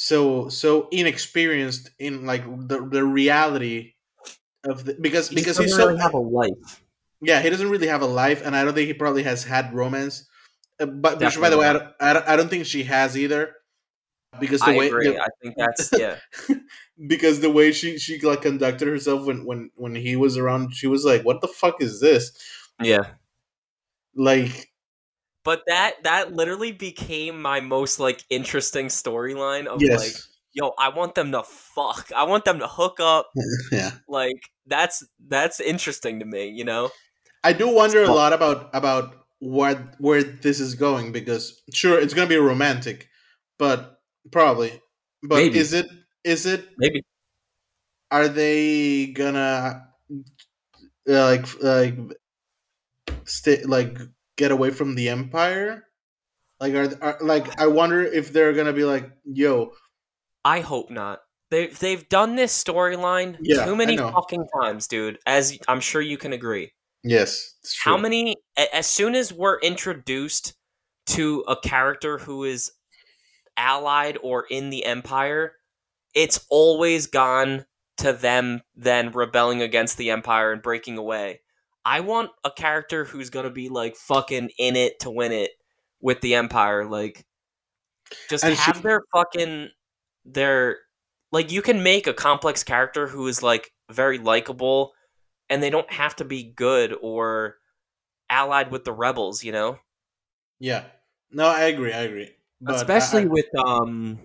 so 0.00 0.48
so 0.48 0.86
inexperienced 0.92 1.90
in 1.98 2.24
like 2.24 2.44
the 2.68 2.86
the 2.86 3.02
reality 3.02 3.94
of 4.64 4.84
the 4.84 4.94
because 4.94 5.28
because 5.28 5.28
He 5.28 5.34
because 5.34 5.56
doesn't 5.58 5.64
he's 5.64 5.74
so 5.76 5.88
really 5.88 5.98
have 6.00 6.14
a 6.14 6.18
life. 6.22 6.82
yeah 7.20 7.42
he 7.42 7.50
doesn't 7.50 7.68
really 7.70 7.88
have 7.88 8.02
a 8.02 8.06
life 8.06 8.40
and 8.46 8.54
I 8.54 8.62
don't 8.64 8.74
think 8.74 8.86
he 8.86 8.94
probably 8.94 9.24
has 9.24 9.42
had 9.42 9.74
romance 9.74 10.28
Uh, 10.78 10.86
but 10.86 11.18
which 11.18 11.34
by 11.40 11.50
the 11.50 11.58
way 11.58 11.66
I 11.66 11.72
don't, 11.74 11.88
I 12.00 12.12
don't 12.14 12.28
I 12.28 12.36
don't 12.36 12.48
think 12.48 12.66
she 12.66 12.84
has 12.84 13.16
either 13.18 13.54
because 14.38 14.60
the 14.60 14.70
I 14.70 14.78
way 14.78 14.86
agree. 14.86 15.08
the- 15.10 15.20
I 15.20 15.26
think 15.42 15.54
that's 15.58 15.90
yeah. 15.98 16.16
because 17.08 17.40
the 17.40 17.50
way 17.50 17.72
she 17.72 17.98
she 17.98 18.20
like 18.22 18.42
conducted 18.42 18.86
herself 18.86 19.26
when 19.26 19.44
when 19.44 19.70
when 19.74 19.94
he 19.96 20.14
was 20.14 20.36
around 20.38 20.74
she 20.78 20.86
was 20.86 21.02
like 21.04 21.24
what 21.26 21.40
the 21.42 21.48
fuck 21.50 21.82
is 21.82 21.98
this 22.00 22.30
Yeah. 22.80 23.18
like 24.14 24.70
But 25.48 25.62
that 25.66 26.02
that 26.04 26.34
literally 26.34 26.72
became 26.72 27.40
my 27.40 27.60
most 27.60 27.98
like 27.98 28.22
interesting 28.28 28.88
storyline 28.88 29.64
of 29.66 29.80
yes 29.80 29.98
like, 30.04 30.14
yo, 30.52 30.74
I 30.78 30.90
want 30.90 31.14
them 31.14 31.32
to 31.32 31.42
fuck. 31.42 32.12
I 32.14 32.24
want 32.24 32.44
them 32.44 32.58
to 32.58 32.68
hook 32.68 33.00
up. 33.00 33.30
yeah 33.72 33.92
Like 34.06 34.42
that's 34.66 35.02
that's 35.26 35.58
interesting 35.58 36.20
to 36.20 36.26
me, 36.26 36.48
you 36.48 36.64
know? 36.64 36.90
i 37.44 37.54
do 37.54 37.66
wonder 37.66 38.02
a 38.04 38.12
lot 38.12 38.34
about 38.34 38.68
about 38.74 39.24
what 39.38 39.78
where 39.98 40.22
this 40.22 40.60
is 40.60 40.74
going 40.74 41.12
because 41.12 41.62
sure 41.72 41.98
it's 41.98 42.12
gonna 42.12 42.28
be 42.28 42.36
romantic 42.36 43.08
but 43.58 44.02
probably 44.30 44.82
but 45.22 45.36
Maybe. 45.38 45.58
is 45.60 45.72
it 45.72 45.86
is 46.24 46.44
it 46.44 46.68
Maybe. 46.76 47.02
are 48.10 48.28
they 48.28 49.06
gonna 49.12 49.88
uh, 51.08 51.24
like 51.24 51.62
like 51.62 51.96
stay 53.24 53.62
like 53.64 53.98
get 54.38 54.50
away 54.50 54.70
from 54.70 54.94
the 54.94 55.10
empire 55.10 55.84
like 56.60 56.72
are, 56.72 56.88
are 57.02 57.18
like 57.20 57.60
i 57.60 57.66
wonder 57.66 58.02
if 58.02 58.32
they're 58.32 58.54
gonna 58.54 58.72
be 58.72 58.84
like 58.84 59.10
yo 59.24 59.70
I 60.44 60.60
hope 60.60 60.90
not. 60.90 61.20
They 61.50 61.66
they've 61.68 62.08
done 62.08 62.36
this 62.36 62.62
storyline 62.62 63.36
Yeah, 63.40 63.64
too 63.64 63.76
many 63.76 63.96
fucking 63.96 64.46
times, 64.60 64.86
dude. 64.86 65.18
As 65.26 65.58
I'm 65.66 65.80
sure 65.80 66.00
you 66.00 66.16
can 66.16 66.32
agree. 66.32 66.72
yes 67.04 67.54
it's 67.62 67.74
true. 67.74 67.92
How 67.92 67.98
many? 67.98 68.36
As 68.72 68.86
soon 68.86 69.14
as 69.14 69.32
we're 69.32 69.58
introduced 69.60 70.54
to 71.08 71.44
a 71.48 71.56
character 71.56 72.18
who 72.18 72.44
is 72.44 72.72
allied 73.56 74.18
or 74.22 74.44
in 74.50 74.70
the 74.70 74.84
Empire, 74.84 75.52
it's 76.14 76.46
always 76.50 77.06
gone 77.06 77.64
to 77.98 78.12
them 78.12 78.62
then 78.74 79.10
rebelling 79.12 79.60
against 79.62 79.98
the 79.98 80.10
Empire 80.10 80.52
and 80.52 80.62
breaking 80.62 80.98
away. 80.98 81.40
I 81.88 82.00
want 82.00 82.30
a 82.44 82.50
character 82.50 83.04
who's 83.06 83.30
gonna 83.30 83.48
be 83.50 83.70
like 83.70 83.96
fucking 83.96 84.50
in 84.58 84.76
it 84.76 85.00
to 85.00 85.10
win 85.10 85.32
it 85.32 85.52
with 86.02 86.20
the 86.20 86.34
Empire. 86.34 86.84
Like, 86.84 87.24
just 88.28 88.44
And 88.44 88.54
she- 88.56 88.62
have 88.62 88.82
their 88.82 89.00
fucking 89.14 89.70
their 90.26 90.78
like 91.32 91.50
you 91.50 91.62
can 91.62 91.82
make 91.82 92.06
a 92.06 92.12
complex 92.12 92.62
character 92.62 93.06
who 93.06 93.26
is 93.26 93.42
like 93.42 93.72
very 93.90 94.18
likable 94.18 94.92
and 95.48 95.62
they 95.62 95.70
don't 95.70 95.90
have 95.90 96.14
to 96.16 96.24
be 96.26 96.42
good 96.44 96.94
or 97.00 97.56
allied 98.28 98.70
with 98.70 98.84
the 98.84 98.92
rebels, 98.92 99.42
you 99.42 99.52
know? 99.52 99.78
Yeah. 100.58 100.84
No, 101.30 101.46
I 101.46 101.64
agree. 101.64 101.92
I 101.92 102.02
agree. 102.02 102.30
But 102.60 102.76
Especially 102.76 103.22
I, 103.22 103.26
with 103.26 103.46
um 103.64 104.18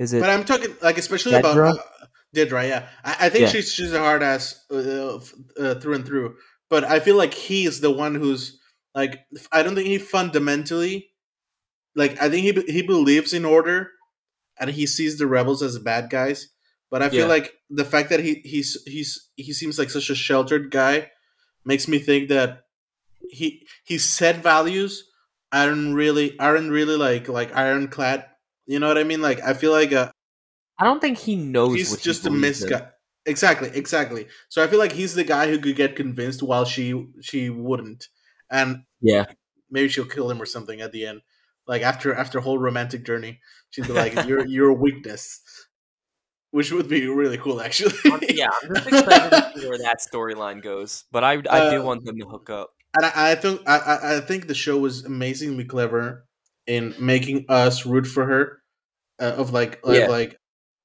is 0.00 0.12
it 0.12 0.20
but 0.20 0.30
I'm 0.30 0.44
talking 0.44 0.74
like 0.82 0.98
especially 0.98 1.34
Dedra? 1.34 1.70
about 1.70 1.78
uh, 1.78 2.06
Dedra. 2.34 2.68
Yeah, 2.68 2.88
I, 3.04 3.26
I 3.26 3.28
think 3.28 3.42
Yeah. 3.42 3.48
she's 3.50 3.72
she's 3.72 3.92
a 3.92 4.00
hard 4.00 4.22
ass 4.24 4.64
uh, 4.70 5.20
uh, 5.60 5.74
through 5.76 5.94
and 5.94 6.06
through. 6.06 6.36
But 6.70 6.84
I 6.84 7.00
feel 7.00 7.16
like 7.16 7.34
he 7.34 7.64
is 7.64 7.80
the 7.80 7.90
one 7.90 8.14
who's 8.14 8.58
like 8.94 9.20
I 9.52 9.62
don't 9.62 9.74
think 9.74 9.88
he 9.88 9.98
fundamentally 9.98 11.10
like 11.94 12.20
I 12.22 12.28
think 12.28 12.44
he 12.44 12.72
he 12.72 12.82
believes 12.82 13.32
in 13.32 13.44
order 13.44 13.90
and 14.60 14.70
he 14.70 14.86
sees 14.86 15.18
the 15.18 15.26
rebels 15.26 15.62
as 15.62 15.78
bad 15.78 16.10
guys. 16.10 16.48
But 16.90 17.02
I 17.02 17.10
feel 17.10 17.20
Yeah. 17.20 17.26
like 17.26 17.52
the 17.70 17.84
fact 17.84 18.08
that 18.10 18.20
he 18.20 18.40
he's 18.44 18.76
he's 18.86 19.28
he 19.36 19.52
seems 19.52 19.78
like 19.78 19.90
such 19.90 20.10
a 20.10 20.14
sheltered 20.14 20.70
guy 20.70 21.10
makes 21.64 21.86
me 21.86 21.98
think 21.98 22.28
that 22.30 22.62
he 23.30 23.66
his 23.84 24.04
set 24.04 24.36
values 24.42 25.04
aren't 25.52 25.94
really 25.94 26.38
aren't 26.38 26.70
really 26.70 26.96
like 26.96 27.28
like 27.28 27.54
ironclad. 27.54 28.24
You 28.66 28.78
know 28.80 28.88
what 28.88 28.98
I 28.98 29.04
mean? 29.04 29.20
Like 29.22 29.40
I 29.42 29.52
feel 29.54 29.72
like 29.72 29.92
a 29.92 30.12
I 30.78 30.84
don't 30.84 31.00
think 31.00 31.18
he 31.18 31.36
knows. 31.36 31.74
he's 31.74 31.90
what 31.90 32.00
he 32.00 32.04
just 32.04 32.24
a 32.26 32.30
believes 32.30 32.60
miss 32.60 32.62
in. 32.64 32.70
guy. 32.70 32.88
Exactly, 33.28 33.70
exactly. 33.74 34.26
So 34.48 34.62
I 34.62 34.66
feel 34.66 34.78
like 34.80 34.92
he's 34.92 35.14
the 35.14 35.24
guy 35.24 35.48
who 35.48 35.58
could 35.58 35.76
get 35.76 35.94
convinced 35.96 36.42
while 36.42 36.64
she 36.64 37.06
she 37.20 37.50
wouldn't, 37.50 38.08
and 38.50 38.84
Yeah. 39.00 39.26
maybe 39.70 39.88
she'll 39.88 40.06
kill 40.06 40.30
him 40.30 40.40
or 40.42 40.46
something 40.46 40.80
at 40.80 40.92
the 40.92 41.06
end. 41.06 41.20
Like 41.66 41.82
after 41.82 42.14
after 42.14 42.38
a 42.38 42.42
whole 42.42 42.58
romantic 42.58 43.04
journey, 43.04 43.40
she'd 43.70 43.86
be 43.86 43.92
like, 43.92 44.14
"You're 44.26 44.46
you're 44.54 44.72
weakness," 44.72 45.40
which 46.50 46.72
would 46.72 46.88
be 46.88 47.06
really 47.06 47.38
cool, 47.38 47.60
actually. 47.60 47.92
Yeah, 48.30 48.48
I'm 48.62 48.74
just 48.74 48.86
excited 48.88 49.30
to 49.30 49.52
see 49.60 49.68
where 49.68 49.78
that 49.78 49.98
storyline 50.00 50.62
goes. 50.62 51.04
But 51.12 51.24
I, 51.24 51.32
I 51.50 51.70
do 51.70 51.80
Uh, 51.80 51.84
want 51.84 52.04
them 52.04 52.18
to 52.18 52.26
hook 52.26 52.48
up. 52.50 52.70
and 52.96 53.04
I, 53.04 53.32
I 53.32 53.34
think 53.34 53.60
I, 53.68 54.16
I- 54.16 54.20
think 54.20 54.46
the 54.48 54.54
show 54.54 54.78
was 54.78 55.04
amazingly 55.04 55.64
clever 55.64 56.24
in 56.66 56.94
making 56.98 57.44
us 57.50 57.84
root 57.84 58.06
for 58.06 58.24
her, 58.24 58.62
uh, 59.20 59.34
of 59.36 59.52
like 59.52 59.80
of 59.84 60.08
like 60.08 60.38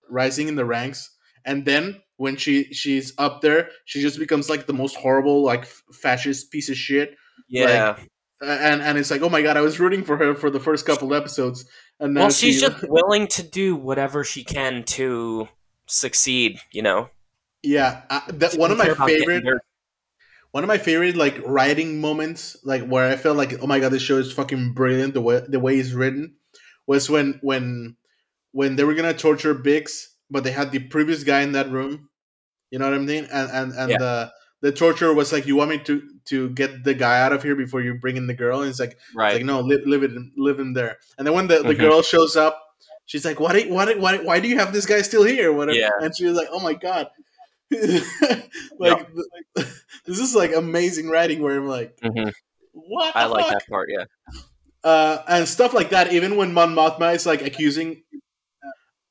rising 0.09 0.49
in 0.49 0.55
the 0.55 0.65
ranks, 0.65 1.09
and 1.45 1.65
then 1.65 2.01
when 2.17 2.35
she 2.37 2.65
she's 2.73 3.13
up 3.17 3.41
there, 3.41 3.69
she 3.85 4.01
just 4.01 4.19
becomes 4.19 4.49
like 4.49 4.65
the 4.65 4.73
most 4.73 4.95
horrible 4.95 5.43
like 5.43 5.65
fascist 5.91 6.51
piece 6.51 6.69
of 6.69 6.77
shit, 6.77 7.15
Yeah. 7.47 7.97
Uh, 8.41 8.45
and 8.45 8.81
and 8.81 8.97
it's 8.97 9.09
like 9.09 9.21
oh 9.21 9.29
my 9.29 9.41
god, 9.41 9.55
I 9.55 9.61
was 9.61 9.79
rooting 9.79 10.03
for 10.03 10.17
her 10.17 10.35
for 10.35 10.49
the 10.49 10.59
first 10.59 10.85
couple 10.85 11.13
episodes, 11.13 11.65
and 11.99 12.13
now 12.13 12.21
well, 12.21 12.29
she's 12.29 12.55
she, 12.55 12.61
just 12.61 12.87
willing 12.89 13.27
to 13.27 13.43
do 13.43 13.75
whatever 13.75 14.23
she 14.23 14.43
can 14.43 14.83
to 14.83 15.47
succeed. 15.87 16.59
You 16.71 16.81
know. 16.81 17.09
yeah, 17.61 18.01
I, 18.09 18.23
that 18.27 18.51
She 18.51 18.57
one 18.57 18.71
of 18.71 18.77
my 18.77 18.85
care 18.85 18.93
about 18.93 19.07
getting 19.07 19.27
favorite 19.27 19.61
one 20.53 20.63
of 20.63 20.67
my 20.67 20.77
favorite 20.77 21.17
like 21.17 21.41
writing 21.45 21.99
moments 21.99 22.55
like 22.63 22.85
where 22.85 23.11
i 23.11 23.15
felt 23.17 23.35
like 23.35 23.61
oh 23.61 23.67
my 23.67 23.79
god 23.79 23.89
this 23.89 24.01
show 24.01 24.17
is 24.17 24.31
fucking 24.31 24.71
brilliant 24.73 25.13
the 25.13 25.21
way 25.21 25.41
the 25.47 25.59
way 25.59 25.75
it's 25.77 25.91
written 25.91 26.35
was 26.87 27.09
when 27.09 27.39
when 27.41 27.95
when 28.51 28.75
they 28.75 28.83
were 28.83 28.93
gonna 28.93 29.13
torture 29.13 29.55
biggs 29.55 30.12
but 30.33 30.43
they 30.43 30.51
had 30.51 30.71
the 30.71 30.79
previous 30.95 31.23
guy 31.23 31.41
in 31.47 31.51
that 31.53 31.69
room 31.77 32.09
you 32.71 32.79
know 32.79 32.85
what 32.89 32.95
i 32.95 32.97
mean 33.13 33.25
and 33.31 33.47
and, 33.59 33.71
and 33.81 33.89
Yeah. 33.91 33.97
the 34.05 34.13
the 34.65 34.71
torturer 34.71 35.13
was 35.13 35.31
like 35.35 35.45
you 35.45 35.55
want 35.55 35.69
me 35.69 35.77
to 35.89 35.95
to 36.31 36.49
get 36.61 36.83
the 36.87 36.93
guy 37.05 37.21
out 37.23 37.33
of 37.35 37.43
here 37.43 37.55
before 37.55 37.81
you 37.85 37.93
bring 38.05 38.17
in 38.17 38.27
the 38.27 38.33
girl 38.43 38.61
and 38.61 38.69
it's 38.71 38.79
like 38.79 38.93
it's 38.93 39.15
Right. 39.15 39.35
like 39.37 39.45
no 39.45 39.59
live, 39.59 39.83
live 39.85 40.03
it 40.07 40.11
live 40.47 40.57
him 40.59 40.73
there 40.73 40.97
and 41.17 41.27
then 41.27 41.33
when 41.37 41.47
the, 41.47 41.57
the 41.61 41.75
Mhm. 41.75 41.79
girl 41.85 42.01
shows 42.01 42.35
up 42.45 42.55
she's 43.05 43.25
like 43.29 43.39
why, 43.39 43.51
do, 43.61 43.69
why, 43.73 43.93
why, 43.95 44.17
why 44.29 44.39
do 44.39 44.47
you 44.47 44.57
have 44.57 44.71
this 44.73 44.85
guy 44.87 45.01
still 45.03 45.23
here 45.23 45.51
Whatever. 45.53 45.77
Yeah. 45.77 45.91
and 46.01 46.15
she 46.15 46.25
was 46.25 46.35
like 46.41 46.47
oh 46.51 46.59
my 46.69 46.73
god 46.73 47.07
like 48.79 49.07
this 50.05 50.19
is 50.19 50.35
like 50.35 50.53
amazing 50.55 51.09
writing 51.09 51.41
where 51.41 51.57
i'm 51.57 51.67
like 51.67 51.95
Mhm. 52.01 52.31
what 52.71 53.15
I 53.15 53.27
the 53.27 53.33
like 53.33 53.45
fuck? 53.45 53.53
that 53.59 53.67
part. 53.69 53.89
Yeah. 53.91 54.05
uh, 54.83 55.23
and 55.27 55.47
stuff 55.47 55.73
like 55.73 55.89
that 55.91 56.11
even 56.13 56.35
when 56.37 56.53
mon 56.53 56.73
mothma 56.75 57.13
is 57.15 57.25
like 57.25 57.41
accusing 57.41 58.03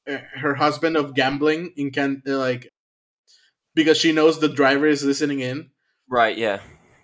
her 0.07 0.55
husband 0.55 0.97
of 0.97 1.15
gambling 1.15 1.73
in 1.77 1.91
can 1.91 2.23
uh, 2.27 2.37
like 2.37 2.69
because 3.75 3.97
she 3.97 4.13
knows 4.13 4.41
the 4.41 4.49
driver 4.49 4.87
is 4.87 5.05
listening 5.05 5.41
in 5.41 5.71
Right. 6.09 6.37
Yeah. 6.37 6.61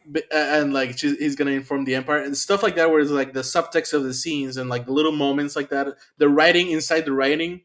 but, 0.06 0.24
and 0.32 0.72
like 0.74 0.98
she's, 0.98 1.16
he's 1.18 1.36
gonna 1.36 1.52
inform 1.52 1.84
the 1.84 1.94
empire 1.94 2.18
and 2.18 2.36
stuff 2.36 2.62
like 2.62 2.76
that 2.76 2.90
where 2.90 3.00
it's 3.00 3.10
like 3.10 3.32
the 3.32 3.40
subtext 3.40 3.92
of 3.94 4.02
the 4.02 4.12
scenes 4.14 4.56
and 4.56 4.68
like 4.68 4.84
the 4.86 4.92
little 4.92 5.12
moments 5.12 5.54
like 5.56 5.70
that 5.70 5.86
the 6.18 6.28
writing 6.28 6.70
inside 6.70 7.04
the 7.04 7.12
writing 7.12 7.62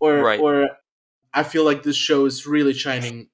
or 0.00 0.18
Right. 0.22 0.40
or 0.40 0.68
i 1.32 1.42
feel 1.42 1.64
like 1.64 1.82
this 1.82 1.96
show 1.96 2.26
is 2.26 2.46
really 2.46 2.72
shining 2.74 3.28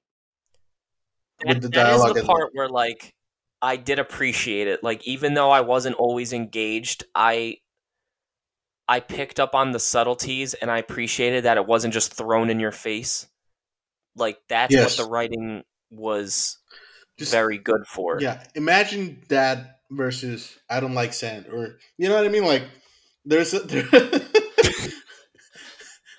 with 1.45 1.61
the 1.61 1.69
That- 1.69 1.97
that 1.99 2.09
is 2.09 2.13
the 2.13 2.23
part 2.23 2.51
where 2.53 2.69
like 2.69 3.13
I 3.61 3.77
did 3.77 3.97
appreciate 3.97 4.67
it. 4.67 4.83
Like 4.83 5.07
even 5.07 5.33
though 5.33 5.49
I 5.49 5.61
wasn't 5.61 5.95
always 5.95 6.33
engaged, 6.33 7.03
I 7.15 7.57
I 8.87 8.99
picked 8.99 9.39
up 9.39 9.55
on 9.55 9.71
the 9.71 9.79
subtleties 9.79 10.53
and 10.53 10.69
I 10.69 10.77
appreciated 10.77 11.45
that 11.45 11.57
it 11.57 11.65
wasn't 11.65 11.93
just 11.93 12.13
thrown 12.13 12.49
in 12.49 12.59
your 12.59 12.71
face. 12.71 13.27
Like 14.15 14.37
that's 14.47 14.73
Yes. 14.73 14.97
what 14.97 15.05
the 15.05 15.09
writing 15.11 15.63
was 15.89 16.57
Just- 17.17 17.31
very 17.31 17.57
good 17.57 17.85
for. 17.87 18.19
Yeah, 18.21 18.43
imagine 18.55 19.23
that 19.29 19.79
versus 19.91 20.57
I 20.69 20.79
don't 20.79 20.93
like 20.93 21.13
sand, 21.13 21.47
or 21.51 21.77
you 21.97 22.09
know 22.09 22.15
what 22.15 22.25
I 22.25 22.29
mean. 22.29 22.45
Like, 22.45 22.63
there's 23.25 23.53
a, 23.53 23.59
there, 23.59 23.87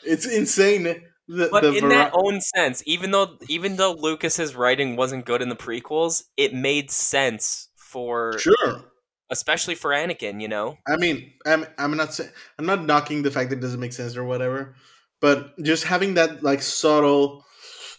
it's 0.04 0.26
insane. 0.26 1.02
The, 1.28 1.48
But 1.50 1.62
the 1.62 1.72
in 1.74 1.88
that 1.88 2.12
own 2.14 2.40
sense, 2.40 2.82
even 2.86 3.10
though 3.10 3.36
even 3.48 3.76
though 3.76 3.92
Lucas's 3.92 4.54
writing 4.54 4.94
wasn't 4.96 5.24
good 5.24 5.42
in 5.42 5.48
the 5.48 5.56
prequels, 5.56 6.22
it 6.36 6.54
made 6.54 6.90
sense 6.90 7.68
for 7.76 8.38
sure. 8.38 8.84
Especially 9.30 9.74
for 9.74 9.90
Anakin, 9.90 10.40
you 10.40 10.48
know? 10.48 10.78
I 10.88 10.96
mean, 10.96 11.32
I'm 11.44 11.66
I'm 11.78 11.96
not 11.96 12.14
saying 12.14 12.30
I'm 12.58 12.66
not 12.66 12.84
knocking 12.84 13.22
the 13.22 13.30
fact 13.30 13.50
that 13.50 13.56
it 13.58 13.60
doesn't 13.62 13.80
make 13.80 13.92
sense 13.92 14.16
or 14.16 14.24
whatever, 14.24 14.76
but 15.20 15.58
just 15.62 15.84
having 15.84 16.14
that 16.14 16.42
like 16.42 16.62
subtle, 16.62 17.44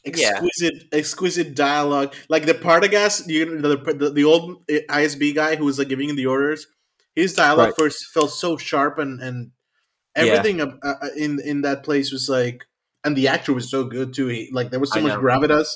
Yeah. 0.06 0.42
exquisite, 0.42 0.84
exquisite 0.94 1.56
dialogue, 1.56 2.16
like 2.30 2.46
the 2.46 2.54
Partagaz, 2.54 3.28
you 3.28 3.46
know, 3.60 3.76
the, 3.76 3.94
the 3.94 4.10
the 4.12 4.24
old 4.24 4.66
ISB 4.68 5.36
guy 5.36 5.56
who 5.56 5.66
was 5.66 5.80
like 5.80 5.90
giving 5.90 6.16
the 6.16 6.28
orders, 6.28 6.68
his 7.16 7.34
dialogue 7.34 7.70
Right. 7.70 7.76
first 7.76 8.06
felt 8.14 8.32
so 8.32 8.58
sharp 8.58 9.00
and 9.00 9.22
and 9.22 9.52
everything 10.16 10.62
ab- 10.62 10.80
uh, 10.84 10.96
uh, 11.02 11.10
in 11.18 11.40
in 11.42 11.62
that 11.64 11.84
place 11.84 12.12
was 12.12 12.30
like, 12.30 12.66
and 13.04 13.16
the 13.18 13.28
actor 13.30 13.54
was 13.54 13.70
so 13.70 13.84
good 13.86 14.14
too. 14.14 14.28
He 14.28 14.50
like 14.54 14.72
there 14.72 14.80
was 14.80 14.94
so 14.94 15.00
I 15.00 15.02
much 15.02 15.14
know. 15.14 15.22
gravitas 15.22 15.68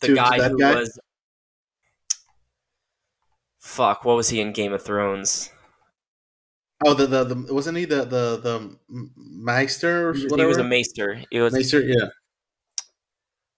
The 0.00 0.08
to, 0.08 0.14
to 0.16 0.22
guy 0.24 0.36
that 0.36 0.52
who 0.52 0.58
guy. 0.58 0.74
was 0.80 0.98
Fuck, 3.64 4.04
what 4.04 4.14
was 4.14 4.28
he 4.28 4.42
in 4.42 4.52
Game 4.52 4.74
of 4.74 4.82
Thrones? 4.82 5.50
Oh, 6.84 6.92
the, 6.92 7.06
the 7.06 7.24
the 7.24 7.54
wasn't 7.54 7.78
he 7.78 7.86
the 7.86 8.04
the 8.04 8.36
the 8.36 8.76
Maester 9.16 10.10
or 10.10 10.12
He 10.12 10.24
was, 10.24 10.34
he 10.34 10.44
was 10.44 10.58
a 10.58 10.64
maester. 10.64 11.22
It 11.30 11.40
was 11.40 11.54
Maester, 11.54 11.80
yeah. 11.80 12.08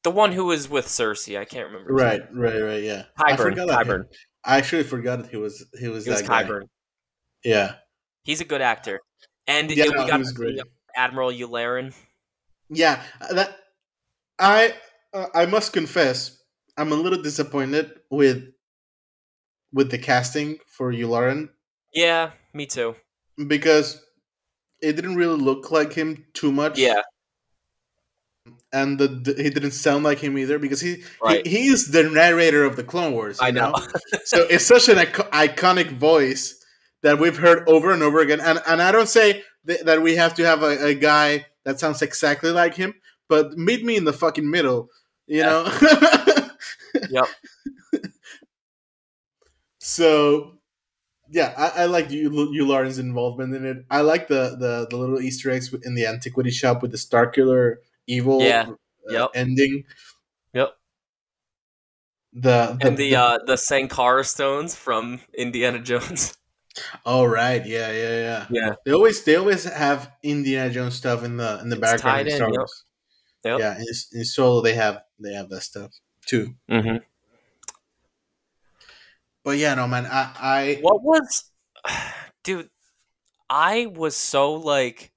the 0.04 0.12
one 0.12 0.30
who 0.30 0.44
was 0.44 0.68
with 0.68 0.86
Cersei. 0.86 1.36
I 1.36 1.44
can't 1.44 1.66
remember. 1.66 1.92
Right, 1.92 2.22
right, 2.32 2.62
right. 2.62 2.82
Yeah, 2.84 3.06
I 3.18 3.32
Qyburn. 3.32 3.36
forgot. 3.36 3.68
Qyburn. 3.68 4.04
I 4.44 4.58
actually 4.58 4.84
forgot 4.84 5.22
that 5.22 5.30
he 5.30 5.36
was 5.36 5.66
he 5.76 5.88
was 5.88 6.04
He 6.04 6.10
was 6.12 6.22
that 6.22 6.28
guy. 6.28 6.48
Yeah, 7.42 7.74
He's 8.22 8.40
a 8.40 8.44
good 8.44 8.60
actor. 8.60 9.00
And 9.48 9.70
yeah, 9.72 9.86
we 9.86 9.90
no, 9.90 10.04
he 10.04 10.56
got. 10.56 10.66
Admiral 10.94 11.32
Yularen. 11.32 11.94
Yeah, 12.70 13.02
that 13.32 13.58
I 14.38 14.72
uh, 15.12 15.26
I 15.34 15.46
must 15.46 15.72
confess 15.72 16.40
I'm 16.76 16.92
a 16.92 16.94
little 16.94 17.20
disappointed 17.20 17.90
with 18.08 18.52
with 19.72 19.90
the 19.90 19.98
casting 19.98 20.58
for 20.66 20.92
Yularen 20.92 21.48
Yeah, 21.92 22.30
me 22.54 22.66
too. 22.66 22.94
because 23.46 24.02
it 24.82 24.92
didn't 24.94 25.16
really 25.16 25.38
look 25.40 25.70
like 25.70 25.92
him 25.92 26.24
too 26.34 26.52
much. 26.52 26.78
Yeah, 26.78 27.02
and 28.72 28.98
the, 28.98 29.08
the- 29.08 29.42
he 29.42 29.50
didn't 29.50 29.72
sound 29.72 30.04
like 30.04 30.18
him 30.18 30.38
either 30.38 30.58
because 30.58 30.80
he, 30.80 31.02
Right. 31.22 31.46
he 31.46 31.62
he's 31.68 31.90
the 31.90 32.04
narrator 32.04 32.64
of 32.64 32.76
the 32.76 32.84
Clone 32.84 33.12
Wars. 33.12 33.38
you 33.40 33.46
I 33.48 33.50
know. 33.50 33.74
so 34.24 34.42
it's 34.48 34.66
such 34.66 34.88
an 34.88 34.96
ico- 34.98 35.28
iconic 35.30 35.90
voice 35.90 36.62
that 37.02 37.18
we've 37.18 37.36
heard 37.36 37.68
over 37.68 37.92
and 37.92 38.02
over 38.02 38.20
again. 38.20 38.40
And 38.40 38.60
and 38.66 38.80
I 38.82 38.92
don't 38.92 39.08
say 39.08 39.42
th- 39.66 39.80
that 39.82 40.02
we 40.02 40.16
have 40.16 40.34
to 40.34 40.44
have 40.44 40.62
a, 40.62 40.86
a 40.86 40.94
guy 40.94 41.46
that 41.64 41.80
sounds 41.80 42.02
exactly 42.02 42.50
like 42.50 42.74
him, 42.74 42.94
but 43.28 43.56
meet 43.58 43.84
me 43.84 43.96
in 43.96 44.04
the 44.04 44.12
fucking 44.12 44.48
middle. 44.48 44.88
You 45.26 45.38
Yeah. 45.38 45.46
know. 45.46 46.42
Yep. 47.10 47.26
So. 49.86 50.52
Yeah, 51.28 51.52
I, 51.58 51.82
I 51.82 51.86
like 51.86 52.12
you, 52.12 52.30
Yularen's 52.30 53.00
involvement 53.00 53.52
in 53.52 53.66
it. 53.66 53.78
I 53.90 54.02
like 54.02 54.28
the, 54.28 54.54
the, 54.60 54.86
the 54.88 54.96
little 54.96 55.20
Easter 55.20 55.50
eggs 55.50 55.74
in 55.82 55.96
the 55.96 56.06
antiquity 56.06 56.52
shop 56.52 56.82
with 56.82 56.92
the 56.92 56.96
Starkiller 56.98 57.78
evil 58.06 58.40
Yeah. 58.42 58.66
uh, 58.68 58.74
Yep. 59.12 59.30
ending. 59.34 59.82
Yep. 60.54 60.70
The, 62.32 62.76
the 62.80 62.86
and 62.86 62.96
the 62.96 63.16
uh 63.16 63.38
the 63.44 63.56
Sankara 63.56 64.22
stones 64.22 64.76
from 64.76 65.20
Indiana 65.36 65.80
Jones. 65.80 66.36
oh 67.06 67.24
right 67.24 67.64
yeah 67.66 67.90
yeah 67.90 68.20
yeah 68.20 68.46
Yeah. 68.50 68.74
they 68.84 68.92
always 68.92 69.24
they 69.24 69.34
always 69.34 69.64
have 69.64 70.12
Indiana 70.22 70.70
Jones 70.70 70.94
stuff 70.94 71.24
in 71.24 71.38
the 71.38 71.58
in 71.60 71.70
the 71.70 71.76
It's 71.76 71.80
background 71.80 72.28
tied 72.28 72.28
in 72.28 72.38
yep. 72.38 72.66
Yep. 73.44 73.58
Yeah, 73.60 73.78
in, 73.78 73.86
in 74.12 74.24
Solo 74.24 74.60
they 74.62 74.74
have 74.74 75.02
they 75.18 75.32
have 75.32 75.48
that 75.48 75.62
stuff 75.62 75.90
too. 76.24 76.54
Mm-hmm. 76.70 76.98
But 79.46 79.58
yeah, 79.58 79.76
no 79.76 79.86
man, 79.86 80.06
I 80.06 80.32
I 80.36 80.78
What 80.82 81.04
was, 81.04 81.52
dude? 82.42 82.68
I 83.48 83.86
was 83.86 84.16
so 84.16 84.54
like, 84.54 85.12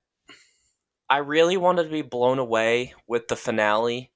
I 1.09 1.17
really 1.17 1.57
wanted 1.57 1.86
to 1.86 1.89
be 1.89 2.03
blown 2.03 2.38
away 2.38 2.93
with 3.07 3.27
the 3.27 3.36
finale, 3.36 4.11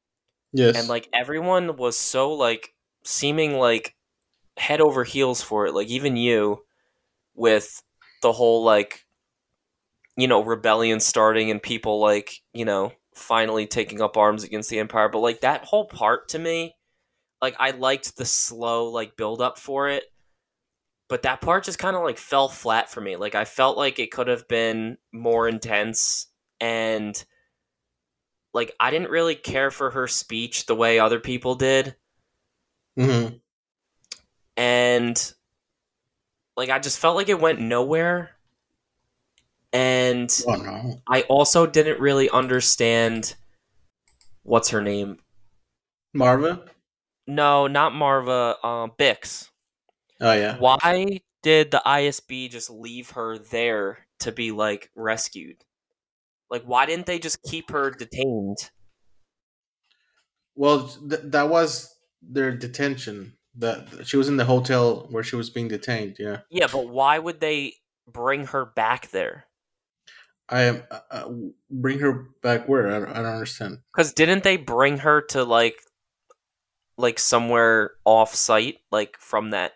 yes 0.53 0.77
and 0.77 0.87
like 0.87 1.09
everyone 1.15 1.77
was 1.77 1.97
so 1.97 2.31
like 2.31 2.75
seeming 3.03 3.57
like 3.57 3.95
head 4.55 4.81
over 4.81 5.03
heels 5.03 5.41
for 5.41 5.65
it. 5.65 5.73
Like 5.73 5.87
even 5.87 6.15
you 6.15 6.63
with 7.33 7.81
the 8.21 8.33
whole 8.33 8.63
like 8.63 9.07
you 10.15 10.27
know 10.27 10.43
rebellion 10.43 10.99
starting 10.99 11.49
and 11.49 11.63
people 11.63 11.99
like 11.99 12.35
you 12.53 12.65
know 12.65 12.91
finally 13.15 13.65
taking 13.65 13.99
up 13.99 14.15
arms 14.15 14.43
against 14.43 14.69
the 14.69 14.77
empire 14.77 15.09
but 15.09 15.19
like 15.19 15.41
that 15.41 15.65
whole 15.65 15.85
part 15.85 16.29
to 16.29 16.37
me 16.37 16.75
like 17.43 17.55
i 17.59 17.69
liked 17.69 18.17
the 18.17 18.25
slow 18.25 18.89
like 18.89 19.15
build 19.15 19.39
up 19.39 19.59
for 19.59 19.87
it 19.87 20.05
but 21.09 21.21
that 21.21 21.41
part 21.41 21.63
just 21.63 21.77
kind 21.77 21.95
of 21.95 22.01
like 22.01 22.17
fell 22.17 22.49
flat 22.49 22.89
for 22.89 23.01
me 23.01 23.15
like 23.15 23.35
i 23.35 23.45
felt 23.45 23.77
like 23.77 23.99
it 23.99 24.09
could 24.09 24.27
have 24.27 24.47
been 24.47 24.97
more 25.11 25.47
intense 25.47 26.27
and 26.59 27.23
like 28.53 28.73
i 28.79 28.89
didn't 28.89 29.11
really 29.11 29.35
care 29.35 29.69
for 29.69 29.91
her 29.91 30.07
speech 30.07 30.65
the 30.65 30.75
way 30.75 30.97
other 30.97 31.19
people 31.19 31.53
did 31.53 31.95
Mm-hmm. 32.97 33.35
and 34.57 35.33
like 36.55 36.69
I 36.69 36.79
just 36.79 36.99
felt 36.99 37.15
like 37.15 37.29
it 37.29 37.39
went 37.39 37.59
nowhere. 37.59 38.31
And 39.71 40.31
Oh 40.47 40.53
no. 40.53 41.01
I 41.07 41.21
also 41.23 41.65
didn't 41.65 41.99
really 41.99 42.29
understand 42.29 43.35
what's 44.43 44.69
her 44.69 44.81
name. 44.81 45.17
Maarva? 46.15 46.67
No, 47.27 47.67
not 47.67 47.93
Maarva. 47.93 48.63
Um, 48.63 48.91
Bix. 48.97 49.49
Oh 50.21 50.33
yeah. 50.33 50.57
Why 50.57 51.21
did 51.41 51.71
the 51.71 51.81
ISB 51.85 52.49
just 52.49 52.69
leave 52.69 53.11
her 53.11 53.37
there 53.37 54.07
to 54.19 54.31
be 54.31 54.51
like 54.51 54.89
rescued? 54.95 55.57
Like, 56.49 56.63
why 56.63 56.85
didn't 56.85 57.05
they 57.05 57.19
just 57.19 57.41
keep 57.43 57.71
her 57.71 57.91
detained? 57.91 58.57
Well, 60.55 60.87
th- 60.87 61.21
that 61.25 61.49
was 61.49 61.95
their 62.21 62.55
detention. 62.55 63.33
That 63.55 64.07
she 64.07 64.17
was 64.17 64.29
in 64.29 64.37
the 64.37 64.45
hotel 64.45 65.07
where 65.11 65.23
she 65.23 65.35
was 65.35 65.49
being 65.49 65.67
detained. 65.67 66.17
Yeah. 66.19 66.39
Yeah, 66.49 66.67
but 66.71 66.89
why 66.89 67.19
would 67.19 67.39
they 67.39 67.73
bring 68.07 68.47
her 68.47 68.65
back 68.65 69.11
there? 69.11 69.45
I 70.49 70.63
am. 70.63 70.83
Uh, 70.89 70.99
uh, 71.11 71.29
bring 71.69 71.99
her 71.99 72.27
back 72.41 72.67
where? 72.67 72.87
I 72.87 72.99
don't, 72.99 73.09
I 73.09 73.15
don't 73.15 73.25
understand. 73.25 73.79
Because 73.93 74.13
didn't 74.13 74.43
they 74.43 74.57
bring 74.57 74.99
her 74.99 75.21
to 75.29 75.43
like, 75.43 75.75
like 76.97 77.19
somewhere 77.19 77.91
off 78.05 78.35
site, 78.35 78.77
like 78.91 79.17
from 79.17 79.51
that 79.51 79.73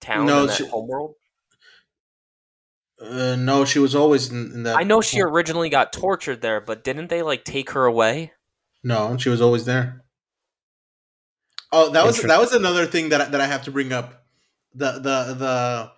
town 0.00 0.26
No, 0.26 0.42
in 0.42 0.46
that 0.48 0.56
she- 0.56 0.66
homeworld? 0.66 1.14
Uh, 3.00 3.36
no, 3.36 3.64
she 3.64 3.78
was 3.80 3.94
always 3.94 4.30
in, 4.30 4.52
in 4.52 4.62
that. 4.62 4.76
I 4.76 4.84
know 4.84 5.00
she 5.00 5.20
originally 5.20 5.68
got 5.68 5.92
tortured 5.92 6.40
there, 6.40 6.60
but 6.60 6.84
didn't 6.84 7.08
they 7.08 7.22
like 7.22 7.44
take 7.44 7.70
her 7.70 7.84
away? 7.86 8.32
No, 8.84 9.16
she 9.16 9.28
was 9.28 9.40
always 9.40 9.64
there. 9.64 10.04
Oh, 11.72 11.90
that 11.90 12.06
was 12.06 12.22
that 12.22 12.38
was 12.38 12.52
another 12.52 12.86
thing 12.86 13.08
that 13.08 13.32
that 13.32 13.40
I 13.40 13.46
have 13.46 13.62
to 13.64 13.72
bring 13.72 13.92
up. 13.92 14.24
The 14.74 14.92
the 14.92 15.34
the 15.34 15.92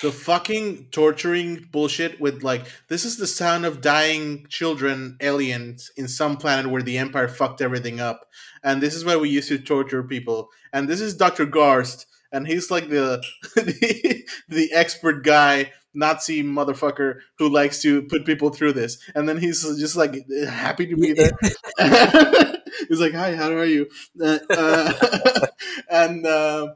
the 0.00 0.10
fucking 0.10 0.86
torturing 0.90 1.68
bullshit 1.70 2.20
with 2.20 2.42
like 2.42 2.66
this 2.88 3.04
is 3.04 3.16
the 3.16 3.26
sound 3.26 3.66
of 3.66 3.80
dying 3.80 4.46
children 4.48 5.16
aliens 5.20 5.90
in 5.96 6.08
some 6.08 6.36
planet 6.36 6.70
where 6.70 6.82
the 6.82 6.98
empire 6.98 7.28
fucked 7.28 7.60
everything 7.60 8.00
up. 8.00 8.26
And 8.64 8.80
this 8.80 8.94
is 8.94 9.04
why 9.04 9.16
we 9.16 9.28
used 9.28 9.48
to 9.48 9.58
torture 9.58 10.02
people. 10.02 10.48
And 10.72 10.88
this 10.88 11.00
is 11.00 11.16
dr 11.16 11.44
Gorst 11.46 12.06
and 12.32 12.46
he's 12.46 12.70
like 12.70 12.88
the 12.88 13.22
the, 13.54 14.24
the 14.48 14.72
expert 14.72 15.22
guy 15.22 15.72
nazi 15.94 16.42
motherfucker 16.42 17.18
who 17.38 17.50
likes 17.50 17.82
to 17.82 18.02
put 18.02 18.24
people 18.24 18.48
through 18.48 18.72
this. 18.72 18.98
And 19.14 19.28
then 19.28 19.36
he's 19.36 19.62
just 19.78 19.94
like 19.94 20.16
happy 20.48 20.86
to 20.86 20.96
be 20.96 21.12
there. 21.12 21.32
He's 22.88 23.00
like 23.00 23.12
hi 23.12 23.36
how 23.36 23.52
are 23.52 23.64
you? 23.64 23.88
Uh, 24.20 24.38
uh, 24.50 25.46
and 25.90 26.26
uh, 26.26 26.74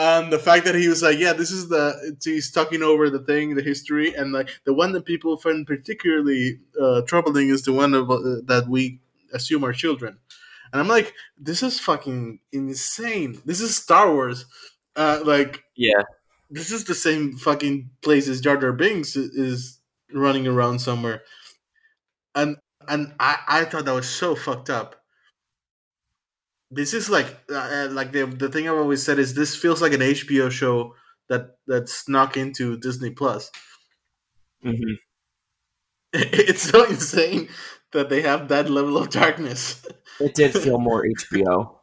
and 0.00 0.32
the 0.32 0.38
fact 0.40 0.64
that 0.64 0.74
he 0.74 0.88
was 0.88 1.02
like, 1.02 1.18
yeah, 1.18 1.34
this 1.34 1.52
is 1.52 1.68
the 1.68 2.16
he's 2.24 2.50
talking 2.50 2.82
over 2.82 3.10
the 3.10 3.20
thing, 3.20 3.54
the 3.54 3.62
history, 3.62 4.14
and 4.14 4.32
like 4.32 4.48
the 4.64 4.74
one 4.74 4.92
that 4.94 5.04
people 5.04 5.36
find 5.36 5.66
particularly 5.66 6.60
uh, 6.80 7.02
troubling 7.02 7.50
is 7.50 7.62
the 7.64 7.72
one 7.74 7.94
of, 7.94 8.10
uh, 8.10 8.40
that 8.46 8.64
we 8.68 9.00
assume 9.34 9.64
are 9.64 9.74
children. 9.74 10.18
And 10.72 10.80
I'm 10.80 10.88
like, 10.88 11.14
this 11.38 11.62
is 11.62 11.80
fucking 11.80 12.40
insane. 12.52 13.42
This 13.44 13.60
is 13.60 13.76
Star 13.76 14.12
Wars. 14.12 14.46
Uh, 14.96 15.20
like, 15.24 15.64
Yeah. 15.76 16.02
this 16.50 16.72
is 16.72 16.84
the 16.84 16.94
same 16.94 17.36
fucking 17.36 17.90
place 18.02 18.28
as 18.28 18.40
Jar 18.40 18.56
Jar 18.56 18.72
Binks 18.72 19.16
is 19.16 19.80
running 20.12 20.46
around 20.46 20.80
somewhere. 20.80 21.22
And 22.34 22.56
and 22.88 23.12
I, 23.20 23.38
I 23.48 23.64
thought 23.64 23.84
that 23.84 23.94
was 23.94 24.08
so 24.08 24.34
fucked 24.34 24.70
up. 24.70 24.99
This 26.70 26.94
is 26.94 27.10
like 27.10 27.26
uh, 27.52 27.88
like 27.90 28.12
the 28.12 28.26
the 28.26 28.48
thing 28.48 28.68
I've 28.68 28.76
always 28.76 29.02
said 29.02 29.18
is 29.18 29.34
this 29.34 29.56
feels 29.56 29.82
like 29.82 29.92
an 29.92 30.00
HBO 30.00 30.50
show 30.50 30.94
that 31.28 31.56
that 31.66 31.88
snuck 31.88 32.36
into 32.36 32.76
Disney 32.78 33.10
Plus. 33.10 33.50
Mm-hmm. 34.64 34.94
It's 36.12 36.62
so 36.62 36.84
insane 36.84 37.48
that 37.92 38.08
they 38.08 38.22
have 38.22 38.48
that 38.48 38.68
level 38.68 38.96
of 38.98 39.10
darkness. 39.10 39.84
It 40.18 40.34
did 40.34 40.52
feel 40.52 40.78
more 40.88 41.04
HBO. 41.04 41.76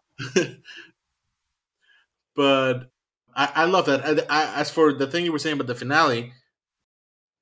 but 2.36 2.92
I, 3.36 3.52
I 3.56 3.66
love 3.66 3.86
that. 3.86 4.06
I, 4.06 4.26
I, 4.30 4.60
as 4.60 4.70
for 4.70 4.94
the 4.94 5.08
thing 5.08 5.24
you 5.24 5.32
were 5.32 5.40
saying 5.40 5.54
about 5.54 5.68
the 5.68 5.76
finale, 5.76 6.34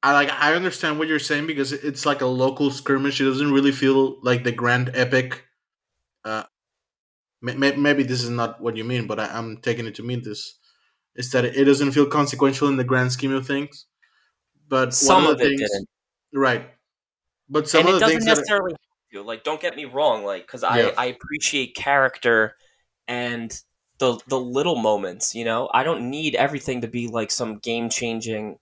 I 0.04 0.14
like 0.14 0.30
I 0.30 0.54
understand 0.54 1.00
what 1.00 1.08
you're 1.08 1.18
saying 1.18 1.48
because 1.48 1.74
it's 1.74 2.06
like 2.06 2.22
a 2.22 2.28
local 2.28 2.70
skirmish. 2.70 3.20
It 3.20 3.26
doesn't 3.26 3.52
really 3.52 3.72
feel 3.72 4.18
like 4.22 4.44
the 4.44 4.52
grand 4.52 4.92
epic. 4.94 5.44
Uh, 6.24 6.44
maybe 7.54 8.04
this 8.04 8.24
is 8.24 8.30
not 8.30 8.62
what 8.62 8.76
you 8.78 8.84
mean, 8.84 9.08
but 9.08 9.20
I, 9.20 9.28
I'm 9.28 9.58
taking 9.58 9.86
it 9.88 9.96
to 9.96 10.04
mean 10.04 10.24
this. 10.24 10.56
Is 11.16 11.32
that 11.32 11.46
it 11.46 11.66
doesn't 11.66 11.92
feel 11.94 12.08
consequential 12.08 12.68
in 12.68 12.78
the 12.78 12.84
grand 12.84 13.12
scheme 13.12 13.34
of 13.34 13.48
things. 13.48 13.86
But 14.68 14.94
Some 14.94 15.24
one 15.26 15.34
of 15.34 15.38
the 15.38 15.46
it 15.46 15.50
things, 15.50 15.62
didn't. 15.72 15.90
right? 16.34 16.70
But 17.50 17.70
some 17.70 17.82
and 17.82 17.90
of 17.90 17.96
it 17.96 17.96
the 17.96 18.00
doesn't 18.02 18.24
things 18.24 18.26
necessarily 18.26 18.74
to. 19.14 19.22
Like, 19.22 19.44
don't 19.44 19.62
get 19.62 19.76
me 19.76 19.86
wrong. 19.86 20.24
Like, 20.26 20.46
because 20.46 20.64
I 20.64 20.80
Yeah. 20.80 20.92
I 20.98 21.06
appreciate 21.06 21.76
character 21.76 22.56
and 23.08 23.52
the 24.00 24.20
the 24.28 24.40
little 24.40 24.76
moments. 24.76 25.36
You 25.36 25.46
know, 25.46 25.70
I 25.74 25.84
don't 25.84 26.10
need 26.10 26.36
everything 26.36 26.82
to 26.82 26.88
be 26.88 27.08
like 27.08 27.32
some 27.32 27.60
game 27.60 27.90
changing 27.90 28.60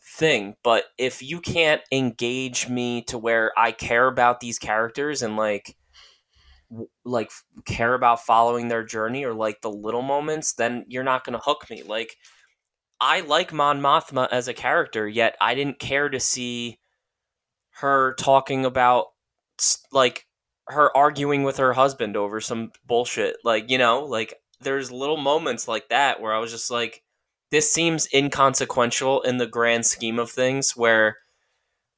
thing. 0.00 0.56
But 0.62 0.84
if 0.98 1.22
you 1.22 1.40
can't 1.40 1.82
engage 1.92 2.68
me 2.68 3.02
to 3.04 3.18
where 3.18 3.52
I 3.58 3.72
care 3.72 4.06
about 4.06 4.40
these 4.40 4.58
characters 4.58 5.22
and 5.22 5.36
like 5.36 5.76
like 7.04 7.30
care 7.64 7.94
about 7.94 8.24
following 8.24 8.68
their 8.68 8.84
journey 8.84 9.24
or 9.24 9.34
like 9.34 9.60
the 9.60 9.70
little 9.70 10.02
moments, 10.02 10.54
then 10.54 10.84
you're 10.88 11.04
not 11.04 11.24
gonna 11.24 11.40
hook 11.42 11.68
me. 11.70 11.82
Like. 11.82 12.16
I 12.98 13.20
like 13.20 13.52
Mon 13.52 13.82
Mothma 13.82 14.26
as 14.32 14.48
a 14.48 14.54
character, 14.54 15.06
yet 15.06 15.36
I 15.38 15.54
didn't 15.54 15.78
care 15.78 16.08
to 16.08 16.18
see 16.18 16.78
her 17.80 18.14
talking 18.14 18.64
about 18.64 19.08
like 19.92 20.26
her 20.68 20.96
arguing 20.96 21.44
with 21.44 21.58
her 21.58 21.74
husband 21.74 22.16
over 22.16 22.40
some 22.40 22.72
bullshit. 22.86 23.36
Like, 23.44 23.70
you 23.70 23.78
know, 23.78 24.04
like 24.04 24.34
there's 24.60 24.90
little 24.90 25.18
moments 25.18 25.68
like 25.68 25.88
that 25.90 26.20
where 26.20 26.32
I 26.32 26.38
was 26.38 26.50
just 26.50 26.70
like 26.70 27.02
this 27.50 27.70
seems 27.72 28.08
inconsequential 28.12 29.22
in 29.22 29.36
the 29.38 29.46
grand 29.46 29.86
scheme 29.86 30.18
of 30.18 30.30
things 30.30 30.72
where 30.76 31.18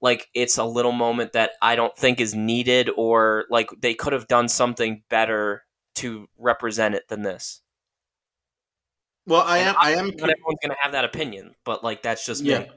like 0.01 0.28
it's 0.34 0.59
a 0.59 0.64
little 0.64 0.92
moment 0.92 1.32
that 1.32 1.53
I 1.61 1.76
don't 1.76 1.96
think 1.96 2.20
is 2.20 2.34
needed 2.34 2.90
or 2.96 3.46
like 3.51 3.68
they 3.80 3.94
could 3.94 4.12
have 4.12 4.28
done 4.28 4.49
something 4.49 5.03
better 5.09 5.64
to 5.96 6.28
represent 6.38 6.94
it 6.94 7.09
than 7.09 7.22
this. 7.22 7.61
well, 9.26 9.42
I 9.42 9.59
am 9.59 9.74
I 9.78 9.92
am 9.92 10.07
Not 10.07 10.30
everyone's 10.30 10.59
going 10.62 10.70
to 10.70 10.76
have 10.82 10.92
that 10.92 11.05
opinion, 11.05 11.55
but 11.64 11.84
like 11.84 12.03
that's 12.03 12.24
just 12.24 12.42
yeah. 12.44 12.61
me. 12.61 12.70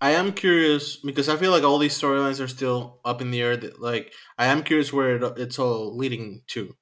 I 0.00 0.12
am 0.12 0.32
curious 0.32 0.96
because 0.96 1.28
I 1.28 1.36
feel 1.36 1.50
like 1.50 1.64
all 1.64 1.78
these 1.78 2.00
storylines 2.00 2.42
are 2.42 2.48
still 2.48 3.00
up 3.04 3.20
in 3.20 3.32
the 3.32 3.42
air. 3.42 3.56
That, 3.56 3.80
like, 3.80 4.12
I 4.38 4.46
am 4.46 4.62
curious 4.62 4.92
where 4.92 5.16
it, 5.16 5.38
it's 5.38 5.58
all 5.58 5.96
leading 5.96 6.42
to. 6.48 6.76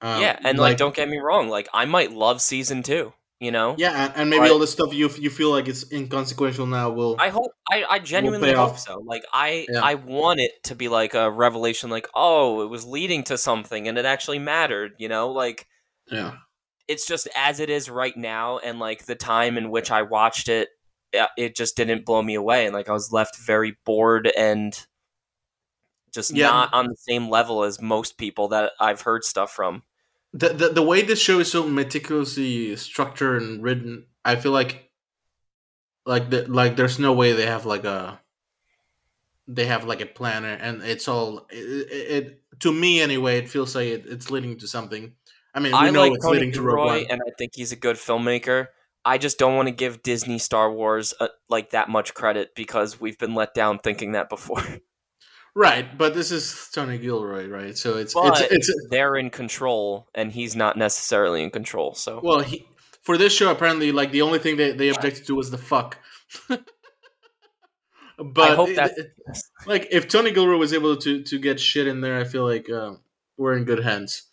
Um, 0.00 0.20
yeah, 0.20 0.38
and 0.44 0.58
like, 0.58 0.76
don't 0.76 0.94
get 0.94 1.08
me 1.08 1.18
wrong, 1.18 1.48
like 1.48 1.68
I 1.72 1.84
might 1.84 2.12
love 2.12 2.40
season 2.40 2.82
2, 2.82 3.12
you 3.40 3.50
know? 3.52 3.74
yeah, 3.78 4.12
and, 4.16 4.30
maybe 4.30 4.48
all 4.48 4.58
the 4.58 4.66
stuff 4.66 4.92
you 4.92 5.08
you 5.18 5.30
feel 5.30 5.50
like 5.50 5.68
it's 5.68 5.90
inconsequential 5.92 6.66
now 6.66 6.90
will. 6.90 7.16
I 7.18 7.28
hope 7.28 7.50
I, 7.70 7.84
I 7.88 7.98
genuinely 8.00 8.52
hope 8.52 8.70
off. 8.72 8.80
so. 8.80 8.98
Like 9.04 9.24
I 9.32 9.66
Yeah. 9.70 9.80
I 9.82 9.94
want 9.94 10.40
it 10.40 10.52
to 10.64 10.74
be 10.74 10.88
like 10.88 11.14
a 11.14 11.30
revelation 11.30 11.90
like, 11.90 12.08
oh, 12.14 12.62
it 12.62 12.66
was 12.70 12.84
leading 12.84 13.22
to 13.24 13.38
something 13.38 13.86
and 13.88 13.96
it 13.98 14.04
actually 14.04 14.38
mattered, 14.38 14.92
you 14.98 15.08
know? 15.08 15.30
Like 15.30 15.66
yeah, 16.10 16.34
it's 16.88 17.06
just 17.06 17.28
as 17.36 17.60
it 17.60 17.70
is 17.70 17.88
right 17.90 18.16
now 18.16 18.58
and 18.58 18.78
like 18.78 19.06
the 19.06 19.14
time 19.14 19.56
in 19.58 19.70
which 19.70 19.90
I 19.90 20.02
watched 20.02 20.48
it 20.48 20.68
it 21.38 21.56
just 21.56 21.74
didn't 21.76 22.04
blow 22.04 22.20
me 22.22 22.34
away 22.34 22.66
and 22.66 22.74
like 22.74 22.88
I 22.88 22.92
was 22.92 23.12
left 23.12 23.38
very 23.38 23.76
bored 23.86 24.30
and 24.36 24.78
just 26.12 26.34
Yeah. 26.34 26.48
not 26.48 26.74
on 26.74 26.86
the 26.86 26.96
same 26.96 27.30
level 27.30 27.64
as 27.64 27.80
most 27.80 28.18
people 28.18 28.48
that 28.48 28.72
I've 28.80 29.02
heard 29.02 29.24
stuff 29.24 29.52
from. 29.52 29.82
The, 30.38 30.48
the 30.50 30.68
the 30.70 30.82
way 30.82 31.02
this 31.02 31.20
show 31.20 31.40
is 31.40 31.50
so 31.50 31.66
meticulously 31.66 32.76
structured 32.76 33.42
and 33.42 33.62
written, 33.62 34.06
I 34.24 34.36
feel 34.36 34.52
like 34.52 34.90
like 36.06 36.30
the, 36.30 36.46
like 36.46 36.76
there's 36.76 36.98
no 36.98 37.12
way 37.12 37.32
they 37.32 37.46
have 37.46 37.66
like 37.66 37.84
a 37.84 38.20
they 39.46 39.66
have 39.66 39.84
like 39.84 40.00
a 40.00 40.06
planner 40.06 40.54
and 40.60 40.82
it's 40.82 41.08
all 41.08 41.46
it, 41.50 41.90
it, 41.90 42.24
it 42.24 42.60
to 42.60 42.72
me 42.72 43.00
anyway 43.00 43.38
it 43.38 43.48
feels 43.48 43.74
like 43.74 43.86
it, 43.86 44.04
it's 44.06 44.30
leading 44.30 44.58
to 44.58 44.68
something 44.68 45.12
I 45.54 45.60
mean, 45.60 45.72
we 45.72 45.78
I 45.78 45.90
know 45.90 46.02
like 46.02 46.12
it's 46.12 46.24
Tony 46.24 46.38
leading 46.38 46.52
to 46.52 46.62
Rogue 46.62 46.86
One. 46.86 47.06
and 47.10 47.20
I 47.26 47.30
think 47.36 47.52
he's 47.54 47.72
a 47.72 47.76
good 47.76 47.96
filmmaker. 47.96 48.68
I 49.04 49.18
just 49.18 49.38
don't 49.38 49.56
want 49.56 49.68
to 49.68 49.74
give 49.74 50.02
Disney 50.02 50.38
Star 50.38 50.70
Wars 50.70 51.14
uh, 51.18 51.28
like 51.48 51.70
that 51.70 51.88
much 51.88 52.14
credit 52.14 52.54
because 52.54 53.00
we've 53.00 53.18
been 53.18 53.34
let 53.34 53.54
down 53.54 53.78
thinking 53.78 54.12
that 54.12 54.28
before. 54.28 54.62
Right, 55.58 55.98
but 55.98 56.14
this 56.14 56.30
is 56.30 56.70
Tony 56.72 56.98
Gilroy, 56.98 57.48
right? 57.48 57.76
So 57.76 57.96
it's 57.96 58.14
But 58.14 58.40
it's 58.42 58.68
it's 58.68 58.88
they're 58.90 59.16
in 59.16 59.28
control, 59.28 60.06
and 60.14 60.30
he's 60.30 60.54
not 60.54 60.76
necessarily 60.76 61.42
in 61.42 61.50
control. 61.50 61.94
So 61.94 62.20
well, 62.22 62.38
he 62.38 62.64
for 63.02 63.18
this 63.18 63.34
show 63.34 63.50
apparently 63.50 63.90
like 63.90 64.12
the 64.12 64.22
only 64.22 64.38
thing 64.38 64.56
they, 64.56 64.70
they 64.70 64.88
objected 64.88 65.26
to 65.26 65.34
was 65.34 65.50
the 65.50 65.58
fuck. 65.58 65.98
but 66.48 66.62
I 68.38 68.54
hope 68.54 68.72
that 68.76 68.92
like 69.66 69.88
if 69.90 70.06
Tony 70.06 70.30
Gilroy 70.30 70.58
was 70.58 70.72
able 70.72 70.96
to 70.98 71.24
to 71.24 71.38
get 71.40 71.58
shit 71.58 71.88
in 71.88 72.02
there, 72.02 72.20
I 72.20 72.22
feel 72.22 72.44
like 72.44 72.70
um, 72.70 73.00
we're 73.36 73.56
in 73.56 73.64
good 73.64 73.82
hands. 73.82 74.28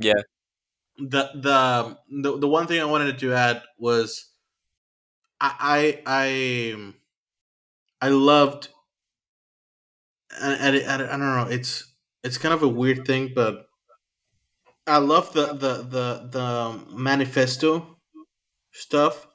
Yeah. 0.00 0.20
The 0.98 1.30
the 1.32 1.96
the 2.10 2.38
the 2.38 2.48
one 2.48 2.66
thing 2.66 2.80
I 2.80 2.86
wanted 2.86 3.20
to 3.20 3.34
add 3.34 3.62
was 3.78 4.32
I 5.40 6.02
I 6.06 6.74
I, 8.02 8.06
I 8.08 8.08
loved 8.08 8.70
and, 10.40 10.60
and, 10.60 10.76
and 10.76 11.02
I 11.02 11.06
don't 11.08 11.20
know 11.20 11.46
it's 11.50 11.92
it's 12.22 12.38
kind 12.38 12.54
of 12.54 12.62
a 12.62 12.68
weird 12.68 13.06
thing, 13.06 13.32
but 13.34 13.66
I 14.86 14.98
love 14.98 15.32
the 15.32 15.46
the 15.54 15.74
the 15.82 16.06
the 16.30 16.94
manifesto 16.94 17.98
stuff. 18.72 19.26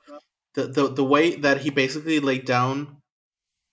The 0.55 0.67
the 0.67 0.89
the 0.89 1.03
way 1.03 1.35
that 1.37 1.61
he 1.61 1.69
basically 1.69 2.19
laid 2.19 2.45
down. 2.45 2.97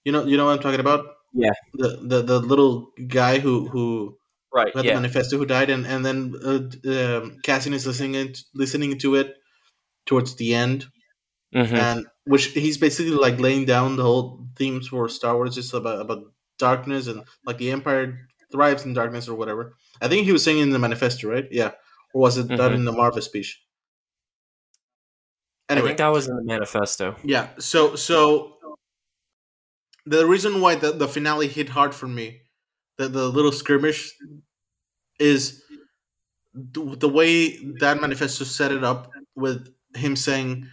You 0.04 0.12
know, 0.12 0.24
you 0.24 0.36
know 0.36 0.46
what 0.46 0.52
I'm 0.52 0.62
talking 0.62 0.80
about. 0.80 1.06
Yeah. 1.34 1.52
The 1.74 1.98
the 2.02 2.22
the 2.22 2.40
little 2.40 2.92
guy 3.08 3.38
who 3.38 3.68
who 3.68 4.18
right, 4.52 4.72
who 4.72 4.78
had 4.78 4.86
yeah, 4.86 4.94
the 4.94 5.00
manifesto 5.00 5.38
who 5.38 5.46
died, 5.46 5.70
and 5.70 5.86
and 5.86 6.04
then 6.04 6.34
uh, 6.44 6.60
um, 6.90 7.38
Cassian 7.44 7.74
is 7.74 7.86
listening 7.86 8.34
listening 8.54 8.98
to 8.98 9.16
it 9.16 9.34
towards 10.06 10.36
the 10.36 10.54
end, 10.54 10.86
hmm 11.52 11.64
and 11.74 12.06
which 12.26 12.46
he's 12.48 12.78
basically 12.78 13.12
like 13.12 13.40
laying 13.40 13.64
down 13.66 13.96
the 13.96 14.02
whole 14.02 14.46
themes 14.56 14.88
for 14.88 15.08
Star 15.08 15.36
Wars, 15.36 15.54
just 15.54 15.74
about 15.74 16.00
about 16.00 16.24
darkness 16.58 17.06
and 17.06 17.22
like 17.44 17.58
the 17.58 17.70
Empire 17.70 18.28
thrives 18.52 18.84
in 18.84 18.94
darkness 18.94 19.28
or 19.28 19.34
whatever. 19.36 19.74
I 20.00 20.08
think 20.08 20.24
he 20.26 20.32
was 20.32 20.42
saying 20.44 20.58
in 20.58 20.70
the 20.70 20.78
manifesto, 20.78 21.28
right? 21.28 21.46
Yeah, 21.50 21.72
or 22.14 22.20
was 22.22 22.38
it 22.38 22.48
that 22.48 22.70
Mhm. 22.70 22.74
in 22.74 22.84
the 22.84 22.92
Marvel 22.92 23.22
speech? 23.22 23.62
I 25.68 25.80
think 25.80 25.98
that 25.98 26.08
was 26.08 26.28
in 26.28 26.36
the 26.36 26.44
manifesto. 26.44 27.16
yeah. 27.24 27.48
So 27.58 27.96
so 27.96 28.56
the 30.04 30.24
reason 30.26 30.60
why 30.60 30.76
the, 30.76 30.92
the 30.92 31.08
finale 31.08 31.48
hit 31.48 31.68
hard 31.68 31.94
for 31.94 32.06
me, 32.06 32.42
the 32.98 33.08
the 33.08 33.28
little 33.28 33.50
skirmish, 33.52 34.14
is 35.18 35.64
the, 36.54 36.96
the 36.96 37.08
way 37.08 37.56
that 37.80 38.00
manifesto 38.00 38.44
set 38.44 38.70
it 38.72 38.84
up 38.84 39.10
with 39.34 39.68
him 39.96 40.14
saying 40.14 40.68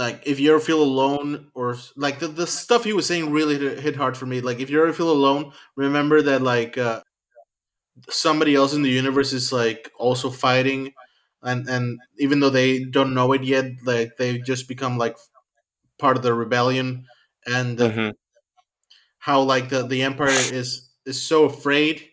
like 0.00 0.22
if 0.26 0.40
you 0.40 0.50
ever 0.50 0.60
feel 0.60 0.82
alone 0.82 1.50
or 1.54 1.76
like 1.96 2.18
the, 2.20 2.28
the 2.28 2.46
stuff 2.46 2.84
he 2.84 2.94
was 2.94 3.06
saying 3.06 3.30
really 3.30 3.58
hit, 3.80 3.96
hard 3.96 4.16
for 4.16 4.26
me. 4.26 4.40
Like 4.40 4.60
if 4.60 4.70
you 4.70 4.82
ever 4.82 4.92
feel 4.94 5.10
alone 5.12 5.52
remember 5.76 6.22
that 6.22 6.42
like 6.42 6.78
uh, 6.78 7.02
somebody 8.08 8.54
else 8.54 8.74
in 8.74 8.82
the 8.82 8.90
universe 8.90 9.32
is 9.32 9.52
like 9.52 9.90
also 9.98 10.30
fighting 10.30 10.92
and 11.42 11.68
and 11.68 11.98
even 12.18 12.40
though 12.40 12.50
they 12.50 12.84
don't 12.84 13.14
know 13.14 13.32
it 13.32 13.42
yet 13.44 13.66
like 13.84 14.16
they've 14.18 14.44
just 14.44 14.68
become 14.68 14.98
like 14.98 15.16
part 15.98 16.16
of 16.16 16.22
the 16.24 16.34
rebellion. 16.34 17.06
And 17.46 17.80
uh, 17.80 17.92
hmm 17.92 18.10
how 19.18 19.42
like 19.42 19.68
the 19.68 19.86
the 19.86 20.02
empire 20.02 20.28
is 20.52 20.90
is 21.06 21.20
so 21.20 21.44
afraid. 21.44 22.08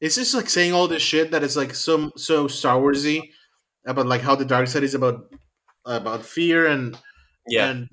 It's 0.00 0.16
just 0.16 0.34
like 0.34 0.50
saying 0.50 0.72
all 0.72 0.88
this 0.88 1.02
shit 1.02 1.32
that 1.32 1.42
is 1.44 1.56
like 1.56 1.74
so 1.74 2.10
so 2.16 2.48
star 2.48 2.80
warsy 2.80 3.32
about 3.86 4.06
like 4.06 4.22
how 4.22 4.36
the 4.36 4.44
dark 4.44 4.68
side 4.68 4.84
is 4.84 4.94
about 4.94 5.32
about 5.84 6.24
fear 6.24 6.66
and 6.66 6.96
Yeah, 7.48 7.68
and 7.68 7.88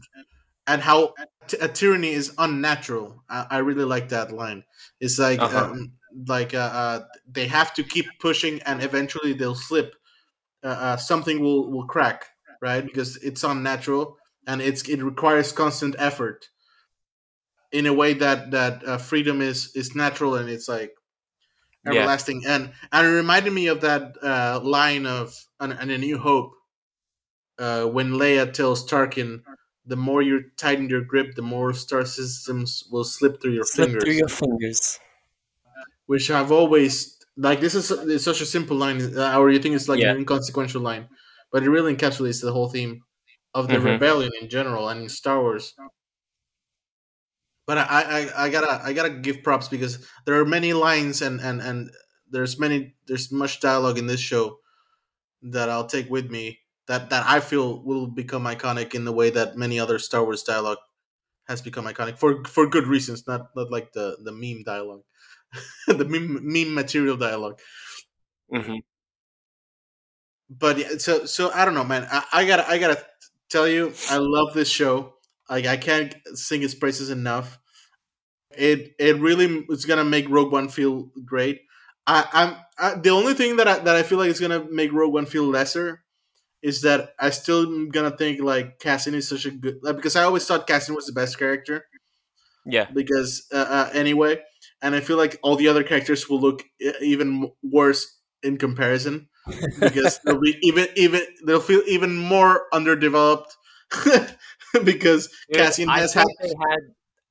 and 0.68 0.82
how 0.82 1.16
t- 1.48 1.58
a 1.62 1.68
tyranny 1.68 2.12
is 2.12 2.34
unnatural. 2.38 3.24
I, 3.30 3.48
I 3.52 3.58
really 3.60 3.86
like 3.86 4.10
that 4.10 4.32
line. 4.32 4.64
It's 5.00 5.20
like 5.20 5.44
Uh-huh. 5.44 5.54
um, 5.54 5.94
like 6.28 6.54
uh, 6.54 6.58
uh, 6.60 7.06
they 7.28 7.48
have 7.48 7.74
to 7.76 7.84
keep 7.84 8.20
pushing, 8.20 8.62
and 8.64 8.84
eventually 8.84 9.34
they'll 9.34 9.56
slip. 9.56 9.96
Uh, 10.64 10.68
uh, 10.68 10.98
something 10.98 11.42
will 11.42 11.72
will 11.72 11.88
crack, 11.88 12.26
right? 12.62 12.86
Because 12.86 13.18
it's 13.18 13.44
unnatural, 13.44 14.18
and 14.48 14.62
it's 14.62 14.88
it 14.90 15.04
requires 15.04 15.52
constant 15.52 15.96
effort. 16.00 16.50
In 17.72 17.86
a 17.88 17.94
way 17.94 18.14
that 18.14 18.52
that 18.52 18.84
uh, 18.88 18.98
freedom 18.98 19.42
is 19.42 19.76
is 19.76 19.96
natural, 19.96 20.36
and 20.36 20.50
it's 20.50 20.68
like 20.70 20.96
yeah, 21.84 22.10
everlasting. 22.10 22.44
And 22.48 22.74
and 22.92 23.08
it 23.08 23.12
reminded 23.12 23.54
me 23.54 23.68
of 23.68 23.82
that 23.82 24.16
uh, 24.24 24.60
line 24.64 25.06
of 25.06 25.36
an, 25.60 25.72
an 25.74 25.90
A 25.92 25.98
New 25.98 26.18
Hope 26.18 26.54
uh, 27.60 27.86
when 27.88 28.12
Leia 28.14 28.52
tells 28.54 28.86
Tarkin, 28.90 29.44
"The 29.86 29.96
more 29.98 30.22
you 30.22 30.52
tighten 30.58 30.90
your 30.90 31.02
grip, 31.02 31.36
the 31.36 31.42
more 31.42 31.74
star 31.74 32.06
systems 32.06 32.84
will 32.92 33.04
slip 33.06 33.42
through 33.42 33.54
your 33.54 33.66
slip 33.70 33.90
fingers." 33.90 34.04
through 34.04 34.14
your 34.14 34.30
fingers. 34.30 35.00
Which 36.08 36.30
I've 36.30 36.52
always 36.52 37.18
like. 37.36 37.60
This 37.62 37.74
is 37.76 37.90
it's 37.92 38.24
such 38.24 38.42
a 38.42 38.46
simple 38.46 38.78
line, 38.78 39.18
uh, 39.18 39.38
or 39.38 39.50
you 39.50 39.60
think 39.60 39.76
it's 39.76 39.90
like 39.90 40.02
Yeah. 40.02 40.04
an 40.04 40.16
inconsequential 40.16 40.82
line, 40.82 41.10
but 41.52 41.64
it 41.64 41.70
really 41.70 41.96
encapsulates 41.96 42.42
the 42.42 42.52
whole 42.52 42.70
theme 42.70 43.04
of 43.54 43.72
the 43.72 43.80
Mhm. 43.80 43.82
rebellion 43.82 44.32
in 44.42 44.50
general 44.50 44.90
and 44.90 45.02
in 45.04 45.10
Star 45.10 45.42
Wars. 45.42 45.74
But 47.66 47.80
I, 47.80 47.84
I, 48.30 48.46
I 48.46 48.50
gotta 48.50 48.84
I 48.84 48.94
gotta 48.94 49.10
give 49.10 49.42
props 49.44 49.68
because 49.68 50.08
there 50.26 50.40
are 50.40 50.46
many 50.46 50.74
lines 50.74 51.22
and 51.22 51.42
and 51.42 51.62
and 51.62 51.90
there's 52.30 52.60
many 52.60 52.96
there's 53.08 53.32
much 53.32 53.60
dialogue 53.60 53.98
in 53.98 54.06
this 54.06 54.20
show 54.20 54.60
that 55.44 55.70
I'll 55.70 55.88
take 55.88 56.10
with 56.10 56.32
me 56.32 56.62
that 56.88 57.10
that 57.10 57.26
I 57.28 57.40
feel 57.40 57.84
will 57.84 58.08
become 58.08 58.44
iconic 58.46 58.94
in 58.96 59.06
the 59.06 59.12
way 59.14 59.30
that 59.32 59.58
many 59.58 59.80
other 59.80 60.00
Star 60.00 60.24
Wars 60.24 60.44
dialogue 60.44 60.78
has 61.48 61.62
become 61.62 61.86
iconic 61.86 62.18
for 62.20 62.44
for 62.46 62.68
good 62.68 62.88
reasons, 62.88 63.28
not 63.28 63.50
not 63.56 63.72
like 63.72 63.94
the 63.94 64.18
the 64.24 64.34
meme 64.34 64.64
dialogue, 64.64 65.04
the 65.88 66.06
meme 66.06 66.40
meme 66.44 66.74
material 66.76 67.18
dialogue. 67.18 67.60
hmm 68.52 68.78
But 70.50 70.78
yeah, 70.78 70.98
so 70.98 71.26
so 71.26 71.52
I 71.52 71.66
don't 71.66 71.74
know, 71.74 71.84
man. 71.84 72.08
I, 72.12 72.24
I 72.32 72.46
gotta 72.46 72.70
I 72.70 72.78
gotta 72.78 73.04
tell 73.50 73.68
you, 73.68 73.94
I 74.10 74.18
love 74.18 74.54
this 74.54 74.70
show. 74.70 75.16
Like 75.50 75.66
I 75.66 75.78
can't 75.78 76.16
sing 76.36 76.62
its 76.64 76.76
praises 76.76 77.10
enough. 77.10 77.58
It 78.58 78.94
it 79.00 79.18
really 79.20 79.66
is 79.70 79.86
gonna 79.86 80.06
make 80.06 80.30
Rogue 80.30 80.54
One 80.54 80.70
feel 80.70 81.12
great. 81.26 81.64
I, 82.08 82.28
I'm 82.34 82.58
I, 82.80 83.00
the 83.00 83.12
only 83.12 83.36
thing 83.36 83.58
that 83.58 83.70
I, 83.70 83.80
that 83.80 83.98
I 83.98 84.04
feel 84.04 84.20
like 84.20 84.30
is 84.32 84.42
gonna 84.42 84.66
make 84.72 84.94
Rogue 84.94 85.14
One 85.14 85.28
feel 85.28 85.46
lesser 85.46 86.05
is 86.66 86.82
that 86.82 87.14
I 87.20 87.30
still 87.30 87.86
gonna 87.90 88.10
think 88.10 88.42
like 88.42 88.80
Cassian 88.80 89.14
is 89.14 89.30
such 89.30 89.46
a 89.46 89.52
good 89.52 89.78
like, 89.84 89.96
because 89.98 90.16
I 90.16 90.24
always 90.24 90.48
thought 90.48 90.66
Cassian 90.66 90.96
was 90.96 91.06
the 91.06 91.14
best 91.14 91.38
character 91.38 91.86
Yeah, 92.66 92.88
because 92.92 93.46
uh, 93.54 93.68
uh, 93.70 93.90
anyway, 93.94 94.42
and 94.82 94.96
I 94.96 95.00
feel 95.00 95.18
like 95.18 95.40
all 95.44 95.58
the 95.58 95.68
other 95.68 95.84
characters 95.84 96.28
will 96.28 96.42
look 96.42 96.64
e- 96.82 96.92
even 97.02 97.52
worse 97.62 98.20
in 98.42 98.58
comparison 98.58 99.30
because 99.80 100.20
they'll 100.26 100.42
be 100.42 100.58
even 100.64 100.88
even 100.96 101.22
they'll 101.46 101.60
feel 101.60 101.84
even 101.86 102.18
more 102.18 102.64
underdeveloped 102.74 103.56
because 104.84 105.30
Dude, 105.52 105.62
Cassian 105.62 105.88
I 105.88 106.00
has 106.00 106.16
had 106.16 106.26
they 106.42 106.50
had. 106.50 106.80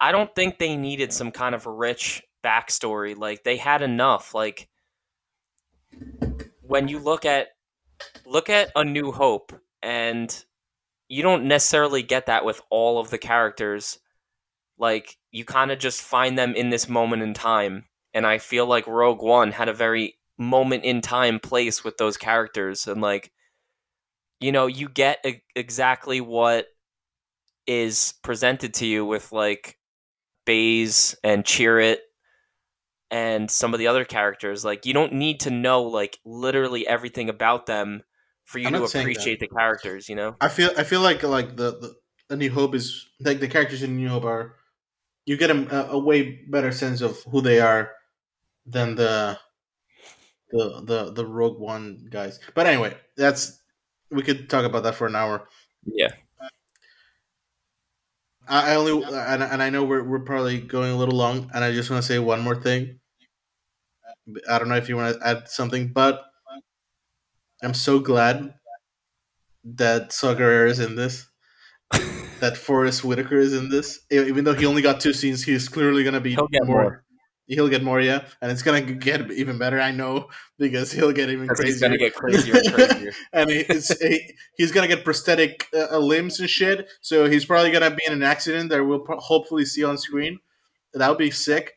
I 0.01 0.12
don't 0.12 0.32
think 0.32 0.61
they 0.61 0.76
needed 0.76 1.12
some 1.12 1.32
kind 1.32 1.57
of 1.57 1.66
rich 1.66 2.22
backstory. 2.45 3.16
Like 3.16 3.43
they 3.43 3.57
had 3.57 3.82
enough. 3.82 4.32
Like 4.32 4.68
when 6.62 6.87
you 6.87 7.01
look 7.01 7.24
at 7.24 7.49
look 8.26 8.51
at 8.51 8.70
A 8.76 8.84
New 8.84 9.12
Hope, 9.12 9.53
and 9.82 10.45
you 11.09 11.22
don't 11.22 11.45
necessarily 11.45 12.03
get 12.03 12.26
that 12.26 12.45
with 12.45 12.61
all 12.70 12.99
of 12.99 13.11
the 13.11 13.18
characters. 13.18 13.99
Like 14.78 15.16
you 15.30 15.45
kind 15.45 15.70
of 15.70 15.78
just 15.78 16.03
find 16.03 16.38
them 16.38 16.55
in 16.55 16.70
this 16.70 16.88
moment 16.88 17.22
in 17.22 17.34
time, 17.34 17.84
and 18.12 18.26
I 18.26 18.38
feel 18.38 18.66
like 18.66 18.86
Rogue 18.86 19.22
One 19.22 19.53
had 19.53 19.68
a 19.68 19.74
very 19.74 20.16
moment 20.36 20.84
in 20.84 21.01
time 21.01 21.38
place 21.38 21.84
with 21.84 21.97
those 21.97 22.16
characters, 22.16 22.86
and 22.86 23.01
like 23.01 23.30
you 24.40 24.53
know 24.53 24.66
you 24.66 24.88
get 24.88 25.24
exactly 25.55 26.20
what 26.20 26.66
is 27.66 28.14
presented 28.22 28.74
to 28.74 28.86
you 28.86 29.05
with 29.05 29.32
like 29.32 29.78
Baze 30.45 31.14
and 31.24 31.45
Chirrut 31.45 31.99
and 33.15 33.49
some 33.49 33.73
of 33.73 33.79
the 33.79 33.87
other 33.87 34.05
characters. 34.05 34.65
Like 34.65 34.87
you 34.87 34.93
don't 34.93 35.12
need 35.12 35.41
to 35.41 35.51
know 35.51 35.85
like 35.85 36.19
literally 36.25 36.85
everything 36.85 37.29
about 37.29 37.67
them 37.67 38.03
for 38.43 38.59
you 38.59 38.67
I'm 38.67 38.73
to 38.73 38.81
not 38.81 38.91
saying 38.91 39.07
that. 39.07 39.12
appreciate 39.12 39.39
the 39.39 39.47
characters, 39.47 40.09
you 40.09 40.17
know? 40.17 40.35
I 40.41 40.49
feel 40.49 40.71
I 40.77 40.83
feel 40.83 41.01
like 41.01 41.23
like 41.23 41.55
the, 41.55 41.71
the 41.79 41.95
A 42.31 42.37
New 42.37 42.51
Hope 42.51 42.75
is 42.75 43.07
like 43.21 43.39
the 43.39 43.47
characters 43.47 43.85
in 43.85 43.95
New 43.97 44.09
Hope 44.09 44.25
are 44.25 44.57
you 45.27 45.37
get 45.37 45.49
a, 45.51 45.91
a 45.93 45.99
way 45.99 46.41
better 46.49 46.73
sense 46.73 47.03
of 47.03 47.23
who 47.31 47.41
they 47.41 47.61
are 47.61 47.93
than 48.67 48.97
the 48.97 49.39
the 50.51 50.83
the 50.83 51.12
the 51.12 51.25
Rogue 51.25 51.61
One 51.61 52.09
guys. 52.11 52.41
But 52.53 52.67
anyway, 52.67 52.97
that's 53.17 53.61
we 54.11 54.25
could 54.25 54.51
talk 54.51 54.65
about 54.65 54.83
that 54.83 54.97
for 54.97 55.07
an 55.07 55.15
hour. 55.15 55.47
Yeah. 55.87 56.11
I 58.49 58.73
I 58.73 58.75
only 58.75 59.05
and, 59.05 59.43
and 59.45 59.62
I 59.62 59.71
know 59.71 59.85
we're 59.85 60.03
we're 60.03 60.19
probably 60.19 60.59
going 60.59 60.91
a 60.91 60.97
little 60.97 61.17
long, 61.17 61.49
and 61.55 61.62
I 61.62 61.73
just 61.73 61.91
want 61.91 62.03
to 62.03 62.09
say 62.09 62.19
one 62.19 62.41
more 62.41 62.61
thing. 62.61 62.99
I 64.49 64.59
don't 64.59 64.68
know 64.68 64.77
if 64.77 64.89
you 64.89 64.97
want 64.97 65.18
to 65.20 65.27
add 65.27 65.49
something, 65.49 65.89
but 65.93 66.22
I'm 67.62 67.75
so 67.75 67.99
glad 67.99 68.55
that 69.64 70.12
Saw 70.12 70.31
is 70.33 70.81
in 70.81 70.97
this. 70.97 71.29
that 72.41 72.57
Forest 72.57 73.05
Whitaker 73.05 73.39
is 73.39 73.55
in 73.55 73.68
this, 73.68 74.01
even 74.11 74.45
though 74.45 74.55
he 74.55 74.66
only 74.66 74.83
got 74.83 75.01
two 75.01 75.12
scenes. 75.12 75.43
He's 75.45 75.68
clearly 75.68 76.05
gonna 76.05 76.20
be 76.20 76.35
He'll 76.35 76.49
get 76.49 76.66
more. 76.66 76.83
more. 76.83 77.05
He'll 77.47 77.68
get 77.68 77.83
more, 77.83 78.01
yeah, 78.01 78.25
and 78.41 78.51
it's 78.51 78.62
gonna 78.62 78.81
get 78.81 79.31
even 79.31 79.59
better. 79.59 79.79
I 79.81 79.91
know 79.91 80.29
because 80.59 80.91
he'll 80.91 81.12
get 81.12 81.29
even 81.29 81.43
Because 81.43 81.59
crazier. 81.61 81.72
he's 81.72 81.81
gonna 81.81 81.99
get 81.99 82.14
crazier 82.14 82.55
and 82.57 82.72
crazier. 82.72 83.12
and 83.33 83.51
it's, 83.51 83.99
he, 84.01 84.33
he's 84.57 84.72
gonna 84.72 84.89
get 84.89 85.05
prosthetic 85.05 85.66
uh, 85.75 85.99
limbs 85.99 86.41
and 86.41 86.49
shit. 86.49 86.89
So 87.03 87.29
he's 87.29 87.45
probably 87.45 87.70
gonna 87.70 87.91
be 87.91 88.03
in 88.07 88.14
an 88.14 88.22
accident 88.22 88.70
that 88.70 88.83
we'll 88.83 89.01
pro- 89.01 89.20
hopefully 89.20 89.66
see 89.66 89.85
on 89.85 89.99
screen. 89.99 90.39
That 90.95 91.09
would 91.11 91.18
be 91.18 91.31
sick. 91.31 91.75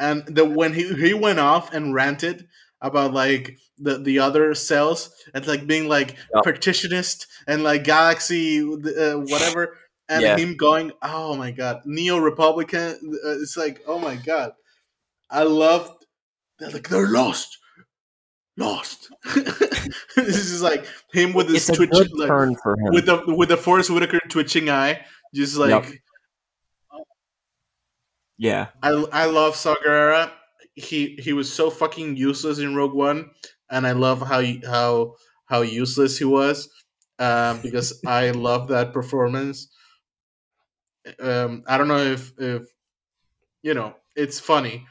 And 0.00 0.24
the 0.26 0.44
when 0.44 0.72
he 0.72 0.92
he 0.94 1.14
went 1.14 1.38
off 1.38 1.72
and 1.72 1.94
ranted 1.94 2.48
about 2.80 3.12
like 3.12 3.58
the 3.78 3.98
the 3.98 4.18
other 4.18 4.54
cells 4.54 5.10
and 5.34 5.46
like 5.46 5.66
being 5.66 5.88
like 5.88 6.16
Yep. 6.34 6.44
partitionist 6.44 7.26
and 7.46 7.62
like 7.62 7.84
galaxy 7.84 8.60
uh, 8.60 9.18
whatever 9.18 9.76
and 10.08 10.22
Yeah. 10.22 10.36
him 10.36 10.56
going 10.56 10.92
oh 11.02 11.36
my 11.36 11.50
god 11.50 11.82
neo 11.84 12.18
republican 12.18 12.96
uh, 13.24 13.38
it's 13.40 13.56
like 13.56 13.82
oh 13.86 13.98
my 13.98 14.16
god 14.16 14.52
i 15.30 15.42
love 15.42 15.94
they're 16.58 16.70
like 16.70 16.88
they're 16.88 17.08
lost 17.10 17.58
lost 18.56 19.10
this 20.16 20.36
is 20.50 20.62
like 20.62 20.86
him 21.12 21.32
with 21.32 21.48
his 21.48 21.66
twitch 21.66 21.90
like, 21.92 22.28
turn 22.28 22.56
for 22.62 22.78
him. 22.78 22.92
with 22.94 23.06
the 23.06 23.22
with 23.26 23.48
the 23.48 23.56
Forest 23.56 23.90
Whitaker 23.90 24.20
twitching 24.28 24.68
eye 24.70 25.04
just 25.34 25.56
like 25.56 25.84
Yep. 25.84 25.94
Yeah, 28.40 28.68
I 28.82 28.88
I 29.12 29.26
love 29.26 29.54
Saw 29.54 29.74
Gerrera. 29.86 30.32
He 30.74 31.18
he 31.22 31.34
was 31.34 31.52
so 31.52 31.68
fucking 31.68 32.16
useless 32.16 32.58
in 32.58 32.74
Rogue 32.74 32.94
One, 32.94 33.28
and 33.70 33.86
I 33.86 33.92
love 33.92 34.22
how 34.22 34.42
how 34.66 35.16
how 35.44 35.60
useless 35.60 36.16
he 36.16 36.24
was. 36.24 36.66
Um, 37.18 37.60
because 37.62 38.00
I 38.06 38.30
love 38.30 38.68
that 38.68 38.94
performance. 38.94 39.68
Um, 41.20 41.64
I 41.68 41.76
don't 41.76 41.88
know 41.88 41.98
if 41.98 42.32
if 42.38 42.62
you 43.62 43.74
know 43.74 43.94
it's 44.16 44.40
funny, 44.40 44.86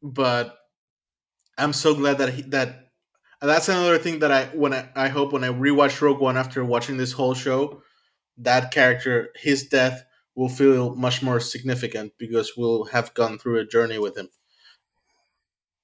but 0.00 0.56
I'm 1.58 1.72
so 1.72 1.92
glad 1.92 2.18
that 2.18 2.34
he, 2.34 2.42
that 2.42 2.90
that's 3.42 3.68
another 3.68 3.98
thing 3.98 4.20
that 4.20 4.30
I 4.30 4.44
when 4.54 4.72
I, 4.72 4.88
I 4.94 5.08
hope 5.08 5.32
when 5.32 5.42
I 5.42 5.48
rewatch 5.48 6.00
Rogue 6.00 6.20
One 6.20 6.36
after 6.36 6.64
watching 6.64 6.98
this 6.98 7.10
whole 7.10 7.34
show, 7.34 7.82
that 8.38 8.70
character 8.70 9.30
his 9.34 9.66
death 9.66 10.04
will 10.36 10.48
feel 10.48 10.94
much 10.94 11.22
more 11.22 11.40
significant 11.40 12.12
because 12.18 12.52
we'll 12.56 12.84
have 12.84 13.14
gone 13.14 13.38
through 13.38 13.58
a 13.58 13.66
journey 13.66 13.98
with 13.98 14.16
him. 14.16 14.28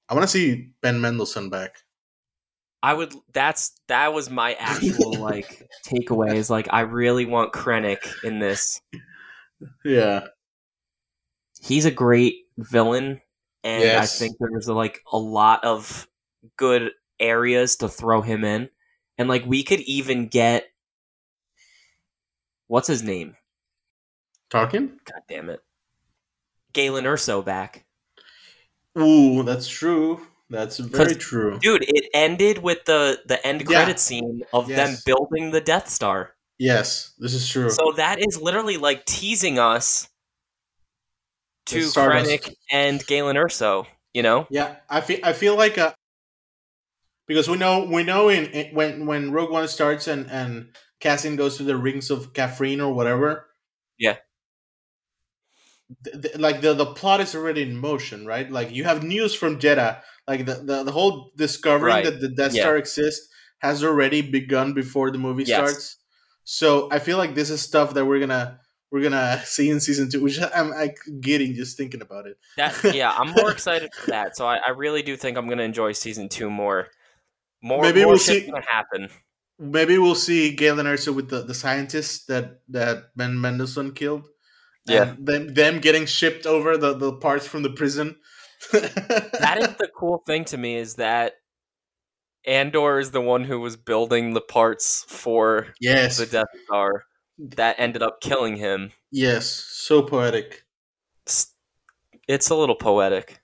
I 0.07 0.13
want 0.13 0.23
to 0.23 0.27
see 0.31 0.71
Ben 0.81 1.01
Mendelsohn 1.01 1.49
back. 1.49 1.77
I 2.81 2.93
would. 2.93 3.13
That's 3.33 3.73
that 3.87 4.13
was 4.13 4.29
my 4.29 4.53
actual 4.53 5.13
like 5.19 5.67
takeaway. 5.85 6.35
Is 6.35 6.49
like 6.49 6.67
I 6.71 6.81
really 6.81 7.25
want 7.25 7.53
Krennic 7.53 8.23
in 8.23 8.39
this. 8.39 8.81
Yeah, 9.83 10.27
He's 11.63 11.85
a 11.85 11.91
great 11.91 12.35
villain, 12.57 13.21
and 13.63 13.83
Yes. 13.83 14.15
I 14.15 14.19
think 14.19 14.35
there's 14.37 14.67
like 14.67 15.01
a 15.11 15.17
lot 15.17 15.63
of 15.63 16.07
good 16.57 16.91
areas 17.19 17.77
to 17.77 17.87
throw 17.87 18.21
him 18.21 18.43
in, 18.43 18.69
and 19.17 19.29
like 19.29 19.45
we 19.45 19.63
could 19.63 19.79
even 19.81 20.27
get 20.27 20.65
what's 22.67 22.87
his 22.87 23.01
name? 23.01 23.37
Tarkin. 24.53 24.89
God 25.05 25.21
damn 25.27 25.49
it, 25.49 25.61
Galen 26.73 27.05
Erso 27.05 27.43
back. 27.43 27.85
Ooh, 28.97 29.41
that's 29.43 29.67
true. 29.67 30.21
That's 30.49 30.77
very 30.77 31.15
true. 31.15 31.57
Dude, 31.59 31.83
it 31.87 32.09
ended 32.13 32.59
with 32.59 32.85
the 32.85 33.19
the 33.25 33.43
end 33.45 33.61
Yeah. 33.67 33.77
credit 33.77 33.99
scene 33.99 34.43
of 34.53 34.67
them 34.67 34.95
building 35.05 35.49
the 35.49 35.61
Death 35.61 35.89
Star. 35.89 36.35
Yes, 36.59 37.13
this 37.17 37.33
is 37.33 37.49
true. 37.49 37.71
So 37.71 37.93
that 37.93 38.19
is 38.19 38.39
literally 38.39 38.77
like 38.77 39.05
teasing 39.05 39.57
us 39.57 40.07
to 41.67 41.79
Krennic 41.79 42.53
and 42.71 43.03
Galen 43.07 43.35
Erso. 43.35 43.87
You 44.13 44.21
know, 44.21 44.45
Yeah, 44.51 44.75
I 44.87 45.01
feel 45.01 45.19
I 45.23 45.33
feel 45.33 45.57
like 45.57 45.79
uh 45.79 45.93
because 47.27 47.49
we 47.49 47.57
know 47.57 47.85
we 47.85 48.03
know 48.03 48.29
in, 48.29 48.45
in 48.51 48.75
when 48.75 49.07
when 49.07 49.31
Rogue 49.31 49.49
One 49.49 49.67
starts 49.67 50.07
and 50.07 50.29
and 50.29 50.75
Cassian 50.99 51.35
goes 51.35 51.57
to 51.57 51.63
the 51.63 51.75
rings 51.75 52.11
of 52.11 52.33
Kafrene 52.33 52.79
or 52.79 52.93
whatever. 52.93 53.49
Yeah. 53.97 54.17
Th- 56.05 56.21
th- 56.21 56.37
like 56.37 56.61
the 56.61 56.73
the 56.73 56.85
plot 56.87 57.19
is 57.21 57.35
already 57.35 57.61
in 57.61 57.75
motion, 57.77 58.25
right? 58.25 58.49
Like 58.49 58.71
you 58.71 58.83
have 58.85 59.03
news 59.03 59.35
from 59.35 59.59
Jedha, 59.59 60.01
like 60.27 60.45
the 60.45 60.55
the, 60.55 60.83
the 60.83 60.91
whole 60.91 61.31
discovering 61.37 61.93
Right. 61.95 62.05
that 62.05 62.19
the 62.21 62.29
Death 62.29 62.53
Yeah. 62.53 62.63
Star 62.63 62.77
exists 62.77 63.27
has 63.59 63.83
already 63.83 64.21
begun 64.21 64.73
before 64.73 65.11
the 65.11 65.17
movie 65.17 65.43
Yes. 65.43 65.57
starts. 65.57 65.97
So 66.45 66.89
I 66.91 66.99
feel 66.99 67.17
like 67.17 67.35
this 67.35 67.49
is 67.49 67.61
stuff 67.61 67.93
that 67.93 68.05
we're 68.05 68.19
gonna 68.19 68.59
we're 68.91 69.01
gonna 69.03 69.41
see 69.45 69.69
in 69.69 69.79
season 69.79 70.09
two, 70.09 70.21
which 70.21 70.39
I'm 70.55 70.69
like 70.71 70.97
getting 71.19 71.53
just 71.53 71.77
thinking 71.77 72.01
about 72.01 72.27
it. 72.27 72.37
that 72.57 72.95
yeah, 72.95 73.11
I'm 73.11 73.31
more 73.31 73.51
excited 73.51 73.93
for 73.93 74.11
that. 74.11 74.35
So 74.37 74.45
I, 74.47 74.57
I 74.65 74.69
really 74.71 75.01
do 75.03 75.15
think 75.17 75.37
I'm 75.37 75.47
gonna 75.49 75.63
enjoy 75.63 75.91
season 75.91 76.29
two 76.29 76.49
more. 76.49 76.87
More, 77.61 77.81
Maybe 77.81 78.01
more 78.01 78.09
we'll 78.13 78.19
see- 78.19 78.45
gonna 78.45 78.61
happen. 78.69 79.09
Maybe 79.59 79.97
we'll 79.97 80.15
see 80.15 80.53
Galen 80.55 80.85
Erso 80.87 81.13
with 81.15 81.29
the, 81.29 81.43
the 81.43 81.53
scientists 81.53 82.25
that 82.25 82.61
that 82.69 83.15
Ben 83.15 83.39
Mendelsohn 83.39 83.91
killed. 83.93 84.27
Yeah. 84.85 85.15
Them 85.17 85.53
them 85.53 85.79
getting 85.79 86.05
shipped 86.05 86.45
over 86.45 86.77
the, 86.77 86.93
the 86.93 87.13
parts 87.13 87.47
from 87.47 87.63
the 87.63 87.69
prison. 87.69 88.17
That 88.71 89.57
is 89.59 89.75
the 89.75 89.89
cool 89.95 90.23
thing 90.25 90.45
to 90.45 90.57
me 90.57 90.77
is 90.77 90.95
that 90.95 91.33
Andor 92.45 92.99
is 92.99 93.11
the 93.11 93.21
one 93.21 93.43
who 93.43 93.59
was 93.59 93.75
building 93.75 94.33
the 94.33 94.41
parts 94.41 95.05
for 95.07 95.67
yes. 95.79 96.17
the 96.17 96.25
Death 96.25 96.47
Star 96.65 97.03
that 97.37 97.75
ended 97.77 98.01
up 98.01 98.21
killing 98.21 98.57
him. 98.57 98.91
Yes. 99.11 99.47
So 99.47 100.01
poetic. 100.01 100.63
It's, 101.25 101.53
it's 102.27 102.49
a 102.49 102.55
little 102.55 102.75
poetic. 102.75 103.41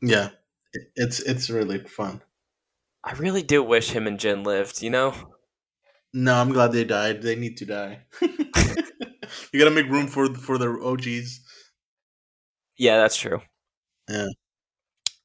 Yeah. 0.00 0.30
It's 0.96 1.20
it's 1.20 1.50
really 1.50 1.78
fun. 1.78 2.22
I 3.04 3.12
really 3.14 3.42
do 3.42 3.62
wish 3.62 3.90
him 3.90 4.06
and 4.06 4.18
Jyn 4.18 4.44
lived, 4.44 4.82
you 4.82 4.90
know? 4.90 5.14
No, 6.14 6.34
I'm 6.34 6.52
glad 6.52 6.72
they 6.72 6.84
died. 6.84 7.22
They 7.22 7.36
need 7.36 7.56
to 7.58 7.66
die. 7.66 8.00
you 9.52 9.58
gotta 9.58 9.70
make 9.74 9.88
room 9.90 10.06
for 10.06 10.32
for 10.34 10.58
the 10.58 10.68
OGs. 10.82 11.40
Yeah, 12.76 12.98
that's 12.98 13.16
true. 13.16 13.40
Yeah. 14.08 14.28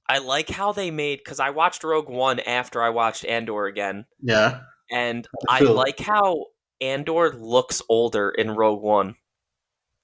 I 0.09 0.19
like 0.19 0.49
how 0.49 0.71
they 0.71 0.91
made 0.91 1.19
because 1.19 1.39
I 1.39 1.49
watched 1.49 1.83
Rogue 1.83 2.07
One 2.09 2.39
after 2.39 2.81
I 2.81 2.89
watched 2.89 3.25
Andor 3.25 3.65
again, 3.65 4.05
Yeah. 4.21 4.61
and 4.89 5.27
I 5.49 5.59
like 5.61 5.99
how 5.99 6.45
Andor 6.79 7.33
looks 7.33 7.81
older 7.89 8.29
in 8.29 8.51
Rogue 8.51 8.81
One. 8.81 9.15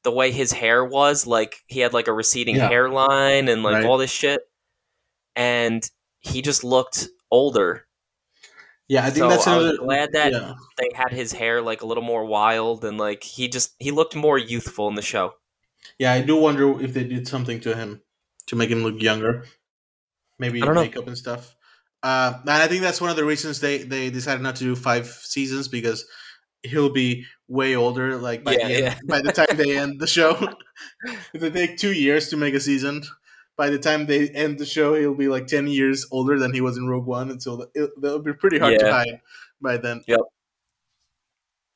The 0.03 0.11
way 0.11 0.31
his 0.31 0.51
hair 0.51 0.83
was, 0.83 1.25
like 1.25 1.55
he 1.67 1.79
had 1.79 1.93
like 1.93 2.07
a 2.09 2.13
receding 2.13 2.55
Yeah. 2.57 2.67
hairline 2.67 3.47
and 3.47 3.63
like 3.63 3.75
Right. 3.75 3.85
all 3.85 3.97
this 3.97 4.11
shit, 4.11 4.41
and 5.35 5.89
he 6.19 6.41
just 6.41 6.63
looked 6.65 7.07
older. 7.31 7.87
Yeah, 8.87 9.01
I 9.05 9.09
think 9.09 9.17
So 9.17 9.29
that's 9.29 9.47
I 9.47 9.57
was 9.57 9.65
another 9.65 9.77
glad 9.77 10.09
that 10.13 10.33
yeah. 10.33 10.53
they 10.77 10.89
had 10.93 11.11
his 11.11 11.31
hair 11.31 11.61
like 11.61 11.81
a 11.81 11.85
little 11.85 12.03
more 12.03 12.25
wild 12.25 12.83
and 12.83 12.97
like 12.97 13.23
he 13.23 13.47
just 13.47 13.73
he 13.79 13.91
looked 13.91 14.15
more 14.15 14.37
youthful 14.37 14.87
in 14.87 14.95
the 14.95 15.01
show. 15.01 15.33
Yeah, 15.97 16.11
I 16.13 16.21
do 16.21 16.35
wonder 16.35 16.81
if 16.81 16.93
they 16.93 17.03
did 17.03 17.27
something 17.27 17.59
to 17.61 17.75
him 17.75 18.01
to 18.47 18.55
make 18.55 18.69
him 18.69 18.83
look 18.83 19.01
younger. 19.01 19.45
Maybe 20.39 20.59
don't 20.59 20.75
know. 20.75 20.81
makeup 20.81 21.07
and 21.07 21.17
stuff. 21.17 21.55
Uh, 22.01 22.33
and 22.41 22.49
I 22.49 22.67
think 22.67 22.81
that's 22.81 22.99
one 22.99 23.09
of 23.09 23.15
the 23.15 23.23
reasons 23.23 23.61
they, 23.61 23.79
they 23.79 24.09
decided 24.09 24.41
not 24.41 24.57
to 24.57 24.65
do 24.65 24.75
five 24.75 25.07
seasons 25.07 25.69
because 25.69 26.05
he'll 26.63 26.89
be 26.91 27.25
way 27.47 27.75
older. 27.75 28.17
Like 28.17 28.43
by, 28.43 28.53
Yeah, 28.53 28.67
the, 28.67 28.73
end, 28.73 28.83
yeah. 28.83 28.95
by 29.07 29.21
the 29.21 29.31
time 29.31 29.55
they 29.55 29.77
end 29.77 29.99
the 30.01 30.07
show, 30.07 30.35
if 31.33 31.41
they 31.41 31.49
take 31.49 31.77
two 31.77 31.93
years 31.93 32.29
to 32.29 32.37
make 32.37 32.53
a 32.53 32.59
season, 32.59 33.03
by 33.55 33.69
the 33.69 33.79
time 33.79 34.05
they 34.05 34.29
end 34.29 34.59
the 34.59 34.65
show, 34.65 34.95
he'll 34.95 35.13
be 35.13 35.27
like 35.27 35.47
ten 35.47 35.67
years 35.67 36.05
older 36.11 36.39
than 36.39 36.53
he 36.53 36.61
was 36.61 36.77
in 36.77 36.87
Rogue 36.87 37.05
One, 37.05 37.29
and 37.29 37.41
so 37.41 37.67
it, 37.75 37.89
that'll 38.01 38.19
be 38.19 38.33
pretty 38.33 38.59
hard 38.59 38.79
to 38.79 38.91
hide 38.91 39.21
by 39.61 39.77
then. 39.77 40.03
Yep. 40.07 40.19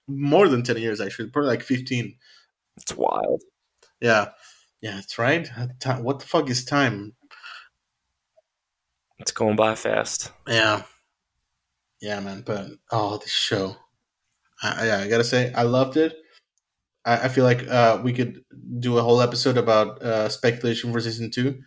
More 0.07 0.47
than 0.47 0.63
ten 0.63 0.77
years, 0.77 1.01
actually, 1.01 1.29
probably 1.29 1.49
like 1.49 1.63
fifteen. 1.63 2.15
It's 2.77 2.95
wild. 2.95 3.43
Yeah, 3.99 4.29
yeah, 4.81 4.95
that's 4.95 5.17
right. 5.17 5.49
Uh, 5.57 5.95
what 5.97 6.19
the 6.19 6.25
fuck 6.25 6.49
is 6.49 6.63
time? 6.65 7.13
It's 9.19 9.31
going 9.31 9.55
by 9.55 9.75
fast. 9.75 10.31
Yeah, 10.47 10.83
yeah, 12.01 12.19
man. 12.19 12.43
But 12.45 12.67
oh, 12.91 13.17
this 13.17 13.31
show. 13.31 13.75
I- 14.63 14.85
yeah, 14.87 14.99
I 14.99 15.07
gotta 15.07 15.23
say, 15.23 15.53
I 15.53 15.63
loved 15.63 15.97
it. 15.97 16.15
I, 17.07 17.25
I 17.25 17.27
feel 17.29 17.45
like 17.45 17.67
uh, 17.67 18.01
we 18.03 18.13
could 18.13 18.43
do 18.79 18.97
a 18.97 19.01
whole 19.03 19.21
episode 19.21 19.57
about 19.57 20.01
uh, 20.03 20.29
speculation 20.29 20.91
for 20.93 21.01
season 21.01 21.31
two. 21.31 21.63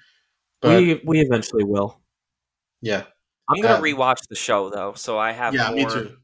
But 0.61 0.70
we 0.70 1.01
we 1.05 1.20
eventually 1.20 1.64
will. 1.64 2.01
yeah, 2.80 3.05
I'm 3.49 3.61
gonna 3.61 3.74
Uh, 3.74 3.80
rewatch 3.82 4.28
the 4.28 4.36
show 4.36 4.70
though, 4.70 4.95
so 4.95 5.18
I 5.18 5.32
have 5.32 5.55
yeah, 5.55 5.62
more. 5.62 5.74
me 5.74 5.84
too. 5.86 6.16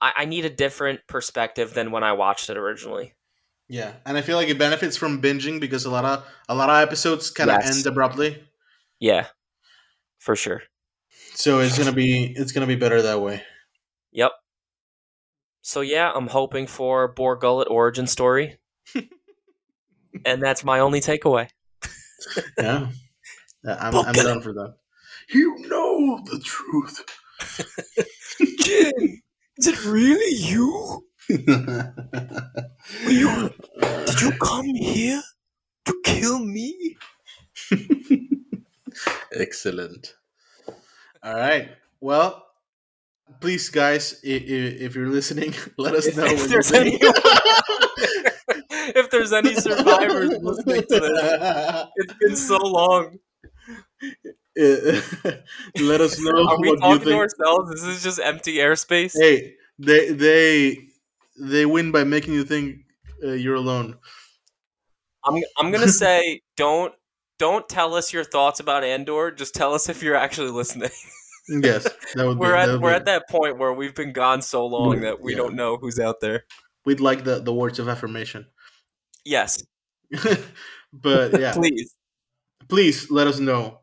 I, 0.00 0.12
I 0.18 0.24
need 0.26 0.44
a 0.44 0.50
different 0.50 1.06
perspective 1.08 1.74
than 1.74 1.90
when 1.90 2.04
I 2.04 2.12
watched 2.12 2.50
it 2.50 2.56
originally. 2.56 3.14
Yeah, 3.68 3.94
and 4.06 4.16
I 4.18 4.22
feel 4.22 4.36
like 4.36 4.48
it 4.48 4.58
benefits 4.58 4.96
from 4.96 5.20
binging 5.22 5.58
because 5.60 5.84
a 5.86 5.90
lot 5.90 6.04
of 6.04 6.26
a 6.48 6.54
lot 6.54 6.68
of 6.70 6.86
episodes 6.86 7.30
kind 7.30 7.50
of 7.50 7.58
Yes. 7.58 7.64
end 7.64 7.86
abruptly. 7.86 8.42
Yeah, 9.00 9.28
for 10.18 10.36
sure. 10.36 10.62
So 11.34 11.60
it's 11.60 11.76
gonna 11.78 11.92
be 11.92 12.32
it's 12.36 12.52
gonna 12.52 12.66
be 12.66 12.76
better 12.76 13.02
that 13.02 13.20
way. 13.20 13.42
Yep. 14.12 14.32
So 15.66 15.80
yeah, 15.80 16.12
I'm 16.14 16.26
hoping 16.26 16.66
for 16.66 17.08
Bor 17.08 17.36
Gullet 17.36 17.68
origin 17.70 18.06
story, 18.06 18.58
and 20.26 20.42
that's 20.42 20.62
my 20.62 20.80
only 20.80 21.00
takeaway. 21.00 21.48
Yeah, 22.58 22.88
Yeah, 23.64 23.72
uh, 23.72 23.76
I'm, 23.80 23.94
I'm 23.96 24.12
down 24.12 24.42
for 24.42 24.52
that. 24.52 24.74
You 25.30 25.56
know 25.60 26.20
the 26.26 26.38
truth. 26.40 27.02
Jyn, 28.60 29.22
is 29.56 29.66
it 29.66 29.86
really 29.86 30.36
you? 30.36 31.06
you 33.08 33.50
did 34.04 34.20
you 34.20 34.32
come 34.32 34.66
here 34.66 35.22
to 35.86 36.00
kill 36.04 36.44
me? 36.44 36.98
Excellent. 39.32 40.14
All 41.22 41.34
right. 41.34 41.70
Well, 42.02 42.44
please, 43.44 43.68
guys, 43.68 44.18
if, 44.22 44.42
if 44.48 44.94
you're 44.94 45.10
listening, 45.10 45.52
let 45.76 45.94
us 45.94 46.16
know 46.16 46.24
if 46.24 46.48
there's 46.48 46.72
any, 46.72 46.98
if 48.96 49.10
there's 49.10 49.34
any 49.34 49.54
survivors 49.54 50.30
listening 50.40 50.80
to 50.80 50.98
this, 50.98 51.86
it's 51.96 52.14
been 52.14 52.36
so 52.36 52.56
long. 52.56 53.18
let 54.56 56.00
us 56.00 56.18
know 56.18 56.48
Are 56.48 56.58
we 56.58 56.74
talking 56.78 57.04
to 57.04 57.16
ourselves? 57.18 57.70
This 57.70 57.82
is 57.82 58.02
just 58.02 58.18
empty 58.18 58.56
airspace. 58.56 59.12
Hey, 59.14 59.56
they 59.78 60.12
they 60.12 60.78
they 61.38 61.66
win 61.66 61.92
by 61.92 62.04
making 62.04 62.32
you 62.32 62.44
think 62.44 62.76
uh, 63.22 63.32
you're 63.32 63.56
alone. 63.56 63.98
I'm 65.22 65.34
I'm 65.58 65.70
gonna 65.70 65.88
say 65.88 66.40
don't 66.56 66.94
don't 67.38 67.68
tell 67.68 67.92
us 67.94 68.10
your 68.10 68.24
thoughts 68.24 68.60
about 68.60 68.84
Andor. 68.84 69.32
Just 69.32 69.54
tell 69.54 69.74
us 69.74 69.90
if 69.90 70.02
you're 70.02 70.16
actually 70.16 70.50
listening. 70.50 70.88
Yes, 71.48 71.84
that 72.14 72.26
would 72.26 72.38
we're 72.38 72.52
that 72.52 72.68
at 72.68 72.72
would 72.72 72.80
we're 72.82 72.90
be- 72.90 72.96
at 72.96 73.04
that 73.06 73.28
point 73.28 73.58
where 73.58 73.72
we've 73.72 73.94
been 73.94 74.12
gone 74.12 74.40
so 74.42 74.66
long 74.66 75.00
that 75.02 75.20
we 75.20 75.32
Yeah. 75.32 75.38
don't 75.38 75.54
know 75.54 75.76
who's 75.76 75.98
out 76.00 76.20
there. 76.20 76.44
We'd 76.86 77.00
like 77.00 77.24
the 77.24 77.40
the 77.40 77.52
words 77.52 77.78
of 77.78 77.88
affirmation. 77.88 78.46
Yes, 79.24 79.62
but 80.92 81.38
yeah, 81.40 81.52
please. 81.54 81.94
please 82.68 83.10
let 83.10 83.26
us 83.26 83.38
know, 83.38 83.80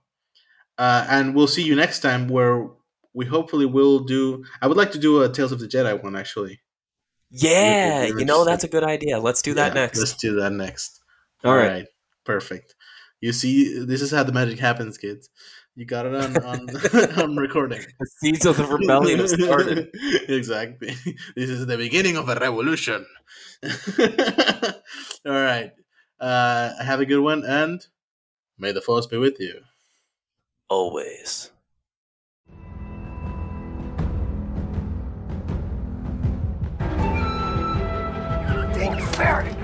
uh, 0.77 1.05
and 1.09 1.35
we'll 1.35 1.47
see 1.47 1.63
you 1.63 1.75
next 1.75 1.99
time 1.99 2.27
where 2.27 2.67
we 3.13 3.25
hopefully 3.25 3.65
will 3.65 3.99
do. 3.99 4.43
I 4.61 4.67
would 4.67 4.77
like 4.77 4.91
to 4.93 4.99
do 4.99 5.21
a 5.21 5.29
Tales 5.29 5.51
of 5.51 5.59
the 5.59 5.67
Jedi 5.67 6.01
one 6.03 6.15
actually. 6.15 6.61
Yeah, 7.29 8.05
you're 8.05 8.25
know 8.25 8.43
that's 8.43 8.63
a 8.63 8.67
good 8.67 8.83
idea. 8.83 9.19
Let's 9.19 9.41
do 9.41 9.53
that 9.53 9.73
Yeah, 9.75 9.81
next. 9.81 9.99
Let's 9.99 10.15
do 10.15 10.35
that 10.41 10.51
next. 10.51 10.99
All 11.43 11.55
right. 11.55 11.87
perfect. 12.25 12.75
You 13.21 13.31
see, 13.33 13.83
this 13.85 14.01
is 14.01 14.11
how 14.11 14.23
the 14.23 14.31
magic 14.31 14.59
happens, 14.59 14.97
kids. 14.97 15.29
You 15.81 15.87
got 15.87 16.05
it 16.05 16.13
on 16.13 16.37
on, 16.45 16.69
on 17.19 17.35
recording. 17.37 17.81
The 17.99 18.05
seeds 18.05 18.45
of 18.45 18.55
the 18.55 18.67
rebellion 18.67 19.17
have 19.17 19.29
started. 19.29 19.89
exactly. 20.29 20.95
This 21.35 21.49
is 21.49 21.65
the 21.65 21.75
beginning 21.75 22.17
of 22.17 22.29
a 22.29 22.35
revolution. 22.35 23.03
All 25.25 25.33
right. 25.41 25.71
Uh, 26.19 26.83
have 26.83 26.99
a 26.99 27.05
good 27.07 27.21
one, 27.21 27.43
and 27.43 27.83
may 28.59 28.71
the 28.71 28.81
force 28.81 29.07
be 29.07 29.17
with 29.17 29.39
you. 29.39 29.61
Always. 30.69 31.49
Think 38.75 39.01
very 39.17 39.60